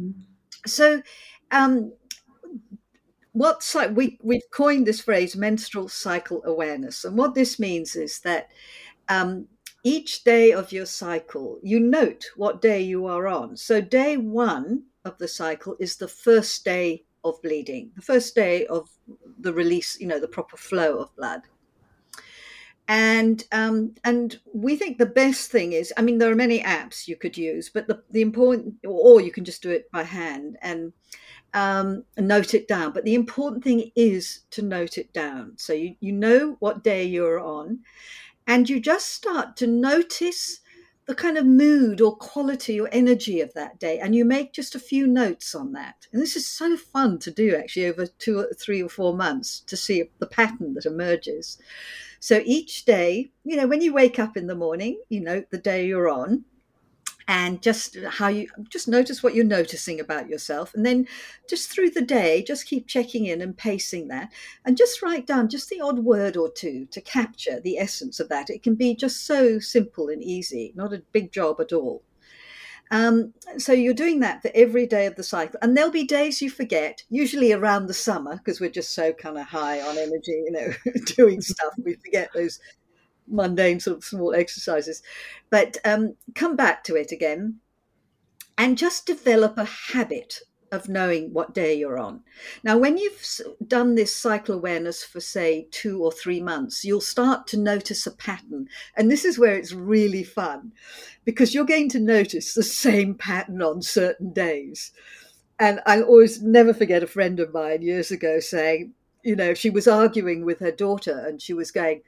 mm-hmm. 0.00 0.10
so 0.66 1.02
um, 1.50 1.92
what's 3.34 3.74
like 3.74 3.94
we 3.94 4.16
we've 4.22 4.50
coined 4.50 4.86
this 4.86 5.00
phrase 5.00 5.36
menstrual 5.36 5.88
cycle 5.88 6.40
awareness. 6.46 7.04
And 7.04 7.18
what 7.18 7.34
this 7.34 7.58
means 7.58 7.96
is 7.96 8.20
that 8.20 8.48
um, 9.08 9.46
each 9.82 10.24
day 10.24 10.52
of 10.52 10.72
your 10.72 10.86
cycle 10.86 11.58
you 11.62 11.78
note 11.80 12.24
what 12.36 12.62
day 12.62 12.80
you 12.80 13.06
are 13.06 13.26
on. 13.26 13.56
So 13.56 13.80
day 13.80 14.16
one 14.16 14.84
of 15.04 15.18
the 15.18 15.28
cycle 15.28 15.76
is 15.78 15.96
the 15.96 16.08
first 16.08 16.64
day 16.64 17.04
of 17.24 17.40
bleeding 17.42 17.90
the 17.96 18.02
first 18.02 18.34
day 18.34 18.66
of 18.66 18.88
the 19.40 19.52
release 19.52 19.98
you 19.98 20.06
know 20.06 20.20
the 20.20 20.28
proper 20.28 20.56
flow 20.56 20.98
of 20.98 21.14
blood. 21.16 21.42
And 22.86 23.42
um, 23.50 23.94
and 24.04 24.38
we 24.52 24.76
think 24.76 24.98
the 24.98 25.06
best 25.06 25.50
thing 25.50 25.72
is 25.72 25.92
i 25.96 26.02
mean 26.02 26.18
there 26.18 26.30
are 26.30 26.36
many 26.36 26.60
apps 26.60 27.08
you 27.08 27.16
could 27.16 27.36
use 27.36 27.70
but 27.70 27.88
the, 27.88 28.02
the 28.10 28.20
important 28.20 28.74
or 28.86 29.22
you 29.22 29.32
can 29.32 29.44
just 29.44 29.60
do 29.60 29.70
it 29.70 29.90
by 29.90 30.04
hand. 30.04 30.56
And 30.62 30.92
um, 31.54 32.04
note 32.18 32.52
it 32.52 32.68
down. 32.68 32.92
But 32.92 33.04
the 33.04 33.14
important 33.14 33.64
thing 33.64 33.90
is 33.96 34.40
to 34.50 34.62
note 34.62 34.98
it 34.98 35.12
down. 35.12 35.54
So 35.56 35.72
you, 35.72 35.94
you 36.00 36.12
know 36.12 36.56
what 36.58 36.84
day 36.84 37.04
you're 37.04 37.40
on, 37.40 37.80
and 38.46 38.68
you 38.68 38.80
just 38.80 39.10
start 39.10 39.56
to 39.58 39.66
notice 39.66 40.60
the 41.06 41.14
kind 41.14 41.36
of 41.36 41.44
mood 41.44 42.00
or 42.00 42.16
quality 42.16 42.80
or 42.80 42.88
energy 42.90 43.40
of 43.40 43.52
that 43.52 43.78
day. 43.78 43.98
And 43.98 44.14
you 44.14 44.24
make 44.24 44.54
just 44.54 44.74
a 44.74 44.78
few 44.80 45.06
notes 45.06 45.54
on 45.54 45.72
that. 45.72 46.06
And 46.12 46.22
this 46.22 46.34
is 46.34 46.46
so 46.48 46.76
fun 46.76 47.18
to 47.20 47.30
do 47.30 47.54
actually 47.54 47.86
over 47.86 48.06
two 48.06 48.38
or 48.38 48.48
three 48.58 48.82
or 48.82 48.88
four 48.88 49.14
months 49.14 49.60
to 49.66 49.76
see 49.76 50.04
the 50.18 50.26
pattern 50.26 50.72
that 50.74 50.86
emerges. 50.86 51.58
So 52.20 52.40
each 52.46 52.86
day, 52.86 53.30
you 53.44 53.54
know, 53.54 53.66
when 53.66 53.82
you 53.82 53.92
wake 53.92 54.18
up 54.18 54.36
in 54.36 54.46
the 54.46 54.54
morning, 54.54 54.98
you 55.10 55.20
note 55.20 55.50
the 55.50 55.58
day 55.58 55.86
you're 55.86 56.08
on 56.08 56.44
and 57.26 57.62
just 57.62 57.96
how 58.08 58.28
you 58.28 58.48
just 58.68 58.88
notice 58.88 59.22
what 59.22 59.34
you're 59.34 59.44
noticing 59.44 60.00
about 60.00 60.28
yourself. 60.28 60.74
And 60.74 60.84
then 60.84 61.06
just 61.48 61.70
through 61.70 61.90
the 61.90 62.02
day 62.02 62.42
just 62.42 62.66
keep 62.66 62.86
checking 62.86 63.26
in 63.26 63.40
and 63.40 63.56
pacing 63.56 64.08
that. 64.08 64.32
And 64.64 64.76
just 64.76 65.02
write 65.02 65.26
down 65.26 65.48
just 65.48 65.70
the 65.70 65.80
odd 65.80 66.00
word 66.00 66.36
or 66.36 66.50
two 66.50 66.86
to 66.86 67.00
capture 67.00 67.60
the 67.60 67.78
essence 67.78 68.20
of 68.20 68.28
that. 68.28 68.50
It 68.50 68.62
can 68.62 68.74
be 68.74 68.94
just 68.94 69.26
so 69.26 69.58
simple 69.58 70.08
and 70.08 70.22
easy 70.22 70.72
not 70.74 70.92
a 70.92 71.02
big 71.12 71.32
job 71.32 71.60
at 71.60 71.72
all. 71.72 72.02
Um, 72.90 73.32
so 73.56 73.72
you're 73.72 73.94
doing 73.94 74.20
that 74.20 74.42
for 74.42 74.50
every 74.54 74.86
day 74.86 75.06
of 75.06 75.16
the 75.16 75.22
cycle. 75.22 75.58
And 75.62 75.76
there'll 75.76 75.90
be 75.90 76.04
days 76.04 76.42
you 76.42 76.50
forget 76.50 77.02
usually 77.08 77.52
around 77.52 77.86
the 77.86 77.94
summer 77.94 78.36
because 78.36 78.60
we're 78.60 78.70
just 78.70 78.94
so 78.94 79.12
kind 79.12 79.38
of 79.38 79.46
high 79.46 79.80
on 79.80 79.96
energy 79.96 80.42
you 80.44 80.50
know 80.50 80.72
doing 81.16 81.40
stuff. 81.40 81.72
We 81.82 81.94
forget 81.94 82.30
those 82.34 82.60
mundane 83.28 83.80
sort 83.80 83.98
of 83.98 84.04
small 84.04 84.34
exercises. 84.34 85.02
But 85.50 85.76
um, 85.84 86.16
come 86.34 86.56
back 86.56 86.84
to 86.84 86.96
it 86.96 87.12
again 87.12 87.60
and 88.56 88.78
just 88.78 89.06
develop 89.06 89.58
a 89.58 89.64
habit 89.64 90.40
of 90.74 90.88
knowing 90.88 91.32
what 91.32 91.54
day 91.54 91.74
you're 91.74 91.98
on. 91.98 92.20
Now, 92.62 92.76
when 92.76 92.98
you've 92.98 93.40
done 93.66 93.94
this 93.94 94.14
cycle 94.14 94.54
awareness 94.54 95.04
for, 95.04 95.20
say, 95.20 95.68
two 95.70 96.02
or 96.02 96.12
three 96.12 96.40
months, 96.40 96.84
you'll 96.84 97.00
start 97.00 97.46
to 97.48 97.56
notice 97.58 98.06
a 98.06 98.10
pattern. 98.10 98.68
And 98.96 99.10
this 99.10 99.24
is 99.24 99.38
where 99.38 99.54
it's 99.54 99.72
really 99.72 100.24
fun 100.24 100.72
because 101.24 101.54
you're 101.54 101.64
going 101.64 101.88
to 101.90 102.00
notice 102.00 102.54
the 102.54 102.62
same 102.62 103.14
pattern 103.14 103.62
on 103.62 103.82
certain 103.82 104.32
days. 104.32 104.92
And 105.58 105.80
I'll 105.86 106.02
always 106.02 106.42
never 106.42 106.74
forget 106.74 107.02
a 107.02 107.06
friend 107.06 107.38
of 107.38 107.54
mine 107.54 107.82
years 107.82 108.10
ago 108.10 108.40
saying, 108.40 108.92
you 109.22 109.36
know, 109.36 109.54
she 109.54 109.70
was 109.70 109.88
arguing 109.88 110.44
with 110.44 110.58
her 110.58 110.72
daughter 110.72 111.24
and 111.26 111.40
she 111.40 111.54
was 111.54 111.70
going, 111.70 112.02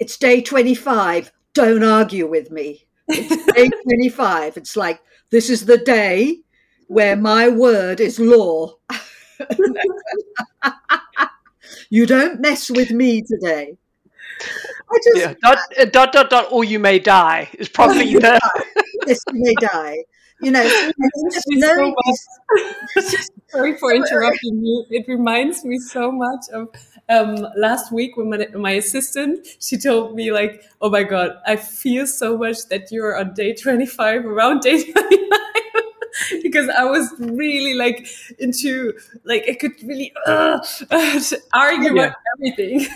It's 0.00 0.16
day 0.16 0.40
25, 0.42 1.30
don't 1.54 1.84
argue 1.84 2.26
with 2.26 2.50
me. 2.50 2.86
It's 3.08 3.46
day 3.54 3.68
25. 3.68 4.56
It's 4.56 4.76
like, 4.76 5.00
this 5.30 5.48
is 5.50 5.66
the 5.66 5.78
day 5.78 6.40
where 6.88 7.16
my 7.16 7.48
word 7.48 8.00
is 8.00 8.18
law. 8.18 8.74
you 11.90 12.06
don't 12.06 12.40
mess 12.40 12.70
with 12.70 12.90
me 12.90 13.22
today. 13.22 13.76
I 14.92 14.98
just, 15.04 15.18
yeah, 15.18 15.34
dot, 15.42 15.58
uh, 15.78 15.84
dot, 15.86 16.12
dot, 16.12 16.30
dot, 16.30 16.46
or 16.50 16.64
you 16.64 16.78
may 16.78 16.98
die 16.98 17.48
is 17.58 17.68
probably 17.68 18.14
the. 18.14 18.40
yes, 19.06 19.20
you 19.32 19.40
may 19.42 19.54
die. 19.54 19.96
You 20.40 20.50
know, 20.50 20.62
just 21.32 21.46
so 21.60 21.94
Sorry 23.48 23.76
for 23.76 23.94
interrupting 23.94 24.64
you. 24.64 24.86
It 24.90 25.06
reminds 25.08 25.64
me 25.64 25.78
so 25.78 26.10
much 26.10 26.48
of 26.52 26.68
um, 27.08 27.46
last 27.56 27.92
week 27.92 28.16
when 28.16 28.30
my, 28.30 28.46
my 28.54 28.72
assistant 28.72 29.46
she 29.60 29.76
told 29.76 30.14
me 30.14 30.32
like, 30.32 30.62
"Oh 30.80 30.90
my 30.90 31.02
god, 31.02 31.32
I 31.46 31.56
feel 31.56 32.06
so 32.06 32.38
much 32.38 32.68
that 32.68 32.90
you're 32.92 33.18
on 33.18 33.34
day 33.34 33.54
25, 33.54 34.24
around 34.24 34.60
day 34.60 34.82
25." 34.82 35.20
because 36.42 36.68
I 36.68 36.84
was 36.84 37.12
really 37.18 37.74
like 37.74 38.06
into 38.38 38.92
like 39.24 39.44
I 39.48 39.54
could 39.54 39.72
really 39.82 40.12
uh, 40.26 40.60
uh, 40.90 41.20
argue 41.52 41.94
yeah. 41.94 42.02
about 42.02 42.16
everything. 42.36 42.86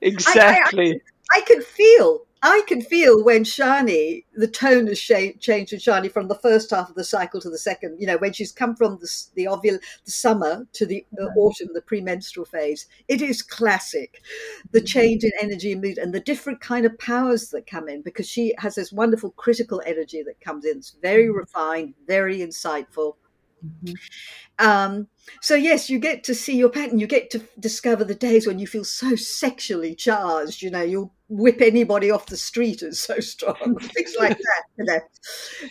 exactly. 0.00 0.92
I, 1.32 1.36
I, 1.36 1.38
I, 1.38 1.40
could 1.42 1.64
feel 1.64 2.22
I 2.42 2.62
can 2.66 2.80
feel 2.80 3.22
when 3.22 3.44
Sjanie, 3.44 4.24
the 4.34 4.48
tone 4.48 4.86
has 4.86 4.98
changed 4.98 5.72
with 5.72 5.82
Sjanie 5.82 6.10
from 6.10 6.28
the 6.28 6.34
first 6.34 6.70
half 6.70 6.88
of 6.88 6.94
the 6.94 7.04
cycle 7.04 7.38
to 7.40 7.50
the 7.50 7.58
second. 7.58 8.00
You 8.00 8.06
know, 8.06 8.16
when 8.16 8.32
she's 8.32 8.50
come 8.50 8.74
from 8.74 8.98
the 8.98 9.10
the 9.34 9.44
ovul, 9.44 9.78
the 10.04 10.10
summer 10.10 10.66
to 10.72 10.86
the 10.86 11.04
uh, 11.20 11.26
autumn, 11.36 11.68
the 11.74 11.82
premenstrual 11.82 12.46
phase. 12.46 12.86
It 13.08 13.20
is 13.20 13.42
classic, 13.42 14.22
the 14.70 14.78
mm-hmm. 14.78 14.86
change 14.86 15.24
in 15.24 15.32
energy 15.40 15.72
and 15.72 15.82
mood, 15.82 15.98
and 15.98 16.14
the 16.14 16.20
different 16.20 16.60
kind 16.60 16.86
of 16.86 16.98
powers 16.98 17.50
that 17.50 17.66
come 17.66 17.88
in 17.88 18.00
because 18.00 18.28
she 18.28 18.54
has 18.58 18.74
this 18.74 18.90
wonderful 18.90 19.32
critical 19.32 19.82
energy 19.84 20.22
that 20.22 20.40
comes 20.40 20.64
in. 20.64 20.78
It's 20.78 20.96
very 21.02 21.26
mm-hmm. 21.26 21.38
refined, 21.38 21.94
very 22.06 22.38
insightful. 22.38 23.16
Mm-hmm. 23.64 24.66
Um, 24.66 25.08
so 25.40 25.54
yes, 25.54 25.88
you 25.88 25.98
get 25.98 26.24
to 26.24 26.34
see 26.34 26.56
your 26.56 26.68
pattern. 26.68 26.98
You 26.98 27.06
get 27.06 27.30
to 27.30 27.42
discover 27.58 28.04
the 28.04 28.14
days 28.14 28.46
when 28.46 28.58
you 28.58 28.66
feel 28.66 28.84
so 28.84 29.16
sexually 29.16 29.94
charged. 29.94 30.62
You 30.62 30.70
know, 30.70 30.82
you'll 30.82 31.12
whip 31.30 31.60
anybody 31.60 32.10
off 32.10 32.26
the 32.26 32.36
street 32.36 32.82
It's 32.82 32.98
so 32.98 33.20
strong, 33.20 33.78
things 33.80 34.16
like 34.18 34.36
that. 34.36 34.62
You 34.76 34.84
know, 34.84 34.98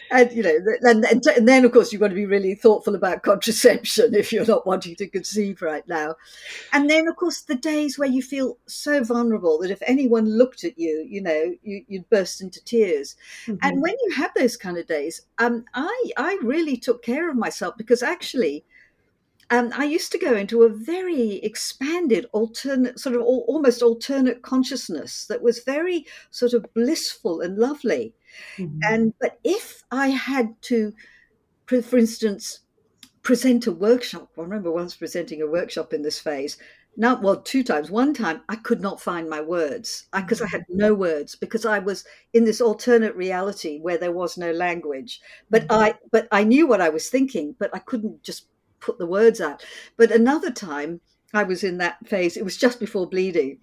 and 0.10 0.32
you 0.32 0.42
know, 0.42 0.58
and, 0.84 1.06
and, 1.06 1.24
and 1.28 1.48
then 1.48 1.66
of 1.66 1.74
course 1.74 1.92
you've 1.92 2.00
got 2.00 2.08
to 2.08 2.16
be 2.16 2.26
really 2.26 2.56
thoughtful 2.56 2.96
about 2.96 3.24
contraception 3.24 4.16
if 4.16 4.32
you're 4.32 4.46
not 4.46 4.66
wanting 4.66 4.96
to 4.96 5.08
conceive 5.08 5.62
right 5.62 5.86
now. 5.88 6.16
And 6.72 6.90
then 6.90 7.08
of 7.08 7.18
course 7.18 7.42
the 7.42 7.56
days 7.56 8.00
where 8.00 8.08
you 8.08 8.22
feel 8.22 8.58
so 8.68 9.04
vulnerable 9.04 9.60
that 9.60 9.72
if 9.72 9.82
anyone 9.86 10.26
looked 10.26 10.64
at 10.64 10.80
you, 10.80 11.06
you 11.08 11.22
know, 11.22 11.54
you, 11.62 11.84
would 11.90 12.10
burst 12.10 12.42
into 12.42 12.64
tears. 12.64 13.16
Mm-hmm. 13.46 13.58
And 13.62 13.82
when 13.82 13.96
you 14.02 14.16
have 14.16 14.32
those 14.36 14.56
kind 14.56 14.78
of 14.78 14.88
days, 14.88 15.22
um, 15.40 15.66
I 15.74 16.12
I 16.16 16.40
really 16.42 16.78
took 16.78 17.04
care 17.04 17.30
of 17.30 17.36
myself 17.36 17.76
because 17.78 18.02
actually 18.02 18.64
um, 19.52 19.72
I 19.76 19.86
used 19.86 20.12
to 20.12 20.20
go 20.20 20.36
into 20.36 20.64
a 20.64 20.70
very 20.70 21.38
expanded, 21.38 22.28
alternate, 22.34 23.00
sort 23.00 23.16
of 23.16 23.24
almost 23.24 23.82
alternate 23.82 24.42
consciousness 24.44 25.26
that 25.26 25.42
was 25.42 25.64
very 25.64 26.06
sort 26.30 26.54
of 26.54 26.72
blissful 26.74 27.42
and 27.42 27.58
lovely. 27.58 28.14
Mm-hmm. 28.58 28.80
And 28.84 29.14
but 29.20 29.40
if 29.44 29.84
I 29.92 30.10
had 30.10 30.62
to, 30.64 30.94
for 31.66 31.98
instance, 31.98 32.60
present 33.24 33.66
a 33.66 33.72
workshop, 33.72 34.30
I 34.38 34.42
remember 34.42 34.72
once 34.72 34.96
presenting 34.96 35.42
a 35.42 35.48
workshop 35.48 35.94
in 35.94 36.04
this 36.04 36.20
phase. 36.20 36.58
Now, 36.96 37.20
well, 37.20 37.42
two 37.42 37.64
times. 37.64 37.90
One 37.90 38.14
time, 38.14 38.42
I 38.50 38.56
could 38.56 38.82
not 38.82 39.00
find 39.00 39.30
my 39.30 39.40
words 39.42 40.08
I 40.12 40.22
because 40.22 40.42
I, 40.42 40.46
I, 40.46 40.50
had 40.50 40.62
mm-hmm. 40.62 40.78
no 40.78 40.94
words 40.94 41.36
because 41.36 41.66
I 41.66 41.80
was 41.80 42.04
in 42.34 42.44
this 42.44 42.62
alternate 42.62 43.16
reality 43.16 43.80
where 43.80 43.98
there 43.98 44.12
was 44.12 44.38
no 44.38 44.52
language. 44.52 45.22
But 45.50 45.64
mm-hmm. 45.64 45.82
I, 45.82 45.94
but 46.12 46.28
I 46.32 46.44
knew 46.44 46.68
what 46.68 46.82
I 46.82 46.90
was 46.90 47.10
thinking, 47.10 47.56
but 47.58 47.74
I 47.74 47.80
couldn't 47.80 48.22
just 48.22 48.48
put 48.80 48.98
the 48.98 49.06
words 49.06 49.42
out. 49.42 49.66
But 49.98 50.12
another 50.12 50.52
time 50.52 51.02
I 51.34 51.44
was 51.44 51.64
in 51.64 51.78
that 51.78 52.06
phase, 52.08 52.38
it 52.38 52.44
was 52.44 52.58
just 52.58 52.80
before 52.80 53.08
bleeding. 53.08 53.60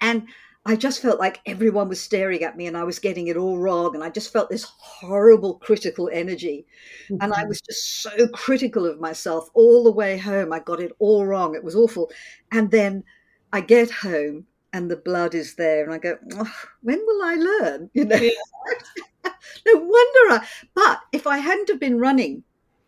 And 0.00 0.26
I 0.66 0.76
just 0.76 1.00
felt 1.00 1.18
like 1.18 1.40
everyone 1.46 1.88
was 1.88 2.00
staring 2.00 2.42
at 2.42 2.56
me 2.56 2.66
and 2.66 2.76
I 2.76 2.84
was 2.84 2.98
getting 2.98 3.28
it 3.28 3.36
all 3.36 3.58
wrong. 3.58 3.94
And 3.94 4.04
I 4.04 4.10
just 4.10 4.32
felt 4.32 4.50
this 4.50 4.64
horrible 4.64 5.54
critical 5.54 6.10
energy. 6.12 6.66
Mm-hmm. 7.04 7.16
And 7.22 7.32
I 7.32 7.40
mm-hmm. 7.40 7.48
was 7.48 7.60
just 7.62 8.02
so 8.02 8.28
critical 8.28 8.86
of 8.86 9.00
myself 9.00 9.48
all 9.54 9.84
the 9.84 9.92
way 9.92 10.18
home. 10.18 10.52
I 10.52 10.60
got 10.60 10.80
it 10.80 10.92
all 10.98 11.24
wrong. 11.24 11.54
It 11.54 11.64
was 11.64 11.76
awful. 11.76 12.10
And 12.52 12.70
then 12.70 13.04
I 13.52 13.62
get 13.62 13.90
home 13.90 14.46
and 14.72 14.90
the 14.90 14.96
blood 14.96 15.34
is 15.34 15.54
there. 15.54 15.84
And 15.84 15.94
I 15.94 15.98
go, 15.98 16.16
oh, 16.34 16.54
when 16.82 17.00
will 17.06 17.22
I 17.22 17.34
learn? 17.34 17.90
You 17.94 18.04
know, 18.04 18.16
yeah. 18.16 18.30
no 19.66 19.74
wonder 19.74 20.34
I, 20.34 20.46
but 20.74 21.00
if 21.12 21.26
I 21.26 21.38
hadn't 21.38 21.68
have 21.68 21.80
been 21.80 21.98
running 21.98 22.42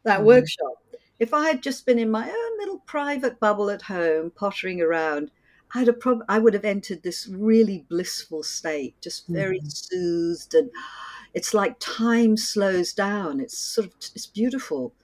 that 0.05 0.19
mm-hmm. 0.19 0.27
workshop, 0.27 0.82
if 1.23 1.33
I 1.33 1.47
had 1.47 1.63
just 1.63 1.87
been 1.87 2.01
in 2.01 2.11
my 2.11 2.29
own 2.29 2.59
little 2.59 2.79
private 2.79 3.39
bubble 3.39 3.71
at 3.71 3.83
home, 3.83 4.33
pottering 4.35 4.81
around, 4.81 5.31
I'd 5.73 5.87
have 5.87 6.01
prob- 6.01 6.25
I 6.29 6.41
would 6.41 6.55
have 6.55 6.65
entered 6.65 7.03
this 7.03 7.29
really 7.29 7.87
blissful 7.89 8.43
state, 8.43 9.01
just 9.01 9.29
very 9.29 9.61
mm-hmm. 9.61 9.69
soothed, 9.69 10.55
and 10.55 10.71
it's 11.35 11.55
like 11.55 11.77
time 11.79 12.37
slows 12.37 12.93
down. 12.93 13.41
It's 13.41 13.57
sort 13.57 13.87
of 13.87 13.93
it's 14.15 14.27
beautiful. 14.27 14.95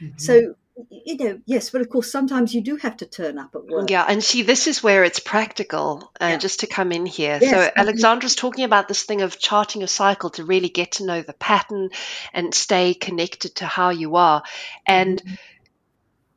Mm-hmm. 0.00 0.16
So 0.16 0.54
you 0.90 1.16
know, 1.16 1.40
yes, 1.46 1.70
but 1.70 1.80
of 1.80 1.88
course, 1.88 2.10
sometimes 2.10 2.52
you 2.52 2.60
do 2.60 2.76
have 2.76 2.96
to 2.96 3.06
turn 3.06 3.38
up 3.38 3.54
at 3.54 3.64
work. 3.66 3.90
Yeah, 3.90 4.04
and 4.08 4.22
see, 4.22 4.42
this 4.42 4.66
is 4.66 4.82
where 4.82 5.04
it's 5.04 5.20
practical, 5.20 6.12
uh, 6.20 6.26
yeah. 6.30 6.36
just 6.36 6.60
to 6.60 6.66
come 6.66 6.90
in 6.90 7.06
here. 7.06 7.38
Yes. 7.40 7.50
So, 7.50 7.56
mm-hmm. 7.56 7.80
Alexandra's 7.80 8.34
talking 8.34 8.64
about 8.64 8.88
this 8.88 9.04
thing 9.04 9.22
of 9.22 9.38
charting 9.38 9.84
a 9.84 9.88
cycle 9.88 10.30
to 10.30 10.44
really 10.44 10.68
get 10.68 10.92
to 10.92 11.06
know 11.06 11.22
the 11.22 11.32
pattern 11.32 11.90
and 12.32 12.52
stay 12.52 12.94
connected 12.94 13.56
to 13.56 13.66
how 13.66 13.90
you 13.90 14.16
are. 14.16 14.42
And 14.86 15.22
mm-hmm 15.22 15.34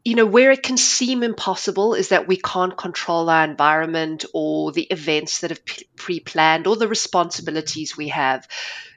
you 0.08 0.16
know, 0.16 0.26
where 0.26 0.52
it 0.52 0.64
can 0.64 0.78
seem 0.78 1.22
impossible 1.22 1.94
is 1.94 2.10
that 2.10 2.30
we 2.30 2.38
can't 2.38 2.78
control 2.78 3.30
our 3.30 3.44
environment 3.44 4.24
or 4.34 4.72
the 4.72 4.84
events 4.84 5.42
that 5.42 5.50
have 5.50 5.60
pre 5.98 6.22
planned 6.22 6.66
or 6.66 6.78
the 6.78 6.88
responsibilities 6.88 7.98
we 7.98 8.08
have. 8.08 8.48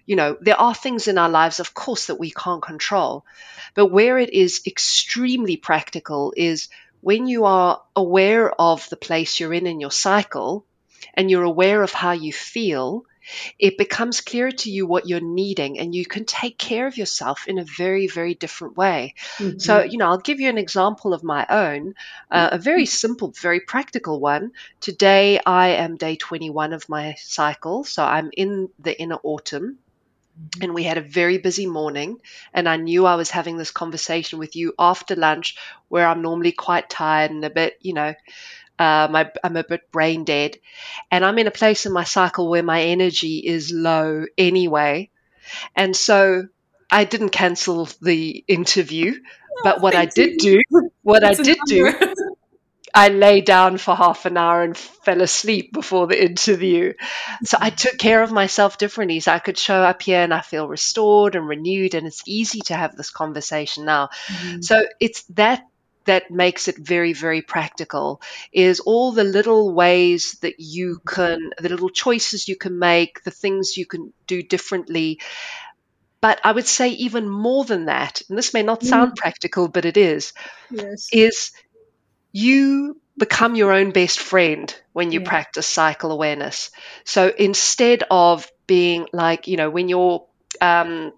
You 0.06 0.14
know, 0.14 0.36
there 0.40 0.60
are 0.60 0.72
things 0.72 1.08
in 1.08 1.18
our 1.18 1.28
lives, 1.28 1.58
of 1.58 1.74
course, 1.74 2.06
that 2.06 2.20
we 2.20 2.30
can't 2.30 2.62
control. 2.62 3.24
But 3.74 3.86
where 3.86 4.18
it 4.18 4.32
is 4.32 4.60
extremely 4.68 5.56
practical 5.56 6.32
is 6.36 6.68
when 7.00 7.26
you 7.26 7.44
are 7.44 7.82
aware 7.96 8.48
of 8.48 8.88
the 8.88 8.96
place 8.96 9.40
you're 9.40 9.52
in 9.52 9.66
in 9.66 9.80
your 9.80 9.90
cycle 9.90 10.64
and 11.14 11.28
you're 11.28 11.42
aware 11.42 11.82
of 11.82 11.90
how 11.90 12.12
you 12.12 12.32
feel 12.32 13.04
it 13.58 13.78
becomes 13.78 14.20
clearer 14.20 14.50
to 14.50 14.70
you 14.70 14.86
what 14.86 15.08
you're 15.08 15.20
needing 15.20 15.78
and 15.78 15.94
you 15.94 16.04
can 16.04 16.24
take 16.24 16.58
care 16.58 16.86
of 16.86 16.96
yourself 16.96 17.46
in 17.46 17.58
a 17.58 17.64
very, 17.64 18.06
very 18.06 18.34
different 18.34 18.76
way. 18.76 19.14
Mm-hmm. 19.38 19.58
So, 19.58 19.82
you 19.82 19.98
know, 19.98 20.06
I'll 20.06 20.18
give 20.18 20.40
you 20.40 20.48
an 20.48 20.58
example 20.58 21.14
of 21.14 21.22
my 21.22 21.46
own, 21.48 21.94
uh, 22.30 22.50
a 22.52 22.58
very 22.58 22.86
simple, 22.86 23.32
very 23.40 23.60
practical 23.60 24.20
one. 24.20 24.52
Today, 24.80 25.40
I 25.44 25.68
am 25.68 25.96
day 25.96 26.16
21 26.16 26.72
of 26.72 26.88
my 26.88 27.14
cycle. 27.18 27.84
So 27.84 28.04
I'm 28.04 28.30
in 28.36 28.68
the 28.78 28.98
inner 29.00 29.18
autumn 29.22 29.78
mm-hmm. 30.38 30.62
and 30.62 30.74
we 30.74 30.84
had 30.84 30.98
a 30.98 31.02
very 31.02 31.38
busy 31.38 31.66
morning 31.66 32.20
and 32.52 32.68
i 32.68 32.76
knew 32.76 33.06
i 33.06 33.14
was 33.14 33.30
having 33.30 33.56
this 33.56 33.70
conversation 33.70 34.38
with 34.38 34.56
you 34.56 34.72
after 34.78 35.16
lunch 35.16 35.56
where 35.88 36.06
i'm 36.06 36.22
normally 36.22 36.52
quite 36.52 36.88
tired 36.88 37.30
and 37.30 37.44
a 37.44 37.50
bit 37.50 37.78
you 37.80 37.92
know 37.92 38.14
um, 38.80 39.14
I, 39.14 39.30
I'm 39.44 39.58
a 39.58 39.62
bit 39.62 39.92
brain 39.92 40.24
dead, 40.24 40.56
and 41.10 41.22
I'm 41.22 41.38
in 41.38 41.46
a 41.46 41.50
place 41.50 41.84
in 41.84 41.92
my 41.92 42.04
cycle 42.04 42.48
where 42.48 42.62
my 42.62 42.84
energy 42.84 43.38
is 43.38 43.70
low 43.70 44.24
anyway. 44.38 45.10
And 45.76 45.94
so 45.94 46.44
I 46.90 47.04
didn't 47.04 47.28
cancel 47.28 47.90
the 48.00 48.42
interview, 48.48 49.20
but 49.62 49.82
what 49.82 49.94
I 49.94 50.06
did 50.06 50.38
do, 50.38 50.62
what 51.02 51.22
I 51.22 51.34
did 51.34 51.58
do, 51.66 51.92
I 52.94 53.08
lay 53.08 53.42
down 53.42 53.76
for 53.76 53.94
half 53.94 54.24
an 54.24 54.38
hour 54.38 54.62
and 54.62 54.74
fell 54.74 55.20
asleep 55.20 55.74
before 55.74 56.06
the 56.06 56.24
interview. 56.24 56.94
So 57.44 57.58
I 57.60 57.68
took 57.68 57.98
care 57.98 58.22
of 58.22 58.32
myself 58.32 58.78
differently. 58.78 59.20
So 59.20 59.30
I 59.30 59.40
could 59.40 59.58
show 59.58 59.82
up 59.82 60.00
here 60.00 60.22
and 60.22 60.32
I 60.32 60.40
feel 60.40 60.66
restored 60.66 61.36
and 61.36 61.46
renewed, 61.46 61.94
and 61.94 62.06
it's 62.06 62.22
easy 62.26 62.60
to 62.66 62.74
have 62.74 62.96
this 62.96 63.10
conversation 63.10 63.84
now. 63.84 64.08
Mm-hmm. 64.26 64.62
So 64.62 64.86
it's 65.00 65.22
that 65.34 65.66
that 66.04 66.30
makes 66.30 66.68
it 66.68 66.78
very, 66.78 67.12
very 67.12 67.42
practical 67.42 68.20
is 68.52 68.80
all 68.80 69.12
the 69.12 69.24
little 69.24 69.72
ways 69.72 70.38
that 70.40 70.58
you 70.58 71.00
can, 71.06 71.50
the 71.58 71.68
little 71.68 71.90
choices 71.90 72.48
you 72.48 72.56
can 72.56 72.78
make, 72.78 73.22
the 73.22 73.30
things 73.30 73.76
you 73.76 73.86
can 73.86 74.12
do 74.26 74.42
differently. 74.42 75.20
but 76.20 76.40
I 76.44 76.52
would 76.52 76.66
say 76.66 76.90
even 76.90 77.28
more 77.28 77.64
than 77.64 77.86
that, 77.86 78.22
and 78.28 78.36
this 78.36 78.52
may 78.52 78.62
not 78.62 78.82
sound 78.82 79.12
mm. 79.12 79.16
practical, 79.16 79.68
but 79.68 79.84
it 79.84 79.96
is, 79.96 80.32
yes. 80.70 81.08
is 81.12 81.52
you 82.32 83.00
become 83.16 83.54
your 83.54 83.72
own 83.72 83.90
best 83.90 84.18
friend 84.18 84.74
when 84.92 85.12
you 85.12 85.20
yeah. 85.20 85.28
practice 85.28 85.66
cycle 85.66 86.10
awareness. 86.10 86.70
So 87.04 87.28
instead 87.28 88.04
of 88.10 88.50
being 88.66 89.06
like, 89.12 89.48
you 89.48 89.56
know, 89.56 89.70
when 89.70 89.88
you're 89.88 90.26
um, 90.60 91.12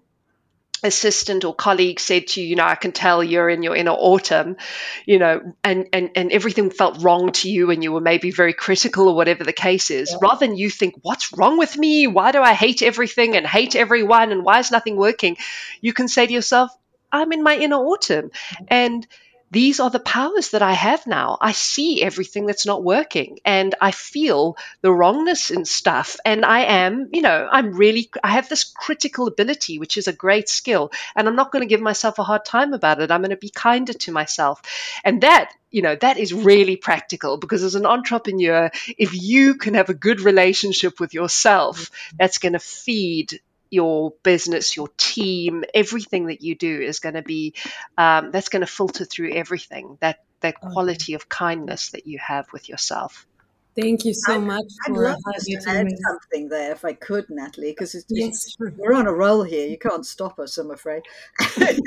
assistant 0.83 1.45
or 1.45 1.55
colleague 1.55 1.99
said 1.99 2.27
to 2.27 2.41
you, 2.41 2.47
you 2.47 2.55
know, 2.55 2.65
I 2.65 2.75
can 2.75 2.91
tell 2.91 3.23
you're 3.23 3.49
in 3.49 3.63
your 3.63 3.75
inner 3.75 3.91
autumn, 3.91 4.57
you 5.05 5.19
know, 5.19 5.53
and, 5.63 5.87
and, 5.93 6.11
and 6.15 6.31
everything 6.31 6.69
felt 6.69 7.01
wrong 7.01 7.31
to 7.33 7.49
you 7.49 7.71
and 7.71 7.83
you 7.83 7.91
were 7.91 8.01
maybe 8.01 8.31
very 8.31 8.53
critical 8.53 9.07
or 9.09 9.15
whatever 9.15 9.43
the 9.43 9.53
case 9.53 9.91
is, 9.91 10.11
yeah. 10.11 10.17
rather 10.21 10.45
than 10.45 10.57
you 10.57 10.69
think, 10.69 10.95
what's 11.01 11.31
wrong 11.33 11.57
with 11.57 11.77
me? 11.77 12.07
Why 12.07 12.31
do 12.31 12.41
I 12.41 12.53
hate 12.53 12.81
everything 12.81 13.35
and 13.35 13.47
hate 13.47 13.75
everyone? 13.75 14.31
And 14.31 14.43
why 14.43 14.59
is 14.59 14.71
nothing 14.71 14.97
working? 14.97 15.37
You 15.81 15.93
can 15.93 16.07
say 16.07 16.27
to 16.27 16.33
yourself, 16.33 16.71
I'm 17.11 17.31
in 17.31 17.43
my 17.43 17.55
inner 17.55 17.77
autumn. 17.77 18.29
Mm-hmm. 18.29 18.65
And 18.69 19.07
these 19.53 19.79
are 19.79 19.91
the 19.91 19.99
powers 19.99 20.49
that 20.49 20.63
I 20.63 20.73
have 20.73 21.05
now. 21.05 21.37
I 21.39 21.51
see 21.51 22.01
everything 22.01 22.47
that's 22.47 22.65
not 22.65 22.83
working 22.83 23.39
and 23.45 23.75
I 23.79 23.91
feel 23.91 24.57
the 24.81 24.91
wrongness 24.91 25.51
in 25.51 25.63
stuff. 25.63 26.17
And 26.25 26.43
I 26.43 26.61
am, 26.61 27.09
you 27.13 27.21
know, 27.21 27.47
I'm 27.51 27.73
really, 27.73 28.09
I 28.23 28.31
have 28.31 28.49
this 28.49 28.63
critical 28.63 29.27
ability, 29.27 29.77
which 29.77 29.95
is 29.95 30.07
a 30.07 30.13
great 30.13 30.49
skill. 30.49 30.91
And 31.15 31.27
I'm 31.27 31.35
not 31.35 31.51
going 31.51 31.61
to 31.61 31.69
give 31.69 31.81
myself 31.81 32.17
a 32.17 32.23
hard 32.23 32.45
time 32.45 32.73
about 32.73 32.99
it. 32.99 33.11
I'm 33.11 33.21
going 33.21 33.29
to 33.29 33.37
be 33.37 33.49
kinder 33.49 33.93
to 33.93 34.11
myself. 34.11 34.59
And 35.03 35.21
that, 35.21 35.53
you 35.69 35.83
know, 35.83 35.95
that 35.97 36.17
is 36.17 36.33
really 36.33 36.75
practical 36.75 37.37
because 37.37 37.63
as 37.63 37.75
an 37.75 37.85
entrepreneur, 37.85 38.71
if 38.97 39.13
you 39.13 39.53
can 39.55 39.75
have 39.75 39.89
a 39.89 39.93
good 39.93 40.21
relationship 40.21 40.99
with 40.99 41.13
yourself, 41.13 41.77
mm-hmm. 41.79 42.17
that's 42.17 42.39
going 42.39 42.53
to 42.53 42.59
feed 42.59 43.39
your 43.73 44.13
business, 44.23 44.77
your 44.77 44.87
team, 44.97 45.63
everything 45.73 46.27
that 46.27 46.41
you 46.41 46.55
do 46.55 46.81
is 46.81 46.99
going 46.99 47.15
to 47.15 47.23
be 47.23 47.53
um, 47.97 48.31
that's 48.31 48.49
going 48.49 48.61
to 48.61 48.67
filter 48.67 49.03
through 49.03 49.33
everything. 49.33 49.97
That 49.99 50.19
that 50.41 50.59
quality 50.61 51.13
of 51.15 51.27
kindness 51.27 51.91
that 51.91 52.05
you 52.05 52.19
have 52.19 52.45
with 52.53 52.69
yourself. 52.69 53.25
Thank 53.75 54.05
you 54.05 54.13
so 54.13 54.35
I'd, 54.35 54.43
much 54.43 54.65
I'd 54.85 54.93
for 54.93 55.03
love 55.03 55.17
to 55.17 55.55
add 55.67 55.87
something 56.05 56.49
there 56.49 56.73
if 56.73 56.85
I 56.85 56.93
could, 56.93 57.25
Natalie, 57.29 57.71
because 57.71 57.95
it's 57.95 58.05
just, 58.05 58.55
yes. 58.59 58.71
we're 58.77 58.93
on 58.93 59.07
a 59.07 59.13
roll 59.13 59.41
here. 59.41 59.67
You 59.67 59.79
can't 59.79 60.05
stop 60.05 60.37
us, 60.37 60.59
I'm 60.59 60.69
afraid. 60.69 61.01
I 61.39 61.79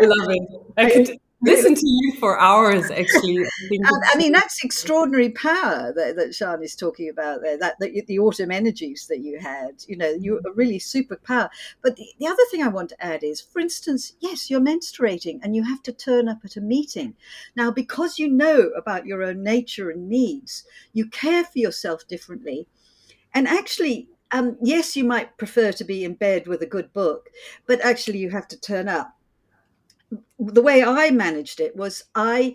love 0.00 0.30
it. 0.30 0.48
I 0.78 0.90
could 0.90 1.18
listen 1.44 1.74
to 1.74 1.86
you 1.86 2.12
for 2.18 2.38
hours 2.40 2.90
actually 2.90 3.44
I 4.12 4.16
mean 4.16 4.32
that's 4.32 4.64
extraordinary 4.64 5.30
power 5.30 5.92
that, 5.94 6.14
that 6.16 6.34
Sean 6.34 6.62
is 6.62 6.74
talking 6.74 7.08
about 7.08 7.42
there 7.42 7.58
that, 7.58 7.78
that 7.80 7.92
the 8.06 8.18
autumn 8.18 8.50
energies 8.50 9.06
that 9.08 9.20
you 9.20 9.38
had. 9.38 9.84
You 9.86 9.96
know 9.96 10.10
you 10.10 10.38
are 10.38 10.52
really 10.54 10.78
super 10.78 11.16
power. 11.16 11.50
But 11.82 11.96
the, 11.96 12.06
the 12.18 12.26
other 12.26 12.42
thing 12.50 12.62
I 12.62 12.68
want 12.68 12.90
to 12.90 13.04
add 13.04 13.22
is 13.22 13.40
for 13.40 13.60
instance 13.60 14.14
yes 14.20 14.50
you're 14.50 14.60
menstruating 14.60 15.40
and 15.42 15.54
you 15.54 15.64
have 15.64 15.82
to 15.84 15.92
turn 15.92 16.28
up 16.28 16.38
at 16.44 16.56
a 16.56 16.60
meeting. 16.60 17.14
Now 17.56 17.70
because 17.70 18.18
you 18.18 18.28
know 18.28 18.70
about 18.76 19.06
your 19.06 19.22
own 19.22 19.42
nature 19.42 19.90
and 19.90 20.08
needs 20.08 20.64
you 20.92 21.06
care 21.08 21.44
for 21.44 21.58
yourself 21.58 22.06
differently. 22.06 22.66
And 23.34 23.48
actually 23.48 24.08
um, 24.32 24.56
yes, 24.60 24.96
you 24.96 25.04
might 25.04 25.36
prefer 25.38 25.70
to 25.70 25.84
be 25.84 26.04
in 26.04 26.14
bed 26.14 26.48
with 26.48 26.60
a 26.60 26.66
good 26.66 26.92
book, 26.92 27.30
but 27.66 27.80
actually 27.84 28.18
you 28.18 28.30
have 28.30 28.48
to 28.48 28.60
turn 28.60 28.88
up 28.88 29.16
the 30.38 30.62
way 30.62 30.82
I 30.82 31.10
managed 31.10 31.60
it 31.60 31.76
was 31.76 32.04
I 32.14 32.54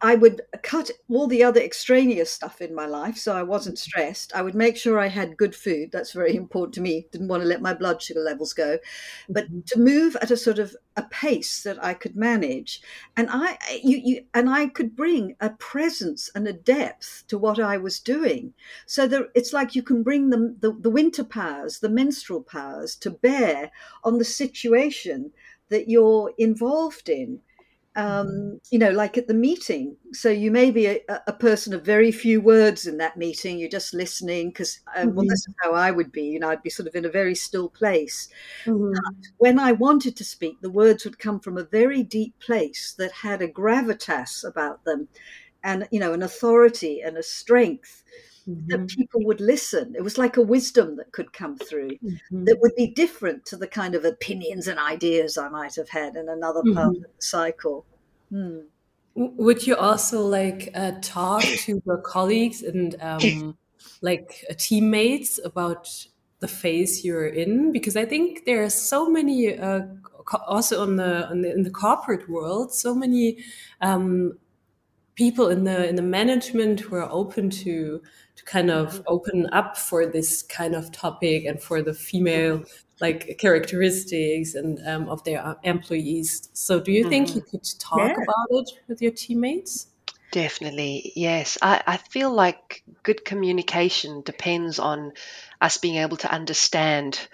I 0.00 0.14
would 0.14 0.42
cut 0.62 0.90
all 1.08 1.26
the 1.26 1.42
other 1.42 1.60
extraneous 1.60 2.30
stuff 2.30 2.60
in 2.60 2.72
my 2.74 2.86
life 2.86 3.16
so 3.16 3.34
I 3.34 3.42
wasn't 3.42 3.78
stressed. 3.78 4.32
I 4.34 4.42
would 4.42 4.54
make 4.54 4.76
sure 4.76 4.98
I 4.98 5.08
had 5.08 5.36
good 5.36 5.56
food. 5.56 5.90
That's 5.90 6.12
very 6.12 6.36
important 6.42 6.74
to 6.74 6.80
me. 6.80 7.08
Didn't 7.10 7.28
want 7.28 7.42
to 7.42 7.48
let 7.48 7.62
my 7.62 7.74
blood 7.74 8.00
sugar 8.00 8.20
levels 8.20 8.52
go. 8.52 8.78
But 9.28 9.46
mm-hmm. 9.46 9.60
to 9.66 9.80
move 9.80 10.16
at 10.22 10.30
a 10.30 10.36
sort 10.36 10.60
of 10.60 10.76
a 10.96 11.02
pace 11.02 11.62
that 11.64 11.82
I 11.82 11.94
could 11.94 12.16
manage. 12.16 12.80
And 13.16 13.28
I 13.30 13.58
you, 13.82 14.00
you 14.04 14.24
and 14.34 14.48
I 14.48 14.68
could 14.68 14.94
bring 14.94 15.34
a 15.40 15.50
presence 15.50 16.30
and 16.34 16.46
a 16.46 16.52
depth 16.52 17.24
to 17.28 17.38
what 17.38 17.58
I 17.58 17.76
was 17.76 17.98
doing. 17.98 18.54
So 18.86 19.06
there, 19.06 19.28
it's 19.34 19.52
like 19.52 19.74
you 19.74 19.82
can 19.82 20.02
bring 20.02 20.30
the, 20.30 20.56
the, 20.60 20.72
the 20.72 20.90
winter 20.90 21.24
powers, 21.24 21.80
the 21.80 21.88
menstrual 21.88 22.42
powers 22.42 22.94
to 22.96 23.10
bear 23.10 23.70
on 24.04 24.18
the 24.18 24.24
situation 24.24 25.32
that 25.70 25.88
you're 25.88 26.32
involved 26.38 27.08
in. 27.08 27.40
Um, 27.96 28.28
mm-hmm. 28.28 28.56
you 28.70 28.78
know, 28.78 28.90
like 28.90 29.18
at 29.18 29.26
the 29.26 29.34
meeting. 29.34 29.96
So 30.12 30.28
you 30.28 30.52
may 30.52 30.70
be 30.70 30.86
a, 30.86 31.00
a, 31.26 31.32
person 31.32 31.74
of 31.74 31.84
very 31.84 32.12
few 32.12 32.40
words 32.40 32.86
in 32.86 32.98
that 32.98 33.16
meeting. 33.16 33.58
You're 33.58 33.68
just 33.68 33.92
listening 33.92 34.50
because, 34.50 34.78
uh, 34.94 35.00
mm-hmm. 35.00 35.16
well, 35.16 35.26
this 35.26 35.48
is 35.48 35.54
how 35.64 35.72
I 35.72 35.90
would 35.90 36.12
be. 36.12 36.22
You 36.22 36.38
know, 36.38 36.50
I'd 36.50 36.62
be 36.62 36.70
sort 36.70 36.86
of 36.86 36.94
in 36.94 37.06
a 37.06 37.10
very 37.10 37.34
still 37.34 37.68
place. 37.68 38.28
Mm-hmm. 38.66 38.92
when 39.38 39.58
I 39.58 39.72
wanted 39.72 40.14
to 40.16 40.24
speak, 40.24 40.60
the 40.60 40.70
words 40.70 41.04
would 41.04 41.18
come 41.18 41.40
from 41.40 41.58
a 41.58 41.64
very 41.64 42.04
deep 42.04 42.38
place 42.38 42.94
that 42.98 43.10
had 43.10 43.42
a 43.42 43.48
gravitas 43.48 44.46
about 44.46 44.84
them, 44.84 45.08
and 45.64 45.88
you 45.90 45.98
know, 45.98 46.12
an 46.12 46.22
authority 46.22 47.00
and 47.00 47.16
a 47.16 47.22
strength 47.22 48.04
mm-hmm. 48.48 48.68
that 48.68 48.88
people 48.88 49.24
would 49.24 49.40
listen. 49.40 49.94
It 49.94 50.02
was 50.02 50.18
like 50.18 50.36
a 50.36 50.42
wisdom 50.42 50.96
that 50.96 51.12
could 51.12 51.32
come 51.32 51.56
through 51.56 51.90
mm-hmm. 51.90 52.44
that 52.44 52.58
would 52.60 52.74
be 52.76 52.86
different 52.86 53.44
to 53.46 53.56
the 53.56 53.66
kind 53.66 53.94
of 53.94 54.04
opinions 54.04 54.66
and 54.68 54.78
ideas 54.78 55.36
I 55.36 55.48
might 55.48 55.74
have 55.76 55.88
had 55.88 56.16
in 56.16 56.28
another 56.28 56.62
part 56.62 56.94
mm-hmm. 56.94 57.04
of 57.04 57.16
the 57.16 57.22
cycle. 57.22 57.84
Hmm. 58.30 58.60
Would 59.14 59.66
you 59.66 59.74
also 59.74 60.22
like 60.22 60.70
uh, 60.74 60.92
talk 61.02 61.42
to 61.42 61.82
your 61.84 61.98
colleagues 61.98 62.62
and 62.62 62.94
um, 63.00 63.58
like 64.00 64.44
uh, 64.48 64.54
teammates 64.56 65.40
about 65.44 66.06
the 66.38 66.46
phase 66.46 67.04
you're 67.04 67.26
in? 67.26 67.72
Because 67.72 67.96
I 67.96 68.04
think 68.04 68.44
there 68.44 68.62
are 68.62 68.70
so 68.70 69.10
many, 69.10 69.58
uh, 69.58 69.80
also 70.46 70.82
on 70.82 70.96
the, 70.96 71.28
on 71.28 71.42
the, 71.42 71.52
in 71.52 71.64
the 71.64 71.70
corporate 71.70 72.28
world, 72.28 72.72
so 72.72 72.94
many 72.94 73.38
um, 73.80 74.38
people 75.18 75.48
in 75.48 75.64
the 75.64 75.88
in 75.88 75.96
the 75.96 76.08
management 76.20 76.78
who 76.78 76.94
are 76.94 77.10
open 77.10 77.50
to 77.50 78.00
to 78.36 78.44
kind 78.44 78.70
of 78.70 79.02
open 79.08 79.48
up 79.52 79.76
for 79.76 80.06
this 80.06 80.42
kind 80.42 80.76
of 80.76 80.92
topic 80.92 81.44
and 81.44 81.60
for 81.60 81.82
the 81.82 81.92
female 81.92 82.62
like 83.00 83.36
characteristics 83.38 84.54
and 84.54 84.78
um, 84.86 85.08
of 85.08 85.22
their 85.24 85.56
employees. 85.64 86.48
So, 86.52 86.80
do 86.80 86.92
you 86.92 87.02
mm-hmm. 87.02 87.10
think 87.10 87.34
you 87.34 87.42
could 87.42 87.66
talk 87.78 87.98
yeah. 87.98 88.22
about 88.22 88.48
it 88.50 88.70
with 88.86 89.02
your 89.02 89.12
teammates? 89.12 89.88
Definitely, 90.30 91.12
yes. 91.16 91.58
I, 91.62 91.82
I 91.86 91.96
feel 91.96 92.30
like 92.30 92.84
good 93.02 93.24
communication 93.24 94.22
depends 94.22 94.78
on 94.78 95.12
us 95.60 95.78
being 95.78 95.96
able 95.96 96.18
to 96.18 96.30
understand 96.30 97.28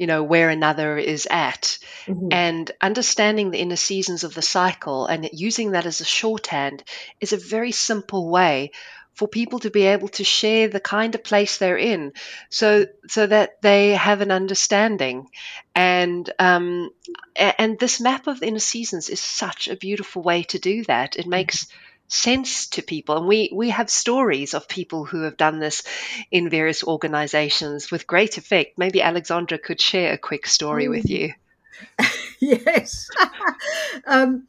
you 0.00 0.06
know 0.06 0.22
where 0.22 0.48
another 0.48 0.96
is 0.96 1.28
at. 1.30 1.78
Mm-hmm. 2.06 2.28
and 2.32 2.70
understanding 2.80 3.50
the 3.50 3.60
inner 3.60 3.76
seasons 3.76 4.24
of 4.24 4.34
the 4.34 4.42
cycle 4.42 5.06
and 5.06 5.28
using 5.32 5.72
that 5.72 5.86
as 5.86 6.00
a 6.00 6.04
shorthand 6.04 6.82
is 7.20 7.32
a 7.32 7.36
very 7.36 7.72
simple 7.72 8.30
way 8.30 8.70
for 9.12 9.28
people 9.28 9.58
to 9.58 9.70
be 9.70 9.82
able 9.82 10.08
to 10.08 10.24
share 10.24 10.68
the 10.68 10.80
kind 10.80 11.14
of 11.14 11.22
place 11.22 11.58
they're 11.58 11.76
in 11.76 12.12
so 12.48 12.86
so 13.06 13.26
that 13.26 13.60
they 13.60 13.90
have 13.90 14.22
an 14.22 14.30
understanding. 14.30 15.28
And 15.74 16.30
um, 16.38 16.90
and 17.36 17.78
this 17.78 18.00
map 18.00 18.26
of 18.26 18.40
the 18.40 18.46
inner 18.46 18.58
seasons 18.58 19.10
is 19.10 19.20
such 19.20 19.68
a 19.68 19.76
beautiful 19.76 20.22
way 20.22 20.44
to 20.44 20.58
do 20.58 20.84
that. 20.84 21.16
It 21.16 21.26
makes 21.26 21.64
mm-hmm 21.64 21.89
sense 22.10 22.68
to 22.68 22.82
people. 22.82 23.16
And 23.16 23.26
we, 23.26 23.50
we 23.54 23.70
have 23.70 23.88
stories 23.88 24.54
of 24.54 24.68
people 24.68 25.04
who 25.04 25.22
have 25.22 25.36
done 25.36 25.60
this 25.60 25.82
in 26.30 26.50
various 26.50 26.84
organizations 26.84 27.90
with 27.90 28.06
great 28.06 28.36
effect. 28.36 28.78
Maybe 28.78 29.00
Alexandra 29.00 29.58
could 29.58 29.80
share 29.80 30.12
a 30.12 30.18
quick 30.18 30.46
story 30.46 30.86
mm. 30.86 30.90
with 30.90 31.08
you. 31.08 31.32
yes. 32.40 33.08
um, 34.06 34.46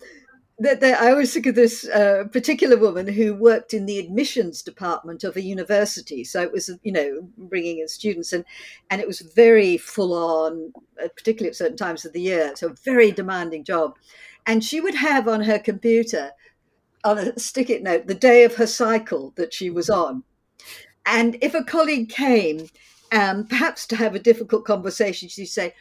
I 0.64 1.10
always 1.12 1.34
think 1.34 1.48
of 1.48 1.56
this 1.56 1.88
uh, 1.88 2.26
particular 2.32 2.78
woman 2.78 3.08
who 3.08 3.34
worked 3.34 3.74
in 3.74 3.86
the 3.86 3.98
admissions 3.98 4.62
department 4.62 5.24
of 5.24 5.36
a 5.36 5.42
university. 5.42 6.24
So 6.24 6.42
it 6.42 6.52
was, 6.52 6.70
you 6.84 6.92
know, 6.92 7.28
bringing 7.38 7.80
in 7.80 7.88
students, 7.88 8.32
and 8.32 8.46
and 8.92 9.02
it 9.02 9.08
was 9.08 9.22
very 9.22 9.78
full 9.78 10.14
on, 10.14 10.72
uh, 11.04 11.08
particularly 11.16 11.50
at 11.50 11.56
certain 11.56 11.78
times 11.78 12.06
of 12.06 12.14
the 12.14 12.22
year. 12.22 12.54
So 12.56 12.68
a 12.68 12.76
very 12.84 13.12
demanding 13.12 13.64
job. 13.64 13.96
And 14.46 14.64
she 14.64 14.82
would 14.82 14.96
have 14.96 15.28
on 15.28 15.42
her 15.42 15.58
computer 15.58 16.32
on 17.04 17.18
a 17.18 17.40
stick 17.40 17.70
it 17.70 17.84
note 17.84 18.08
the 18.08 18.14
day 18.14 18.44
of 18.44 18.56
her 18.56 18.68
cycle 18.68 19.34
that 19.36 19.54
she 19.54 19.70
was 19.70 19.90
on. 19.90 20.24
And 21.06 21.38
if 21.42 21.54
a 21.54 21.64
colleague 21.64 22.10
came, 22.10 22.68
um, 23.12 23.48
perhaps 23.48 23.88
to 23.88 23.96
have 23.96 24.16
a 24.16 24.20
difficult 24.20 24.66
conversation, 24.66 25.30
she'd 25.30 25.48
say, 25.48 25.74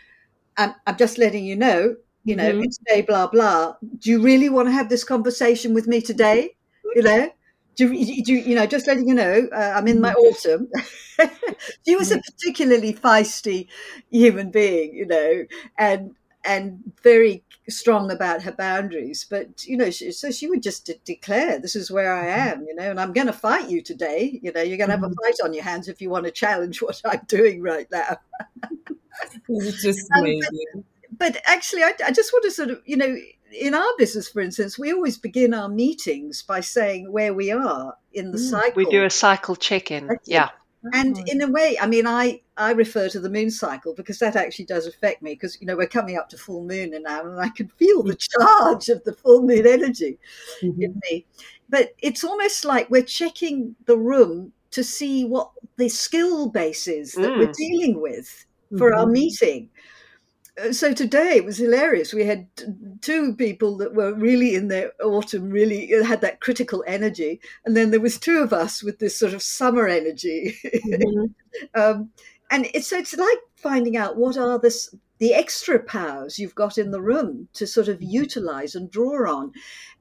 I'm, 0.56 0.74
I'm 0.86 0.96
just 0.96 1.18
letting 1.18 1.44
you 1.44 1.56
know, 1.56 1.96
you 2.24 2.36
know, 2.36 2.52
mm-hmm. 2.52 2.64
it's 2.64 2.78
day 2.86 3.02
blah 3.02 3.26
blah. 3.26 3.74
Do 3.98 4.10
you 4.10 4.22
really 4.22 4.48
want 4.48 4.68
to 4.68 4.72
have 4.72 4.88
this 4.88 5.04
conversation 5.04 5.74
with 5.74 5.86
me 5.86 6.00
today? 6.00 6.56
You 6.94 7.02
know, 7.02 7.30
do 7.76 7.92
you, 7.92 8.24
do 8.24 8.34
you 8.34 8.54
know, 8.54 8.66
just 8.66 8.86
letting 8.86 9.08
you 9.08 9.14
know, 9.14 9.48
uh, 9.54 9.72
I'm 9.74 9.88
in 9.88 10.00
my 10.00 10.12
mm-hmm. 10.12 10.50
autumn. 10.50 10.68
she 11.86 11.96
was 11.96 12.10
a 12.10 12.16
mm-hmm. 12.16 12.20
particularly 12.34 12.92
feisty 12.92 13.68
human 14.10 14.50
being, 14.50 14.94
you 14.94 15.06
know, 15.06 15.44
and 15.78 16.14
and 16.44 16.80
very 17.02 17.44
strong 17.68 18.10
about 18.10 18.42
her 18.42 18.52
boundaries. 18.52 19.26
But 19.28 19.64
you 19.66 19.76
know, 19.76 19.90
she, 19.90 20.12
so 20.12 20.30
she 20.30 20.48
would 20.48 20.62
just 20.62 20.86
de- 20.86 21.00
declare, 21.04 21.58
"This 21.58 21.76
is 21.76 21.90
where 21.90 22.14
I 22.14 22.26
mm-hmm. 22.26 22.60
am," 22.60 22.66
you 22.66 22.74
know, 22.74 22.90
and 22.90 23.00
I'm 23.00 23.12
going 23.12 23.26
to 23.26 23.32
fight 23.32 23.68
you 23.68 23.82
today. 23.82 24.38
You 24.42 24.52
know, 24.52 24.62
you're 24.62 24.78
going 24.78 24.88
to 24.90 24.96
have 24.96 25.04
a 25.04 25.08
mm-hmm. 25.08 25.24
fight 25.24 25.44
on 25.44 25.52
your 25.52 25.64
hands 25.64 25.88
if 25.88 26.00
you 26.00 26.10
want 26.10 26.26
to 26.26 26.30
challenge 26.30 26.82
what 26.82 27.00
I'm 27.04 27.22
doing 27.26 27.62
right 27.62 27.88
now. 27.90 28.18
it's 29.48 29.82
just 29.82 30.08
amazing. 30.16 30.84
but 31.16 31.40
actually, 31.46 31.82
I, 31.82 31.92
I 32.06 32.10
just 32.10 32.32
want 32.32 32.44
to 32.44 32.50
sort 32.50 32.70
of, 32.70 32.80
you 32.84 32.96
know, 32.96 33.16
in 33.52 33.74
our 33.74 33.92
business, 33.98 34.28
for 34.28 34.40
instance, 34.40 34.78
we 34.78 34.92
always 34.92 35.18
begin 35.18 35.54
our 35.54 35.68
meetings 35.68 36.42
by 36.42 36.60
saying 36.60 37.10
where 37.10 37.34
we 37.34 37.50
are 37.50 37.96
in 38.12 38.30
the 38.30 38.38
mm, 38.38 38.50
cycle. 38.50 38.72
We 38.76 38.86
do 38.86 39.04
a 39.04 39.10
cycle 39.10 39.56
check 39.56 39.90
in. 39.90 40.08
Yeah. 40.24 40.50
And 40.92 41.28
in 41.28 41.42
a 41.42 41.48
way, 41.48 41.76
I 41.80 41.86
mean, 41.86 42.06
I, 42.06 42.40
I 42.56 42.72
refer 42.72 43.08
to 43.10 43.20
the 43.20 43.28
moon 43.28 43.50
cycle 43.50 43.94
because 43.94 44.18
that 44.20 44.34
actually 44.34 44.64
does 44.64 44.86
affect 44.86 45.22
me 45.22 45.34
because, 45.34 45.60
you 45.60 45.66
know, 45.66 45.76
we're 45.76 45.86
coming 45.86 46.16
up 46.16 46.30
to 46.30 46.38
full 46.38 46.64
moon 46.64 46.94
now 47.02 47.20
and 47.20 47.38
I 47.38 47.50
can 47.50 47.68
feel 47.68 48.02
the 48.02 48.16
charge 48.16 48.88
of 48.88 49.04
the 49.04 49.12
full 49.12 49.42
moon 49.42 49.66
energy 49.66 50.18
mm-hmm. 50.62 50.82
in 50.82 51.00
me. 51.10 51.26
But 51.68 51.94
it's 51.98 52.24
almost 52.24 52.64
like 52.64 52.88
we're 52.88 53.02
checking 53.02 53.76
the 53.84 53.98
room 53.98 54.52
to 54.70 54.82
see 54.82 55.24
what 55.24 55.50
the 55.76 55.88
skill 55.88 56.48
base 56.48 56.88
is 56.88 57.12
that 57.12 57.30
mm. 57.30 57.38
we're 57.38 57.52
dealing 57.52 58.00
with 58.00 58.46
for 58.78 58.90
mm-hmm. 58.90 59.00
our 59.00 59.06
meeting. 59.06 59.68
So 60.72 60.92
today 60.92 61.36
it 61.36 61.44
was 61.44 61.58
hilarious. 61.58 62.12
We 62.12 62.24
had 62.24 62.46
two 63.00 63.34
people 63.34 63.76
that 63.78 63.94
were 63.94 64.12
really 64.12 64.54
in 64.54 64.68
their 64.68 64.92
autumn, 65.02 65.50
really 65.50 65.94
uh, 65.94 66.04
had 66.04 66.20
that 66.20 66.40
critical 66.40 66.84
energy, 66.86 67.40
and 67.64 67.76
then 67.76 67.90
there 67.90 68.00
was 68.00 68.18
two 68.18 68.38
of 68.38 68.52
us 68.52 68.82
with 68.82 68.98
this 68.98 69.16
sort 69.16 69.32
of 69.32 69.42
summer 69.42 69.86
energy. 69.86 70.56
Mm-hmm. 70.64 71.24
um, 71.80 72.10
and 72.50 72.68
it's 72.74 72.88
so 72.88 72.98
it's 72.98 73.16
like 73.16 73.38
finding 73.56 73.96
out 73.96 74.16
what 74.16 74.36
are 74.36 74.58
the 74.58 74.74
the 75.18 75.34
extra 75.34 75.78
powers 75.78 76.38
you've 76.38 76.54
got 76.54 76.78
in 76.78 76.90
the 76.90 77.02
room 77.02 77.48
to 77.52 77.66
sort 77.66 77.88
of 77.88 77.98
mm-hmm. 77.98 78.10
utilize 78.10 78.74
and 78.74 78.90
draw 78.90 79.30
on, 79.30 79.52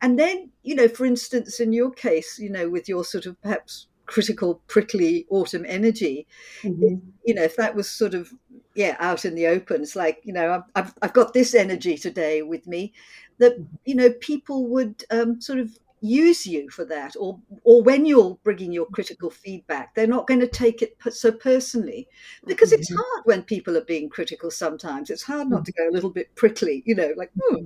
and 0.02 0.18
then 0.20 0.50
you 0.64 0.76
know, 0.76 0.88
for 0.88 1.06
instance, 1.06 1.60
in 1.60 1.74
your 1.74 1.92
case, 1.92 2.40
you 2.40 2.50
know, 2.50 2.70
with 2.70 2.90
your 2.90 3.04
sort 3.04 3.26
of 3.26 3.42
perhaps 3.42 3.88
critical, 4.10 4.62
prickly 4.68 5.28
autumn 5.30 5.66
energy, 5.68 6.26
mm-hmm. 6.64 6.96
you 7.24 7.34
know, 7.34 7.44
if 7.44 7.56
that 7.56 7.76
was 7.76 7.90
sort 7.90 8.16
of 8.16 8.34
yeah 8.76 8.96
out 9.00 9.26
in 9.26 9.36
the 9.36 9.48
open. 9.48 9.82
It's 9.82 9.96
like 9.96 10.22
you 10.24 10.34
know 10.34 10.64
i've, 10.76 10.94
I've 11.02 11.14
got 11.14 11.34
this 11.34 11.54
energy 11.56 11.98
today 11.98 12.42
with 12.42 12.68
me 12.68 12.94
that 13.40 13.54
you 13.86 13.96
know 13.96 14.12
people 14.20 14.68
would 14.68 15.04
um, 15.12 15.42
sort 15.42 15.60
of 15.60 15.78
use 16.02 16.46
you 16.46 16.70
for 16.70 16.86
that 16.86 17.16
or 17.20 17.40
or 17.64 17.82
when 17.84 18.06
you're 18.06 18.38
bringing 18.44 18.72
your 18.72 18.86
critical 18.88 19.30
feedback 19.30 19.94
they're 19.96 20.08
not 20.08 20.28
going 20.28 20.40
to 20.40 20.48
take 20.48 20.82
it 20.82 20.96
so 21.12 21.32
personally. 21.32 22.08
Because 22.46 22.72
it's 22.72 22.92
mm-hmm. 22.92 23.00
hard 23.00 23.22
when 23.26 23.44
people 23.44 23.78
are 23.78 23.84
being 23.86 24.10
critical 24.10 24.52
sometimes. 24.52 25.10
It's 25.10 25.24
hard 25.24 25.50
not 25.50 25.66
to 25.66 25.72
go 25.72 25.88
a 25.88 25.92
little 25.92 26.10
bit 26.10 26.34
prickly 26.36 26.84
you 26.86 26.96
know 26.96 27.14
like 27.16 27.32
hmm. 27.42 27.66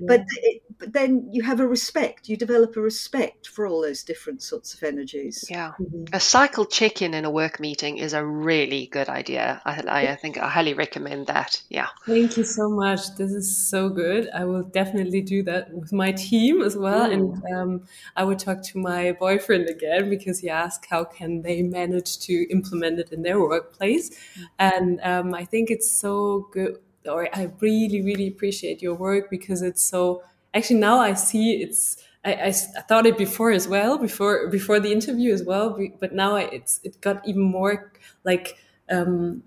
but, 0.00 0.24
it, 0.42 0.62
but 0.78 0.92
then 0.92 1.28
you 1.32 1.42
have 1.42 1.60
a 1.60 1.66
respect. 1.66 2.28
You 2.28 2.36
develop 2.36 2.76
a 2.76 2.80
respect 2.80 3.48
for 3.48 3.66
all 3.66 3.82
those 3.82 4.02
different 4.02 4.42
sorts 4.42 4.74
of 4.74 4.82
energies. 4.82 5.44
Yeah. 5.48 5.72
Mm-hmm. 5.80 6.14
a 6.14 6.20
cycle 6.20 6.64
check-in 6.64 7.14
in 7.14 7.24
a 7.24 7.30
work 7.30 7.60
meeting 7.60 7.98
is 7.98 8.12
a 8.12 8.24
really 8.24 8.86
good 8.86 9.08
idea. 9.08 9.60
I, 9.64 9.82
I 10.12 10.16
think 10.16 10.38
i 10.38 10.48
highly 10.48 10.74
recommend 10.74 11.26
that. 11.26 11.62
Yeah. 11.68 11.88
Thank 12.06 12.36
you 12.36 12.44
so 12.44 12.68
much. 12.68 13.14
This 13.16 13.32
is 13.32 13.70
so 13.70 13.88
good. 13.88 14.28
I 14.34 14.44
will 14.44 14.62
definitely 14.62 15.20
do 15.20 15.42
that 15.44 15.72
with 15.72 15.92
my 15.92 16.12
team 16.12 16.62
as 16.62 16.76
well 16.76 17.10
and 17.10 17.39
um, 17.54 17.82
I 18.16 18.24
would 18.24 18.38
talk 18.38 18.62
to 18.64 18.78
my 18.78 19.12
boyfriend 19.12 19.68
again 19.68 20.08
because 20.10 20.40
he 20.40 20.48
asked 20.48 20.86
how 20.90 21.04
can 21.04 21.42
they 21.42 21.62
manage 21.62 22.18
to 22.20 22.46
implement 22.50 22.98
it 22.98 23.12
in 23.12 23.22
their 23.22 23.40
workplace, 23.40 24.10
and 24.58 25.00
um, 25.02 25.34
I 25.34 25.44
think 25.44 25.70
it's 25.70 25.90
so 25.90 26.48
good. 26.52 26.78
Or 27.06 27.28
I 27.34 27.50
really, 27.60 28.02
really 28.02 28.28
appreciate 28.28 28.82
your 28.82 28.94
work 28.94 29.30
because 29.30 29.62
it's 29.62 29.82
so. 29.82 30.22
Actually, 30.52 30.80
now 30.80 30.98
I 30.98 31.14
see 31.14 31.62
it's. 31.62 31.96
I, 32.24 32.34
I, 32.34 32.46
I 32.48 32.52
thought 32.88 33.06
it 33.06 33.16
before 33.16 33.50
as 33.52 33.66
well, 33.66 33.96
before 33.96 34.48
before 34.48 34.80
the 34.80 34.92
interview 34.92 35.32
as 35.32 35.42
well, 35.42 35.78
but 35.98 36.12
now 36.12 36.36
I, 36.36 36.42
it's 36.42 36.80
it 36.84 37.00
got 37.00 37.26
even 37.26 37.42
more 37.42 37.92
like. 38.24 38.58
Um, 38.90 39.44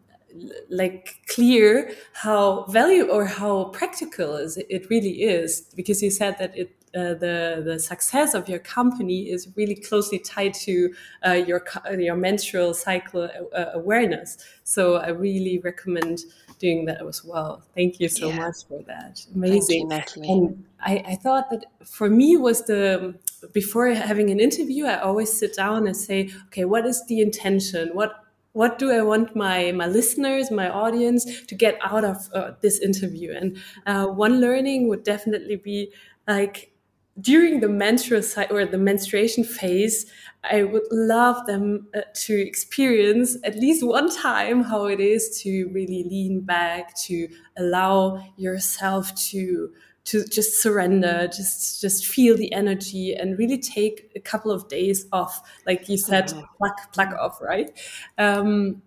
like 0.70 1.20
clear 1.28 1.92
how 2.14 2.64
value 2.66 3.08
or 3.08 3.26
how 3.26 3.66
practical 3.66 4.36
is 4.36 4.58
it 4.58 4.90
really 4.90 5.22
is 5.24 5.62
because 5.76 6.02
you 6.02 6.10
said 6.10 6.36
that 6.40 6.56
it 6.58 6.76
uh, 6.96 7.14
the 7.16 7.62
the 7.66 7.80
success 7.80 8.34
of 8.34 8.48
your 8.48 8.60
company 8.60 9.30
is 9.30 9.48
really 9.56 9.76
closely 9.76 10.20
tied 10.20 10.54
to 10.54 10.94
uh, 11.26 11.32
your 11.32 11.66
your 11.98 12.16
menstrual 12.16 12.74
cycle 12.74 13.30
uh, 13.56 13.66
awareness. 13.74 14.38
So 14.64 14.98
I 14.98 15.10
really 15.10 15.60
recommend 15.60 16.20
doing 16.60 16.86
that 16.86 17.06
as 17.06 17.24
well. 17.24 17.64
Thank 17.76 18.00
you 18.00 18.08
so 18.08 18.30
yeah. 18.30 18.38
much 18.38 18.58
for 18.68 18.82
that. 18.84 19.26
Amazing. 19.36 19.92
You, 19.92 20.24
and 20.24 20.66
I, 20.80 21.04
I 21.08 21.16
thought 21.16 21.50
that 21.50 21.66
for 21.86 22.10
me 22.10 22.38
was 22.38 22.66
the 22.66 23.16
before 23.54 23.88
having 23.90 24.30
an 24.30 24.40
interview, 24.40 24.86
I 24.86 25.00
always 25.00 25.32
sit 25.32 25.56
down 25.56 25.88
and 25.88 25.96
say, 25.96 26.30
okay, 26.48 26.66
what 26.66 26.86
is 26.86 27.06
the 27.08 27.22
intention? 27.22 27.90
What 27.94 28.12
what 28.54 28.78
do 28.78 28.92
I 28.92 29.02
want 29.02 29.36
my 29.36 29.72
my 29.72 29.88
listeners, 29.88 30.52
my 30.52 30.70
audience 30.70 31.22
to 31.48 31.56
get 31.56 31.80
out 31.84 32.06
of 32.06 32.30
uh, 32.34 32.52
this 32.62 32.80
interview? 32.80 33.34
And 33.34 33.58
uh, 33.86 34.06
one 34.08 34.40
learning 34.40 34.88
would 34.90 35.04
definitely 35.04 35.56
be 35.56 35.92
like 36.28 36.73
during 37.20 37.60
the 37.60 37.70
menstrual 37.70 38.24
cycle 38.24 38.58
or 38.58 38.66
the 38.66 38.78
menstruation 38.78 39.44
phase, 39.44 40.06
I 40.44 40.64
would 40.64 40.84
love 40.92 41.46
them 41.46 41.88
uh, 41.96 42.02
to 42.26 42.34
experience 42.34 43.38
at 43.44 43.56
least 43.56 43.86
one 43.86 44.14
time 44.14 44.64
how 44.64 44.86
it 44.86 45.00
is 45.00 45.42
to 45.44 45.70
really 45.72 46.04
lean 46.04 46.42
back, 46.42 46.96
to 47.04 47.28
allow 47.58 48.24
yourself 48.38 49.14
to 49.30 49.72
to 50.06 50.26
just 50.26 50.62
surrender, 50.62 51.28
just 51.28 51.80
just 51.80 52.06
feel 52.06 52.36
the 52.36 52.52
energy, 52.52 53.14
and 53.16 53.38
really 53.38 53.58
take 53.58 54.12
a 54.16 54.20
couple 54.20 54.52
of 54.52 54.68
days 54.68 55.06
off, 55.14 55.42
like 55.66 55.88
you 55.88 55.98
said, 55.98 56.28
mm-hmm. 56.28 56.42
pluck 56.58 56.94
pluck 56.94 57.14
off, 57.18 57.40
right? 57.42 57.72
Um, 58.18 58.82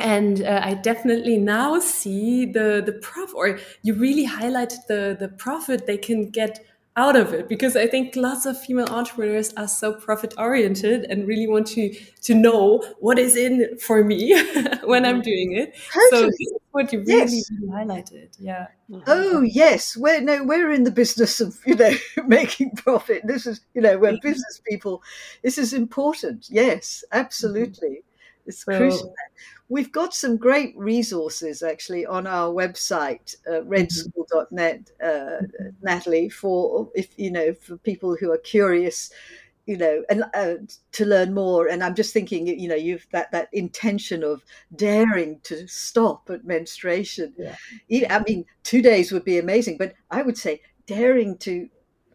and 0.00 0.42
uh, 0.42 0.60
I 0.64 0.74
definitely 0.74 1.38
now 1.38 1.78
see 1.78 2.44
the 2.44 2.82
the 2.84 2.92
prof, 2.92 3.34
or 3.34 3.60
you 3.82 3.94
really 3.94 4.26
highlighted 4.26 4.86
the 4.88 5.16
the 5.18 5.28
profit 5.28 5.86
they 5.86 5.98
can 5.98 6.30
get 6.30 6.64
out 6.98 7.14
of 7.14 7.32
it 7.32 7.48
because 7.48 7.76
I 7.76 7.86
think 7.86 8.16
lots 8.16 8.44
of 8.44 8.60
female 8.60 8.88
entrepreneurs 8.90 9.54
are 9.56 9.68
so 9.68 9.94
profit 9.94 10.34
oriented 10.36 11.04
and 11.04 11.28
really 11.28 11.46
want 11.46 11.68
to 11.68 11.94
to 12.22 12.34
know 12.34 12.82
what 12.98 13.18
is 13.20 13.36
in 13.36 13.78
for 13.78 14.02
me 14.02 14.36
when 14.84 15.06
I'm 15.06 15.22
doing 15.22 15.52
it. 15.52 15.76
So 16.10 16.22
this 16.22 16.40
is 16.40 16.52
what 16.72 16.92
you 16.92 16.98
really, 17.00 17.36
yes. 17.36 17.50
really 17.52 17.72
highlighted. 17.72 18.36
Yeah. 18.40 18.66
Oh 19.06 19.42
yes, 19.42 19.96
we're 19.96 20.20
no, 20.20 20.42
we're 20.42 20.72
in 20.72 20.82
the 20.82 20.90
business 20.90 21.40
of 21.40 21.56
you 21.64 21.76
know 21.76 21.94
making 22.26 22.72
profit. 22.72 23.22
This 23.24 23.46
is 23.46 23.60
you 23.74 23.80
know 23.80 23.96
we're 23.96 24.18
business 24.20 24.60
people. 24.68 25.02
This 25.44 25.56
is 25.56 25.72
important. 25.72 26.46
Yes, 26.50 27.04
absolutely. 27.12 27.88
Mm-hmm. 27.88 28.07
It's 28.48 28.64
so, 28.64 28.76
crucial. 28.76 29.14
We've 29.68 29.92
got 29.92 30.14
some 30.14 30.36
great 30.38 30.76
resources 30.76 31.62
actually 31.62 32.06
on 32.06 32.26
our 32.26 32.50
website, 32.52 33.36
uh, 33.46 33.60
redschool.net, 33.60 34.90
uh, 35.04 35.70
Natalie, 35.82 36.30
for 36.30 36.90
if 36.94 37.08
you 37.16 37.30
know 37.30 37.52
for 37.52 37.76
people 37.76 38.16
who 38.16 38.32
are 38.32 38.38
curious, 38.38 39.10
you 39.66 39.76
know, 39.76 40.02
and 40.08 40.24
uh, 40.34 40.54
to 40.92 41.04
learn 41.04 41.34
more. 41.34 41.68
And 41.68 41.84
I'm 41.84 41.94
just 41.94 42.14
thinking, 42.14 42.46
you 42.46 42.68
know, 42.68 42.74
you've 42.74 43.06
that 43.12 43.30
that 43.32 43.48
intention 43.52 44.24
of 44.24 44.42
daring 44.74 45.40
to 45.44 45.68
stop 45.68 46.30
at 46.30 46.46
menstruation. 46.46 47.34
Yeah. 47.90 48.06
I 48.10 48.22
mean, 48.26 48.46
two 48.64 48.80
days 48.80 49.12
would 49.12 49.24
be 49.24 49.38
amazing, 49.38 49.76
but 49.76 49.92
I 50.10 50.22
would 50.22 50.38
say 50.38 50.62
daring 50.86 51.36
to 51.38 51.68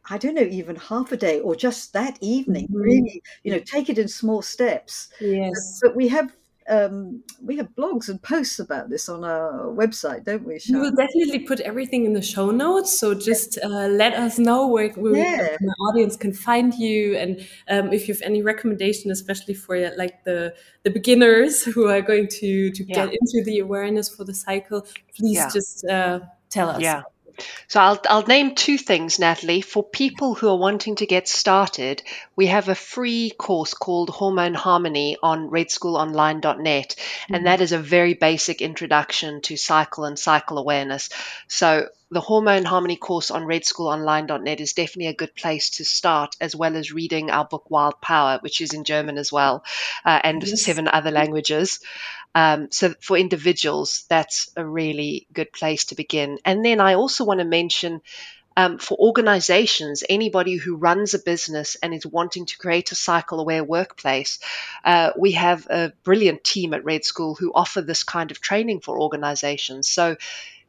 I 0.10 0.18
don't 0.18 0.36
know, 0.36 0.42
even 0.42 0.76
half 0.76 1.12
a 1.12 1.18
day 1.18 1.40
or 1.40 1.56
just 1.56 1.94
that 1.94 2.18
evening, 2.22 2.66
mm-hmm. 2.66 2.78
really, 2.78 3.24
you 3.44 3.52
know, 3.52 3.60
take 3.60 3.90
it 3.90 3.98
in 3.98 4.08
small 4.08 4.42
steps. 4.42 5.10
Yes. 5.22 5.80
But 5.82 5.96
we 5.96 6.08
have 6.10 6.34
um, 6.70 7.24
we 7.42 7.58
have 7.58 7.68
blogs 7.76 8.10
and 8.10 8.22
posts 8.22 8.60
about 8.60 8.90
this 8.90 9.10
on 9.10 9.24
our 9.24 9.66
website, 9.66 10.24
don't 10.24 10.46
we? 10.46 10.60
We 10.70 10.80
will 10.80 10.92
definitely 10.92 11.40
put 11.40 11.60
everything 11.60 12.06
in 12.06 12.14
the 12.14 12.22
show 12.22 12.52
notes. 12.52 12.98
So 12.98 13.14
just 13.14 13.58
uh, 13.64 13.88
let 13.88 14.14
us 14.14 14.40
know 14.40 14.68
where, 14.68 14.90
where 14.90 15.16
yeah. 15.16 15.58
the 15.60 15.76
audience 15.90 16.16
can 16.16 16.34
find 16.34 16.74
you, 16.74 17.18
and 17.18 17.46
um, 17.70 17.92
if 17.92 18.08
you 18.08 18.14
have 18.14 18.22
any 18.24 18.42
recommendation, 18.42 19.12
especially 19.12 19.54
for 19.54 19.78
like 19.98 20.24
the 20.24 20.54
the 20.84 20.90
beginners 20.90 21.64
who 21.64 21.88
are 21.88 22.02
going 22.02 22.28
to 22.40 22.72
to 22.72 22.84
yeah. 22.86 22.96
get 22.96 23.14
into 23.14 23.44
the 23.46 23.60
awareness 23.60 24.14
for 24.14 24.24
the 24.24 24.34
cycle, 24.34 24.86
please 25.18 25.38
yeah. 25.38 25.50
just 25.52 25.86
uh, 25.86 26.20
tell 26.50 26.70
us. 26.70 26.82
Yeah. 26.82 27.04
So 27.68 27.80
I'll, 27.80 28.00
I'll 28.10 28.26
name 28.26 28.56
two 28.56 28.78
things, 28.78 29.20
Natalie. 29.20 29.62
For 29.62 29.84
people 29.84 30.36
who 30.36 30.50
are 30.50 30.58
wanting 30.58 30.96
to 30.98 31.06
get 31.06 31.28
started, 31.28 32.02
we 32.36 32.48
have 32.48 32.70
a 32.70 32.76
free 32.76 33.32
course 33.32 33.74
called 33.74 34.10
Hormone 34.10 34.54
Harmony 34.54 35.18
on 35.22 35.50
redschoolonline.net. 35.50 36.96
And 37.28 37.36
mm-hmm. 37.36 37.46
that 37.46 37.62
is 37.62 37.72
a 37.72 37.80
very 37.80 38.14
basic 38.14 38.62
introduction 38.62 39.42
to 39.42 39.58
cycle 39.58 40.06
and 40.06 40.18
cycle 40.18 40.58
awareness. 40.58 41.10
So 41.48 41.88
the 42.14 42.22
Hormone 42.22 42.64
Harmony 42.64 42.96
course 42.96 43.32
on 43.32 43.44
redschoolonline.net 43.44 44.62
is 44.62 44.74
definitely 44.74 45.08
a 45.08 45.16
good 45.16 45.36
place 45.36 45.72
to 45.72 45.86
start, 45.86 46.36
as 46.40 46.56
well 46.56 46.76
as 46.76 46.92
reading 46.92 47.32
our 47.32 47.46
book 47.46 47.70
Wild 47.72 48.00
Power, 48.02 48.38
which 48.42 48.62
is 48.62 48.74
in 48.74 48.84
German 48.84 49.18
as 49.18 49.32
well, 49.32 49.64
uh, 50.06 50.20
and 50.24 50.44
yes. 50.44 50.64
seven 50.64 50.88
other 50.88 51.12
languages. 51.12 51.80
Um, 52.36 52.70
so 52.72 52.94
for 53.00 53.18
individuals, 53.18 54.06
that's 54.10 54.50
a 54.56 54.66
really 54.66 55.28
good 55.32 55.52
place 55.52 55.86
to 55.86 55.96
begin. 55.96 56.40
And 56.46 56.66
then 56.66 56.80
I 56.80 56.96
also 56.96 57.26
want 57.26 57.40
to 57.40 57.46
mention 57.46 58.02
um, 58.56 58.78
for 58.78 58.98
organizations, 58.98 60.04
anybody 60.08 60.58
who 60.58 60.76
runs 60.76 61.14
a 61.14 61.20
business 61.20 61.76
and 61.82 61.94
is 61.94 62.06
wanting 62.06 62.46
to 62.46 62.58
create 62.58 62.92
a 62.92 62.96
cycle 62.96 63.40
aware 63.40 63.64
workplace, 63.64 64.40
uh, 64.84 65.12
we 65.18 65.32
have 65.32 65.66
a 65.70 65.92
brilliant 66.04 66.44
team 66.44 66.74
at 66.74 66.86
Red 66.86 67.04
School 67.04 67.36
who 67.36 67.52
offer 67.54 67.82
this 67.82 68.04
kind 68.04 68.32
of 68.32 68.42
training 68.42 68.82
for 68.82 69.00
organizations. 69.00 69.88
So 69.88 70.18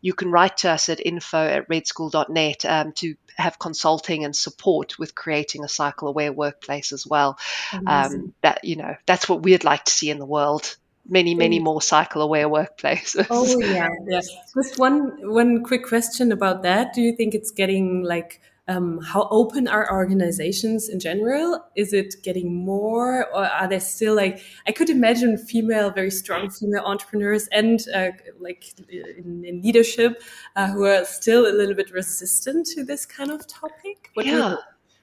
you 0.01 0.12
can 0.12 0.31
write 0.31 0.59
to 0.59 0.71
us 0.71 0.89
at 0.89 1.05
info 1.05 1.39
at 1.39 1.69
redschool.net 1.69 2.65
um, 2.65 2.93
to 2.93 3.17
have 3.37 3.59
consulting 3.59 4.25
and 4.25 4.35
support 4.35 4.99
with 4.99 5.15
creating 5.15 5.65
a 5.65 5.69
cycle 5.69 6.09
aware 6.09 6.33
workplace 6.33 6.93
as 6.93 7.07
well. 7.07 7.39
Um, 7.87 8.35
that 8.43 8.65
you 8.65 8.77
know, 8.77 8.97
that's 9.07 9.29
what 9.29 9.43
we'd 9.43 9.65
like 9.65 9.85
to 9.85 9.93
see 9.93 10.11
in 10.11 10.19
the 10.19 10.27
world. 10.27 10.77
Many, 11.07 11.35
many 11.35 11.59
more 11.59 11.83
cycle 11.83 12.23
aware 12.23 12.49
workplaces. 12.49 13.27
Oh 13.29 13.61
yeah, 13.61 13.89
yeah. 14.07 14.21
Just 14.55 14.79
one 14.79 15.13
one 15.31 15.63
quick 15.63 15.85
question 15.87 16.33
about 16.33 16.63
that. 16.63 16.95
Do 16.95 17.03
you 17.03 17.15
think 17.15 17.35
it's 17.35 17.51
getting 17.51 18.03
like 18.03 18.41
um, 18.69 19.01
how 19.01 19.29
open 19.31 19.69
are 19.69 19.93
organizations 19.93 20.89
in 20.89 20.99
general? 20.99 21.63
Is 21.77 21.93
it 21.93 22.15
getting 22.23 22.55
more, 22.55 23.27
or 23.35 23.45
are 23.45 23.69
there 23.69 23.81
still 23.81 24.15
like 24.15 24.41
I 24.67 24.73
could 24.73 24.89
imagine 24.89 25.37
female, 25.37 25.91
very 25.91 26.11
strong 26.11 26.49
female 26.49 26.85
entrepreneurs 26.85 27.49
and 27.53 27.81
uh, 27.95 28.09
like 28.41 28.65
in, 28.89 29.45
in 29.45 29.61
leadership 29.61 30.23
uh, 30.57 30.69
who 30.69 30.85
are 30.85 31.05
still 31.05 31.47
a 31.47 31.53
little 31.53 31.75
bit 31.75 31.91
resistant 31.91 32.67
to 32.69 32.83
this 32.85 33.05
kind 33.05 33.31
of 33.31 33.47
topic? 33.47 34.11
What 34.15 34.25
yeah. 34.25 34.57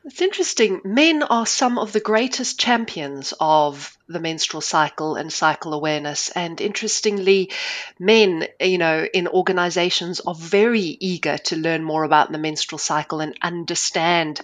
It's 0.03 0.21
interesting. 0.21 0.81
Men 0.83 1.21
are 1.21 1.45
some 1.45 1.77
of 1.77 1.91
the 1.91 1.99
greatest 1.99 2.59
champions 2.59 3.35
of 3.39 3.95
the 4.07 4.19
menstrual 4.19 4.61
cycle 4.61 5.15
and 5.15 5.31
cycle 5.31 5.75
awareness. 5.75 6.29
And 6.29 6.59
interestingly, 6.59 7.51
men, 7.99 8.47
you 8.59 8.79
know, 8.79 9.05
in 9.13 9.27
organizations 9.27 10.19
are 10.19 10.33
very 10.33 10.97
eager 10.99 11.37
to 11.37 11.55
learn 11.55 11.83
more 11.83 12.03
about 12.03 12.31
the 12.31 12.39
menstrual 12.39 12.79
cycle 12.79 13.19
and 13.19 13.37
understand, 13.43 14.41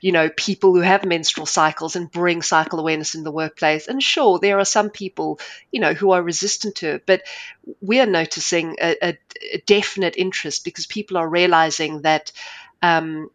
you 0.00 0.10
know, 0.10 0.28
people 0.28 0.74
who 0.74 0.80
have 0.80 1.04
menstrual 1.04 1.46
cycles 1.46 1.94
and 1.94 2.10
bring 2.10 2.42
cycle 2.42 2.80
awareness 2.80 3.14
in 3.14 3.22
the 3.22 3.30
workplace. 3.30 3.86
And 3.86 4.02
sure, 4.02 4.40
there 4.40 4.58
are 4.58 4.64
some 4.64 4.90
people, 4.90 5.38
you 5.70 5.78
know, 5.78 5.94
who 5.94 6.10
are 6.10 6.22
resistant 6.22 6.74
to 6.76 6.94
it, 6.94 7.06
but 7.06 7.22
we 7.80 8.00
are 8.00 8.06
noticing 8.06 8.74
a, 8.82 8.96
a, 9.00 9.18
a 9.52 9.58
definite 9.66 10.16
interest 10.16 10.64
because 10.64 10.86
people 10.86 11.16
are 11.16 11.28
realizing 11.28 12.02
that. 12.02 12.32
Um, 12.82 13.30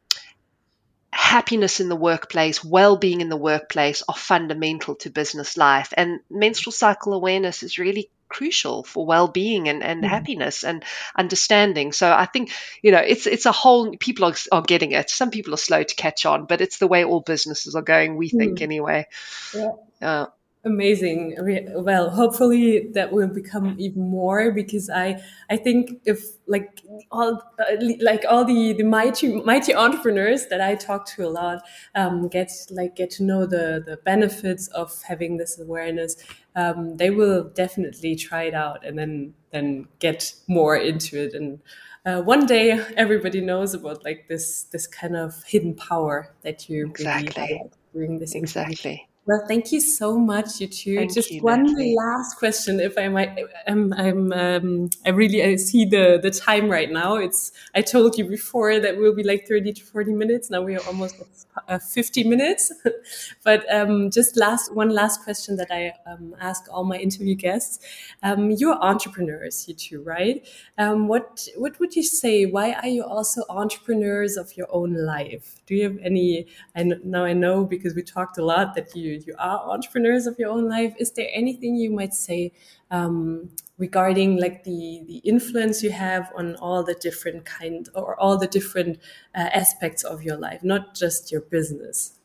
happiness 1.12 1.80
in 1.80 1.89
the 1.89 1.95
workplace, 1.95 2.64
well 2.64 2.97
being 2.97 3.22
in 3.22 3.30
the 3.30 3.38
workplace 3.38 4.03
are 4.07 4.16
fundamental 4.16 4.95
to 4.95 5.09
business 5.09 5.57
life. 5.57 5.93
And 5.95 6.20
menstrual 6.30 6.74
cycle 6.74 7.14
awareness 7.14 7.64
is 7.64 7.78
really 7.78 8.09
crucial 8.30 8.84
for 8.84 9.05
well-being 9.05 9.68
and, 9.68 9.84
and 9.84 10.03
mm. 10.03 10.07
happiness 10.07 10.64
and 10.64 10.86
understanding 11.18 11.91
so 11.91 12.09
i 12.09 12.26
think 12.26 12.49
you 12.82 12.89
know 12.93 12.99
it's 12.99 13.28
it's 13.28 13.45
a 13.45 13.51
whole 13.51 13.93
people 13.97 14.24
are, 14.24 14.36
are 14.53 14.62
getting 14.62 14.93
it 14.93 15.09
some 15.09 15.32
people 15.32 15.53
are 15.53 15.57
slow 15.57 15.84
to 15.84 15.95
catch 15.95 16.26
on 16.26 16.45
but 16.45 16.62
it's 16.62 16.78
the 16.78 16.88
way 16.88 17.03
all 17.03 17.20
businesses 17.20 17.76
are 17.76 17.82
going 17.82 18.16
we 18.16 18.30
think 18.30 18.59
mm. 18.59 18.62
anyway 18.62 19.05
yeah. 19.53 19.72
Uh, 20.01 20.26
amazing. 20.64 21.36
Well 21.76 22.09
hopefully 22.09 22.89
that 22.93 23.12
will 23.12 23.28
become 23.28 23.76
even 23.80 24.09
more 24.09 24.51
because 24.51 24.89
i 24.89 25.22
i 25.49 25.57
think 25.57 26.01
if 26.05 26.24
like 26.47 26.82
all 27.12 27.41
uh, 27.59 27.76
like 27.99 28.24
all 28.30 28.45
the 28.45 28.74
the 28.74 28.84
mighty 28.84 29.41
mighty 29.41 29.74
entrepreneurs 29.74 30.47
that 30.47 30.62
i 30.62 30.76
talk 30.76 31.05
to 31.05 31.26
a 31.26 31.30
lot 31.30 31.64
um, 31.95 32.28
get 32.28 32.51
like 32.70 32.95
get 32.95 33.09
to 33.12 33.24
know 33.24 33.45
the 33.45 33.82
the 33.86 33.97
benefits 34.05 34.68
of 34.68 35.01
having 35.03 35.38
this 35.38 35.59
awareness 35.59 36.16
um, 36.55 36.97
they 36.97 37.09
will 37.09 37.43
definitely 37.43 38.16
try 38.16 38.43
it 38.43 38.53
out 38.53 38.86
and 38.86 38.97
then 38.97 39.34
then 39.51 39.88
get 39.99 40.34
more 40.47 40.76
into 40.76 41.22
it. 41.22 41.34
And 41.34 41.59
uh, 42.05 42.22
one 42.22 42.45
day 42.45 42.72
everybody 42.97 43.41
knows 43.41 43.74
about 43.74 44.03
like 44.03 44.28
this 44.28 44.64
this 44.64 44.88
kind 44.88 45.16
of 45.16 45.43
hidden 45.43 45.76
power 45.76 46.34
that 46.41 46.70
you 46.70 46.88
exactly. 46.88 47.62
during 47.93 48.20
this 48.20 48.36
exactly 48.36 49.07
well, 49.28 49.46
thank 49.48 49.72
you 49.72 49.80
so 49.80 50.18
much, 50.18 50.60
you 50.60 50.68
two. 50.68 50.96
Thank 50.96 51.14
Just 51.14 51.30
you, 51.30 51.42
one 51.42 51.64
Natalie. 51.64 51.96
last 51.96 52.38
question, 52.38 52.80
if 52.80 52.98
I 52.98 53.08
might. 53.08 53.38
I'm, 53.68 53.94
I'm, 53.94 54.34
um, 54.34 54.90
I 55.06 55.10
really 55.10 55.44
I 55.44 55.58
see 55.58 55.86
the 55.86 56.20
the 56.22 56.32
time 56.32 56.70
right 56.70 56.92
now. 56.92 57.18
It's. 57.18 57.52
I 57.76 57.82
told 57.84 58.18
you 58.18 58.26
before 58.26 58.80
that 58.80 58.98
we'll 58.98 59.14
be 59.14 59.24
like 59.24 59.48
thirty 59.48 59.74
to 59.74 59.84
forty 59.84 60.12
minutes. 60.12 60.50
Now 60.50 60.64
we 60.64 60.76
are 60.76 60.84
almost 60.88 61.20
at 61.20 61.28
uh, 61.68 61.78
fifty 61.78 62.24
minutes. 62.24 62.72
but 63.44 63.64
um, 63.72 64.10
just 64.10 64.38
last 64.38 64.74
one 64.74 64.90
last 64.90 65.24
question 65.24 65.56
that 65.58 65.70
I 65.70 65.94
um, 66.10 66.36
ask 66.40 66.66
all 66.72 66.84
my 66.84 66.98
interview 66.98 67.36
guests. 67.36 67.78
Um, 68.24 68.50
you're 68.50 68.82
entrepreneurs, 68.82 69.68
you 69.68 69.76
two, 69.76 70.02
right? 70.02 70.48
Um, 70.80 71.08
what 71.08 71.48
what 71.58 71.80
would 71.80 71.96
you 71.96 72.04
say? 72.04 72.48
Why 72.48 72.74
are 72.74 72.88
you 72.88 73.04
also 73.04 73.44
entrepreneurs 73.50 74.36
of 74.36 74.58
your 74.58 74.68
own 74.72 74.94
life? 74.94 75.62
Do 75.68 75.76
you 75.76 75.84
have 75.84 76.00
any? 76.04 76.48
I 76.76 76.84
know, 76.84 76.98
now 77.04 77.24
I 77.24 77.34
know 77.34 77.66
because 77.66 77.94
we 77.94 78.02
talked 78.02 78.40
a 78.40 78.44
lot 78.44 78.74
that 78.74 78.96
you 78.96 79.11
you 79.12 79.36
are 79.39 79.70
entrepreneurs 79.72 80.28
of 80.28 80.38
your 80.39 80.49
own 80.49 80.68
life. 80.68 80.93
Is 80.99 81.12
there 81.12 81.30
anything 81.34 81.76
you 81.76 81.91
might 81.91 82.14
say 82.14 82.51
um, 82.89 83.49
regarding 83.78 84.38
like 84.38 84.64
the 84.64 85.03
the 85.07 85.18
influence 85.18 85.84
you 85.84 85.91
have 85.91 86.32
on 86.36 86.55
all 86.55 86.84
the 86.84 86.95
different 86.95 87.45
kind 87.45 87.89
or 87.95 88.20
all 88.20 88.38
the 88.38 88.47
different 88.47 88.99
uh, 89.36 89.49
aspects 89.53 90.03
of 90.03 90.24
your 90.24 90.38
life, 90.38 90.64
not 90.64 90.95
just 90.95 91.32
your 91.32 91.41
business? 91.41 92.20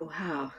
Wow. 0.00 0.52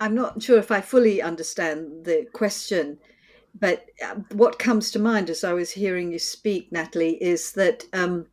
I'm 0.00 0.14
not 0.14 0.42
sure 0.42 0.58
if 0.58 0.70
I 0.70 0.80
fully 0.80 1.20
understand 1.20 2.04
the 2.06 2.26
question, 2.32 2.98
but 3.58 3.86
uh, 4.02 4.16
what 4.32 4.58
comes 4.58 4.90
to 4.92 4.98
mind 4.98 5.28
as 5.28 5.44
I 5.44 5.52
was 5.52 5.70
hearing 5.70 6.12
you 6.12 6.18
speak, 6.18 6.72
Natalie, 6.72 7.22
is 7.22 7.52
that 7.52 7.84
um, 7.92 8.26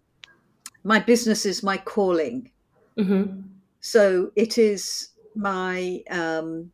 my 0.83 0.99
business 0.99 1.45
is 1.45 1.63
my 1.63 1.77
calling. 1.77 2.51
Mm-hmm. 2.97 3.41
So 3.79 4.31
it 4.35 4.57
is 4.57 5.09
my 5.35 6.03
um, 6.09 6.71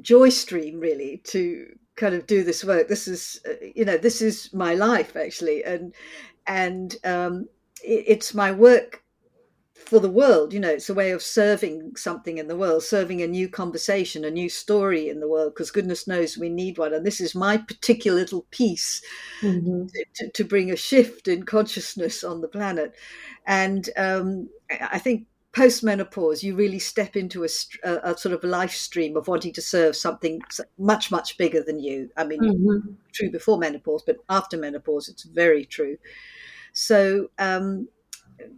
joy 0.00 0.30
stream, 0.30 0.80
really, 0.80 1.20
to 1.24 1.66
kind 1.96 2.14
of 2.14 2.26
do 2.26 2.42
this 2.42 2.64
work. 2.64 2.88
This 2.88 3.06
is, 3.06 3.40
uh, 3.48 3.52
you 3.74 3.84
know, 3.84 3.98
this 3.98 4.22
is 4.22 4.52
my 4.52 4.74
life 4.74 5.16
actually, 5.16 5.64
and 5.64 5.94
and 6.46 6.96
um, 7.04 7.48
it, 7.84 8.04
it's 8.06 8.34
my 8.34 8.52
work 8.52 9.01
for 9.86 9.98
the 9.98 10.10
world. 10.10 10.52
You 10.52 10.60
know, 10.60 10.70
it's 10.70 10.88
a 10.88 10.94
way 10.94 11.10
of 11.10 11.22
serving 11.22 11.96
something 11.96 12.38
in 12.38 12.48
the 12.48 12.56
world, 12.56 12.82
serving 12.82 13.22
a 13.22 13.26
new 13.26 13.48
conversation, 13.48 14.24
a 14.24 14.30
new 14.30 14.48
story 14.48 15.08
in 15.08 15.20
the 15.20 15.28
world. 15.28 15.54
Because 15.54 15.70
goodness 15.70 16.06
knows 16.06 16.38
we 16.38 16.48
need 16.48 16.78
one, 16.78 16.94
and 16.94 17.06
this 17.06 17.20
is 17.20 17.34
my 17.34 17.56
particular 17.56 18.18
little 18.18 18.46
piece 18.50 19.02
mm-hmm. 19.40 19.86
to, 20.14 20.30
to, 20.30 20.44
bring 20.44 20.70
a 20.70 20.76
shift 20.76 21.28
in 21.28 21.44
consciousness 21.44 22.24
on 22.24 22.40
the 22.40 22.48
planet. 22.48 22.94
And 23.46 23.88
um, 23.96 24.48
I 24.70 24.98
think 24.98 25.26
post 25.52 25.84
menopause, 25.84 26.42
you 26.42 26.56
really 26.56 26.78
step 26.78 27.14
into 27.14 27.44
a, 27.44 27.48
a, 27.84 28.12
a, 28.12 28.18
sort 28.18 28.34
of 28.34 28.42
life 28.42 28.72
stream 28.72 29.16
of 29.16 29.28
wanting 29.28 29.52
to 29.52 29.62
serve 29.62 29.94
something 29.94 30.40
much, 30.78 31.10
much 31.10 31.36
bigger 31.36 31.62
than 31.62 31.78
you. 31.78 32.10
I 32.16 32.24
mean, 32.24 32.40
mm-hmm. 32.40 32.92
true 33.12 33.30
before 33.30 33.58
menopause, 33.58 34.02
but 34.02 34.16
after 34.28 34.56
menopause, 34.56 35.08
it's 35.08 35.24
very 35.24 35.66
true. 35.66 35.98
So, 36.72 37.28
um, 37.38 37.88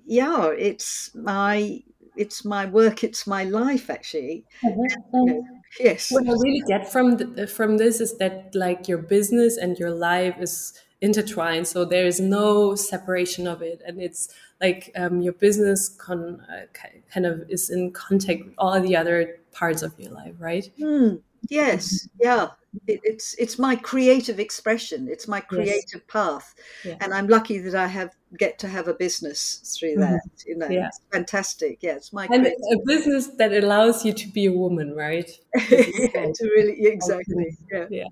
yeah, 0.06 0.50
it's 0.56 1.14
my 1.14 1.80
it's 2.16 2.44
my 2.44 2.66
work, 2.66 3.02
it's 3.02 3.26
my 3.26 3.44
life, 3.44 3.90
actually. 3.90 4.44
Mm-hmm. 4.62 5.40
yes. 5.80 6.10
What 6.10 6.28
I 6.28 6.32
really 6.32 6.62
get 6.66 6.90
from 6.90 7.16
the, 7.16 7.46
from 7.46 7.76
this 7.76 8.00
is 8.00 8.16
that 8.18 8.54
like 8.54 8.88
your 8.88 8.98
business 8.98 9.56
and 9.56 9.78
your 9.78 9.90
life 9.90 10.36
is 10.38 10.78
intertwined, 11.00 11.66
so 11.66 11.84
there 11.84 12.06
is 12.06 12.20
no 12.20 12.74
separation 12.74 13.46
of 13.46 13.62
it, 13.62 13.82
and 13.86 14.00
it's 14.00 14.28
like 14.60 14.90
um, 14.96 15.20
your 15.20 15.32
business 15.32 15.88
con- 15.88 16.40
uh, 16.48 16.66
kind 17.12 17.26
of 17.26 17.44
is 17.48 17.70
in 17.70 17.92
contact 17.92 18.44
with 18.44 18.54
all 18.58 18.80
the 18.80 18.96
other 18.96 19.38
parts 19.52 19.82
of 19.82 19.98
your 19.98 20.12
life, 20.12 20.34
right? 20.38 20.70
Mm, 20.80 21.20
yes, 21.48 22.08
yeah. 22.20 22.48
It, 22.88 23.00
it's 23.04 23.34
it's 23.34 23.56
my 23.58 23.76
creative 23.76 24.40
expression. 24.40 25.06
It's 25.08 25.28
my 25.28 25.40
creative 25.40 26.02
yes. 26.02 26.02
path, 26.08 26.54
yeah. 26.84 26.96
and 27.00 27.14
I'm 27.14 27.28
lucky 27.28 27.58
that 27.58 27.74
I 27.74 27.86
have 27.86 28.10
get 28.36 28.58
to 28.60 28.68
have 28.68 28.88
a 28.88 28.94
business 28.94 29.76
through 29.78 29.96
that. 29.96 30.20
Mm-hmm. 30.26 30.48
You 30.48 30.58
know, 30.58 30.68
yeah. 30.68 30.88
it's 30.88 31.00
fantastic. 31.12 31.78
Yeah, 31.82 31.94
it's 31.94 32.12
my 32.12 32.26
and 32.30 32.46
a 32.46 32.76
business 32.84 33.28
that 33.38 33.52
allows 33.52 34.04
you 34.04 34.12
to 34.12 34.28
be 34.28 34.46
a 34.46 34.52
woman, 34.52 34.94
right? 34.94 35.30
yeah, 35.54 36.26
to 36.34 36.50
really 36.56 36.86
exactly. 36.86 37.56
Yeah. 37.70 37.86
yeah. 37.90 38.04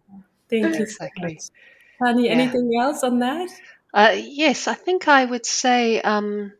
Thank 0.49 0.77
you 0.77 0.83
exactly. 0.83 1.39
So 1.39 1.53
Honey, 2.03 2.29
anything 2.29 2.71
else 2.81 3.05
on 3.05 3.21
that? 3.21 3.49
Uh, 3.95 4.15
yes, 4.17 4.67
I 4.67 4.75
think 4.75 5.07
I 5.07 5.25
would 5.25 5.47
say, 5.47 6.01
um, 6.01 6.53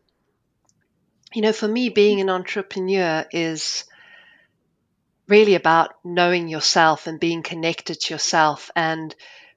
you 1.33 1.43
know, 1.43 1.53
for 1.53 1.67
me, 1.67 1.89
being 1.89 2.21
an 2.21 2.31
entrepreneur 2.31 3.27
is 3.33 3.85
really 5.33 5.55
about 5.55 5.95
knowing 6.05 6.47
yourself 6.47 7.07
and 7.07 7.19
being 7.19 7.43
connected 7.43 7.99
to 7.99 8.13
yourself 8.13 8.71
and 8.77 9.15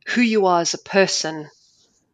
who 0.07 0.21
you 0.21 0.45
are 0.45 0.61
as 0.61 0.73
a 0.73 0.77
person 0.77 1.49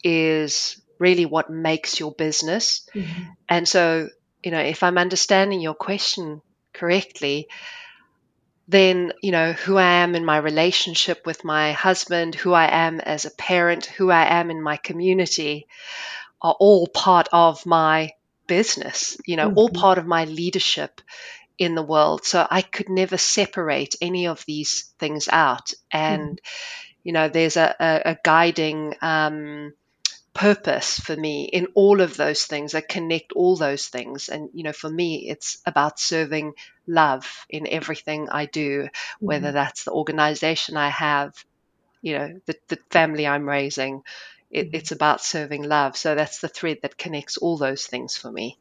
is 0.04 0.82
really 0.98 1.28
what 1.28 1.52
makes 1.52 2.00
your 2.00 2.12
business. 2.12 2.90
Mm-hmm. 2.96 3.24
And 3.48 3.68
so, 3.68 4.10
you 4.44 4.50
know, 4.50 4.60
if 4.60 4.82
I'm 4.82 4.98
understanding 4.98 5.62
your 5.62 5.76
question 5.76 6.42
correctly, 6.74 7.50
then 8.68 9.14
you 9.22 9.32
know 9.32 9.54
who 9.54 9.78
I 9.78 9.92
am 10.04 10.16
in 10.16 10.26
my 10.26 10.38
relationship 10.38 11.28
with 11.28 11.44
my 11.44 11.74
husband, 11.74 12.34
who 12.34 12.54
I 12.54 12.66
am 12.66 13.00
as 13.00 13.26
a 13.26 13.36
parent, 13.50 13.86
who 13.86 14.10
I 14.10 14.40
am 14.40 14.50
in 14.50 14.60
my 14.60 14.78
community 14.78 15.68
are 16.42 16.56
all 16.60 16.88
part 16.88 17.30
of 17.32 17.64
my 17.68 18.14
business, 18.48 19.18
you 19.28 19.36
know, 19.36 19.50
mm-hmm. 19.50 19.60
all 19.60 19.70
part 19.70 20.00
of 20.00 20.08
my 20.08 20.26
leadership 20.26 21.00
in 21.62 21.76
the 21.76 21.84
world. 21.84 22.26
So 22.26 22.46
I 22.50 22.64
could 22.64 22.90
never 22.90 23.18
separate 23.18 23.96
any 24.02 24.26
of 24.26 24.44
these 24.48 24.92
things 24.98 25.30
out. 25.32 25.74
And, 25.92 26.42
mm-hmm. 26.42 27.00
you 27.04 27.14
know, 27.14 27.30
there's 27.30 27.56
a, 27.56 27.76
a, 27.80 28.02
a 28.14 28.18
guiding 28.24 28.96
um, 29.00 29.74
purpose 30.34 31.00
for 31.00 31.16
me 31.16 31.44
in 31.44 31.68
all 31.76 32.02
of 32.02 32.18
those 32.18 32.46
things 32.46 32.72
that 32.72 32.90
connect 32.90 33.34
all 33.34 33.56
those 33.58 33.86
things. 33.86 34.28
And, 34.28 34.50
you 34.56 34.64
know, 34.64 34.74
for 34.74 34.90
me, 34.90 35.30
it's 35.30 35.62
about 35.64 36.00
serving 36.00 36.54
love 36.88 37.46
in 37.48 37.68
everything 37.68 38.28
I 38.28 38.48
do, 38.48 38.88
whether 39.20 39.52
that's 39.52 39.84
the 39.84 39.92
organization 39.92 40.78
I 40.78 40.90
have, 40.90 41.46
you 42.02 42.18
know, 42.18 42.42
the, 42.48 42.56
the 42.70 42.80
family 42.90 43.28
I'm 43.28 43.48
raising. 43.48 44.02
It, 44.50 44.66
mm-hmm. 44.66 44.76
it's 44.78 44.92
about 44.92 45.22
serving 45.22 45.62
love. 45.62 45.96
So 45.96 46.16
that's 46.16 46.40
the 46.40 46.50
thread 46.50 46.80
that 46.82 46.98
connects 46.98 47.38
all 47.38 47.58
those 47.58 47.86
things 47.86 48.18
for 48.18 48.32
me. 48.32 48.58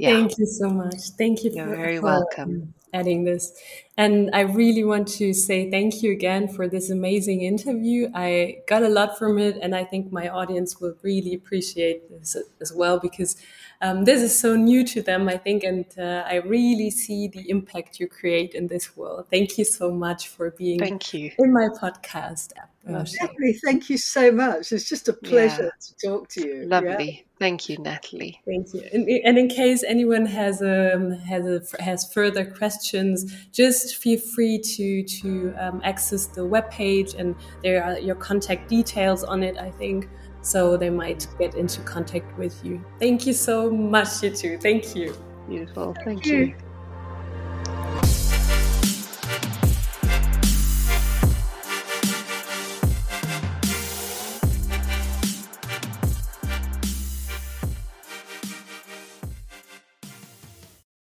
Yeah. 0.00 0.14
Thank 0.14 0.38
you 0.38 0.46
so 0.46 0.70
much. 0.70 1.10
Thank 1.18 1.44
you. 1.44 1.50
You're 1.50 1.66
for, 1.66 1.76
very 1.76 2.00
welcome. 2.00 2.72
Adding 2.94 3.24
this. 3.24 3.52
And 3.98 4.30
I 4.32 4.40
really 4.40 4.82
want 4.82 5.06
to 5.08 5.34
say 5.34 5.70
thank 5.70 6.02
you 6.02 6.10
again 6.10 6.48
for 6.48 6.68
this 6.68 6.88
amazing 6.88 7.42
interview. 7.42 8.08
I 8.14 8.62
got 8.66 8.82
a 8.82 8.88
lot 8.88 9.18
from 9.18 9.38
it, 9.38 9.58
and 9.60 9.76
I 9.76 9.84
think 9.84 10.10
my 10.10 10.30
audience 10.30 10.80
will 10.80 10.94
really 11.02 11.34
appreciate 11.34 12.08
this 12.08 12.34
as 12.62 12.72
well 12.72 12.98
because 12.98 13.36
um, 13.82 14.04
this 14.04 14.20
is 14.20 14.38
so 14.38 14.56
new 14.56 14.84
to 14.84 15.00
them, 15.00 15.28
I 15.28 15.38
think, 15.38 15.64
and 15.64 15.86
uh, 15.98 16.24
I 16.26 16.36
really 16.36 16.90
see 16.90 17.28
the 17.28 17.48
impact 17.48 17.98
you 17.98 18.08
create 18.08 18.54
in 18.54 18.66
this 18.66 18.94
world. 18.94 19.26
Thank 19.30 19.56
you 19.56 19.64
so 19.64 19.90
much 19.90 20.28
for 20.28 20.50
being 20.50 20.78
thank 20.78 21.14
you. 21.14 21.32
in 21.38 21.52
my 21.52 21.68
podcast. 21.80 22.52
Uh, 22.86 23.04
Natalie, 23.20 23.58
thank 23.64 23.88
you 23.88 23.96
so 23.96 24.32
much. 24.32 24.72
It's 24.72 24.88
just 24.88 25.08
a 25.08 25.14
pleasure 25.14 25.64
yeah. 25.64 25.70
to 25.80 26.08
talk 26.08 26.28
to 26.30 26.46
you. 26.46 26.66
Lovely. 26.66 27.10
Yeah. 27.10 27.26
Thank 27.38 27.70
you, 27.70 27.78
Natalie. 27.78 28.40
Thank 28.44 28.74
you. 28.74 28.82
And, 28.92 29.08
and, 29.08 29.38
in 29.38 29.48
case 29.48 29.82
anyone 29.82 30.26
has 30.26 30.60
um, 30.60 31.12
has 31.12 31.46
a, 31.46 31.82
has 31.82 32.12
further 32.12 32.44
questions, 32.44 33.32
just 33.50 33.96
feel 33.96 34.18
free 34.18 34.58
to 34.58 35.02
to 35.04 35.54
um, 35.58 35.80
access 35.84 36.26
the 36.26 36.42
webpage, 36.42 37.18
and 37.18 37.34
there 37.62 37.82
are 37.82 37.98
your 37.98 38.16
contact 38.16 38.68
details 38.68 39.24
on 39.24 39.42
it. 39.42 39.56
I 39.56 39.70
think 39.70 40.08
so 40.42 40.76
they 40.76 40.90
might 40.90 41.26
get 41.38 41.54
into 41.54 41.80
contact 41.82 42.38
with 42.38 42.64
you. 42.64 42.84
Thank 42.98 43.26
you 43.26 43.32
so 43.32 43.70
much, 43.70 44.22
you 44.22 44.30
two. 44.30 44.58
Thank 44.58 44.94
you. 44.96 45.14
Beautiful. 45.48 45.94
Thank, 46.04 46.24
Thank 46.24 46.26
you. 46.26 46.36
you. 46.36 46.54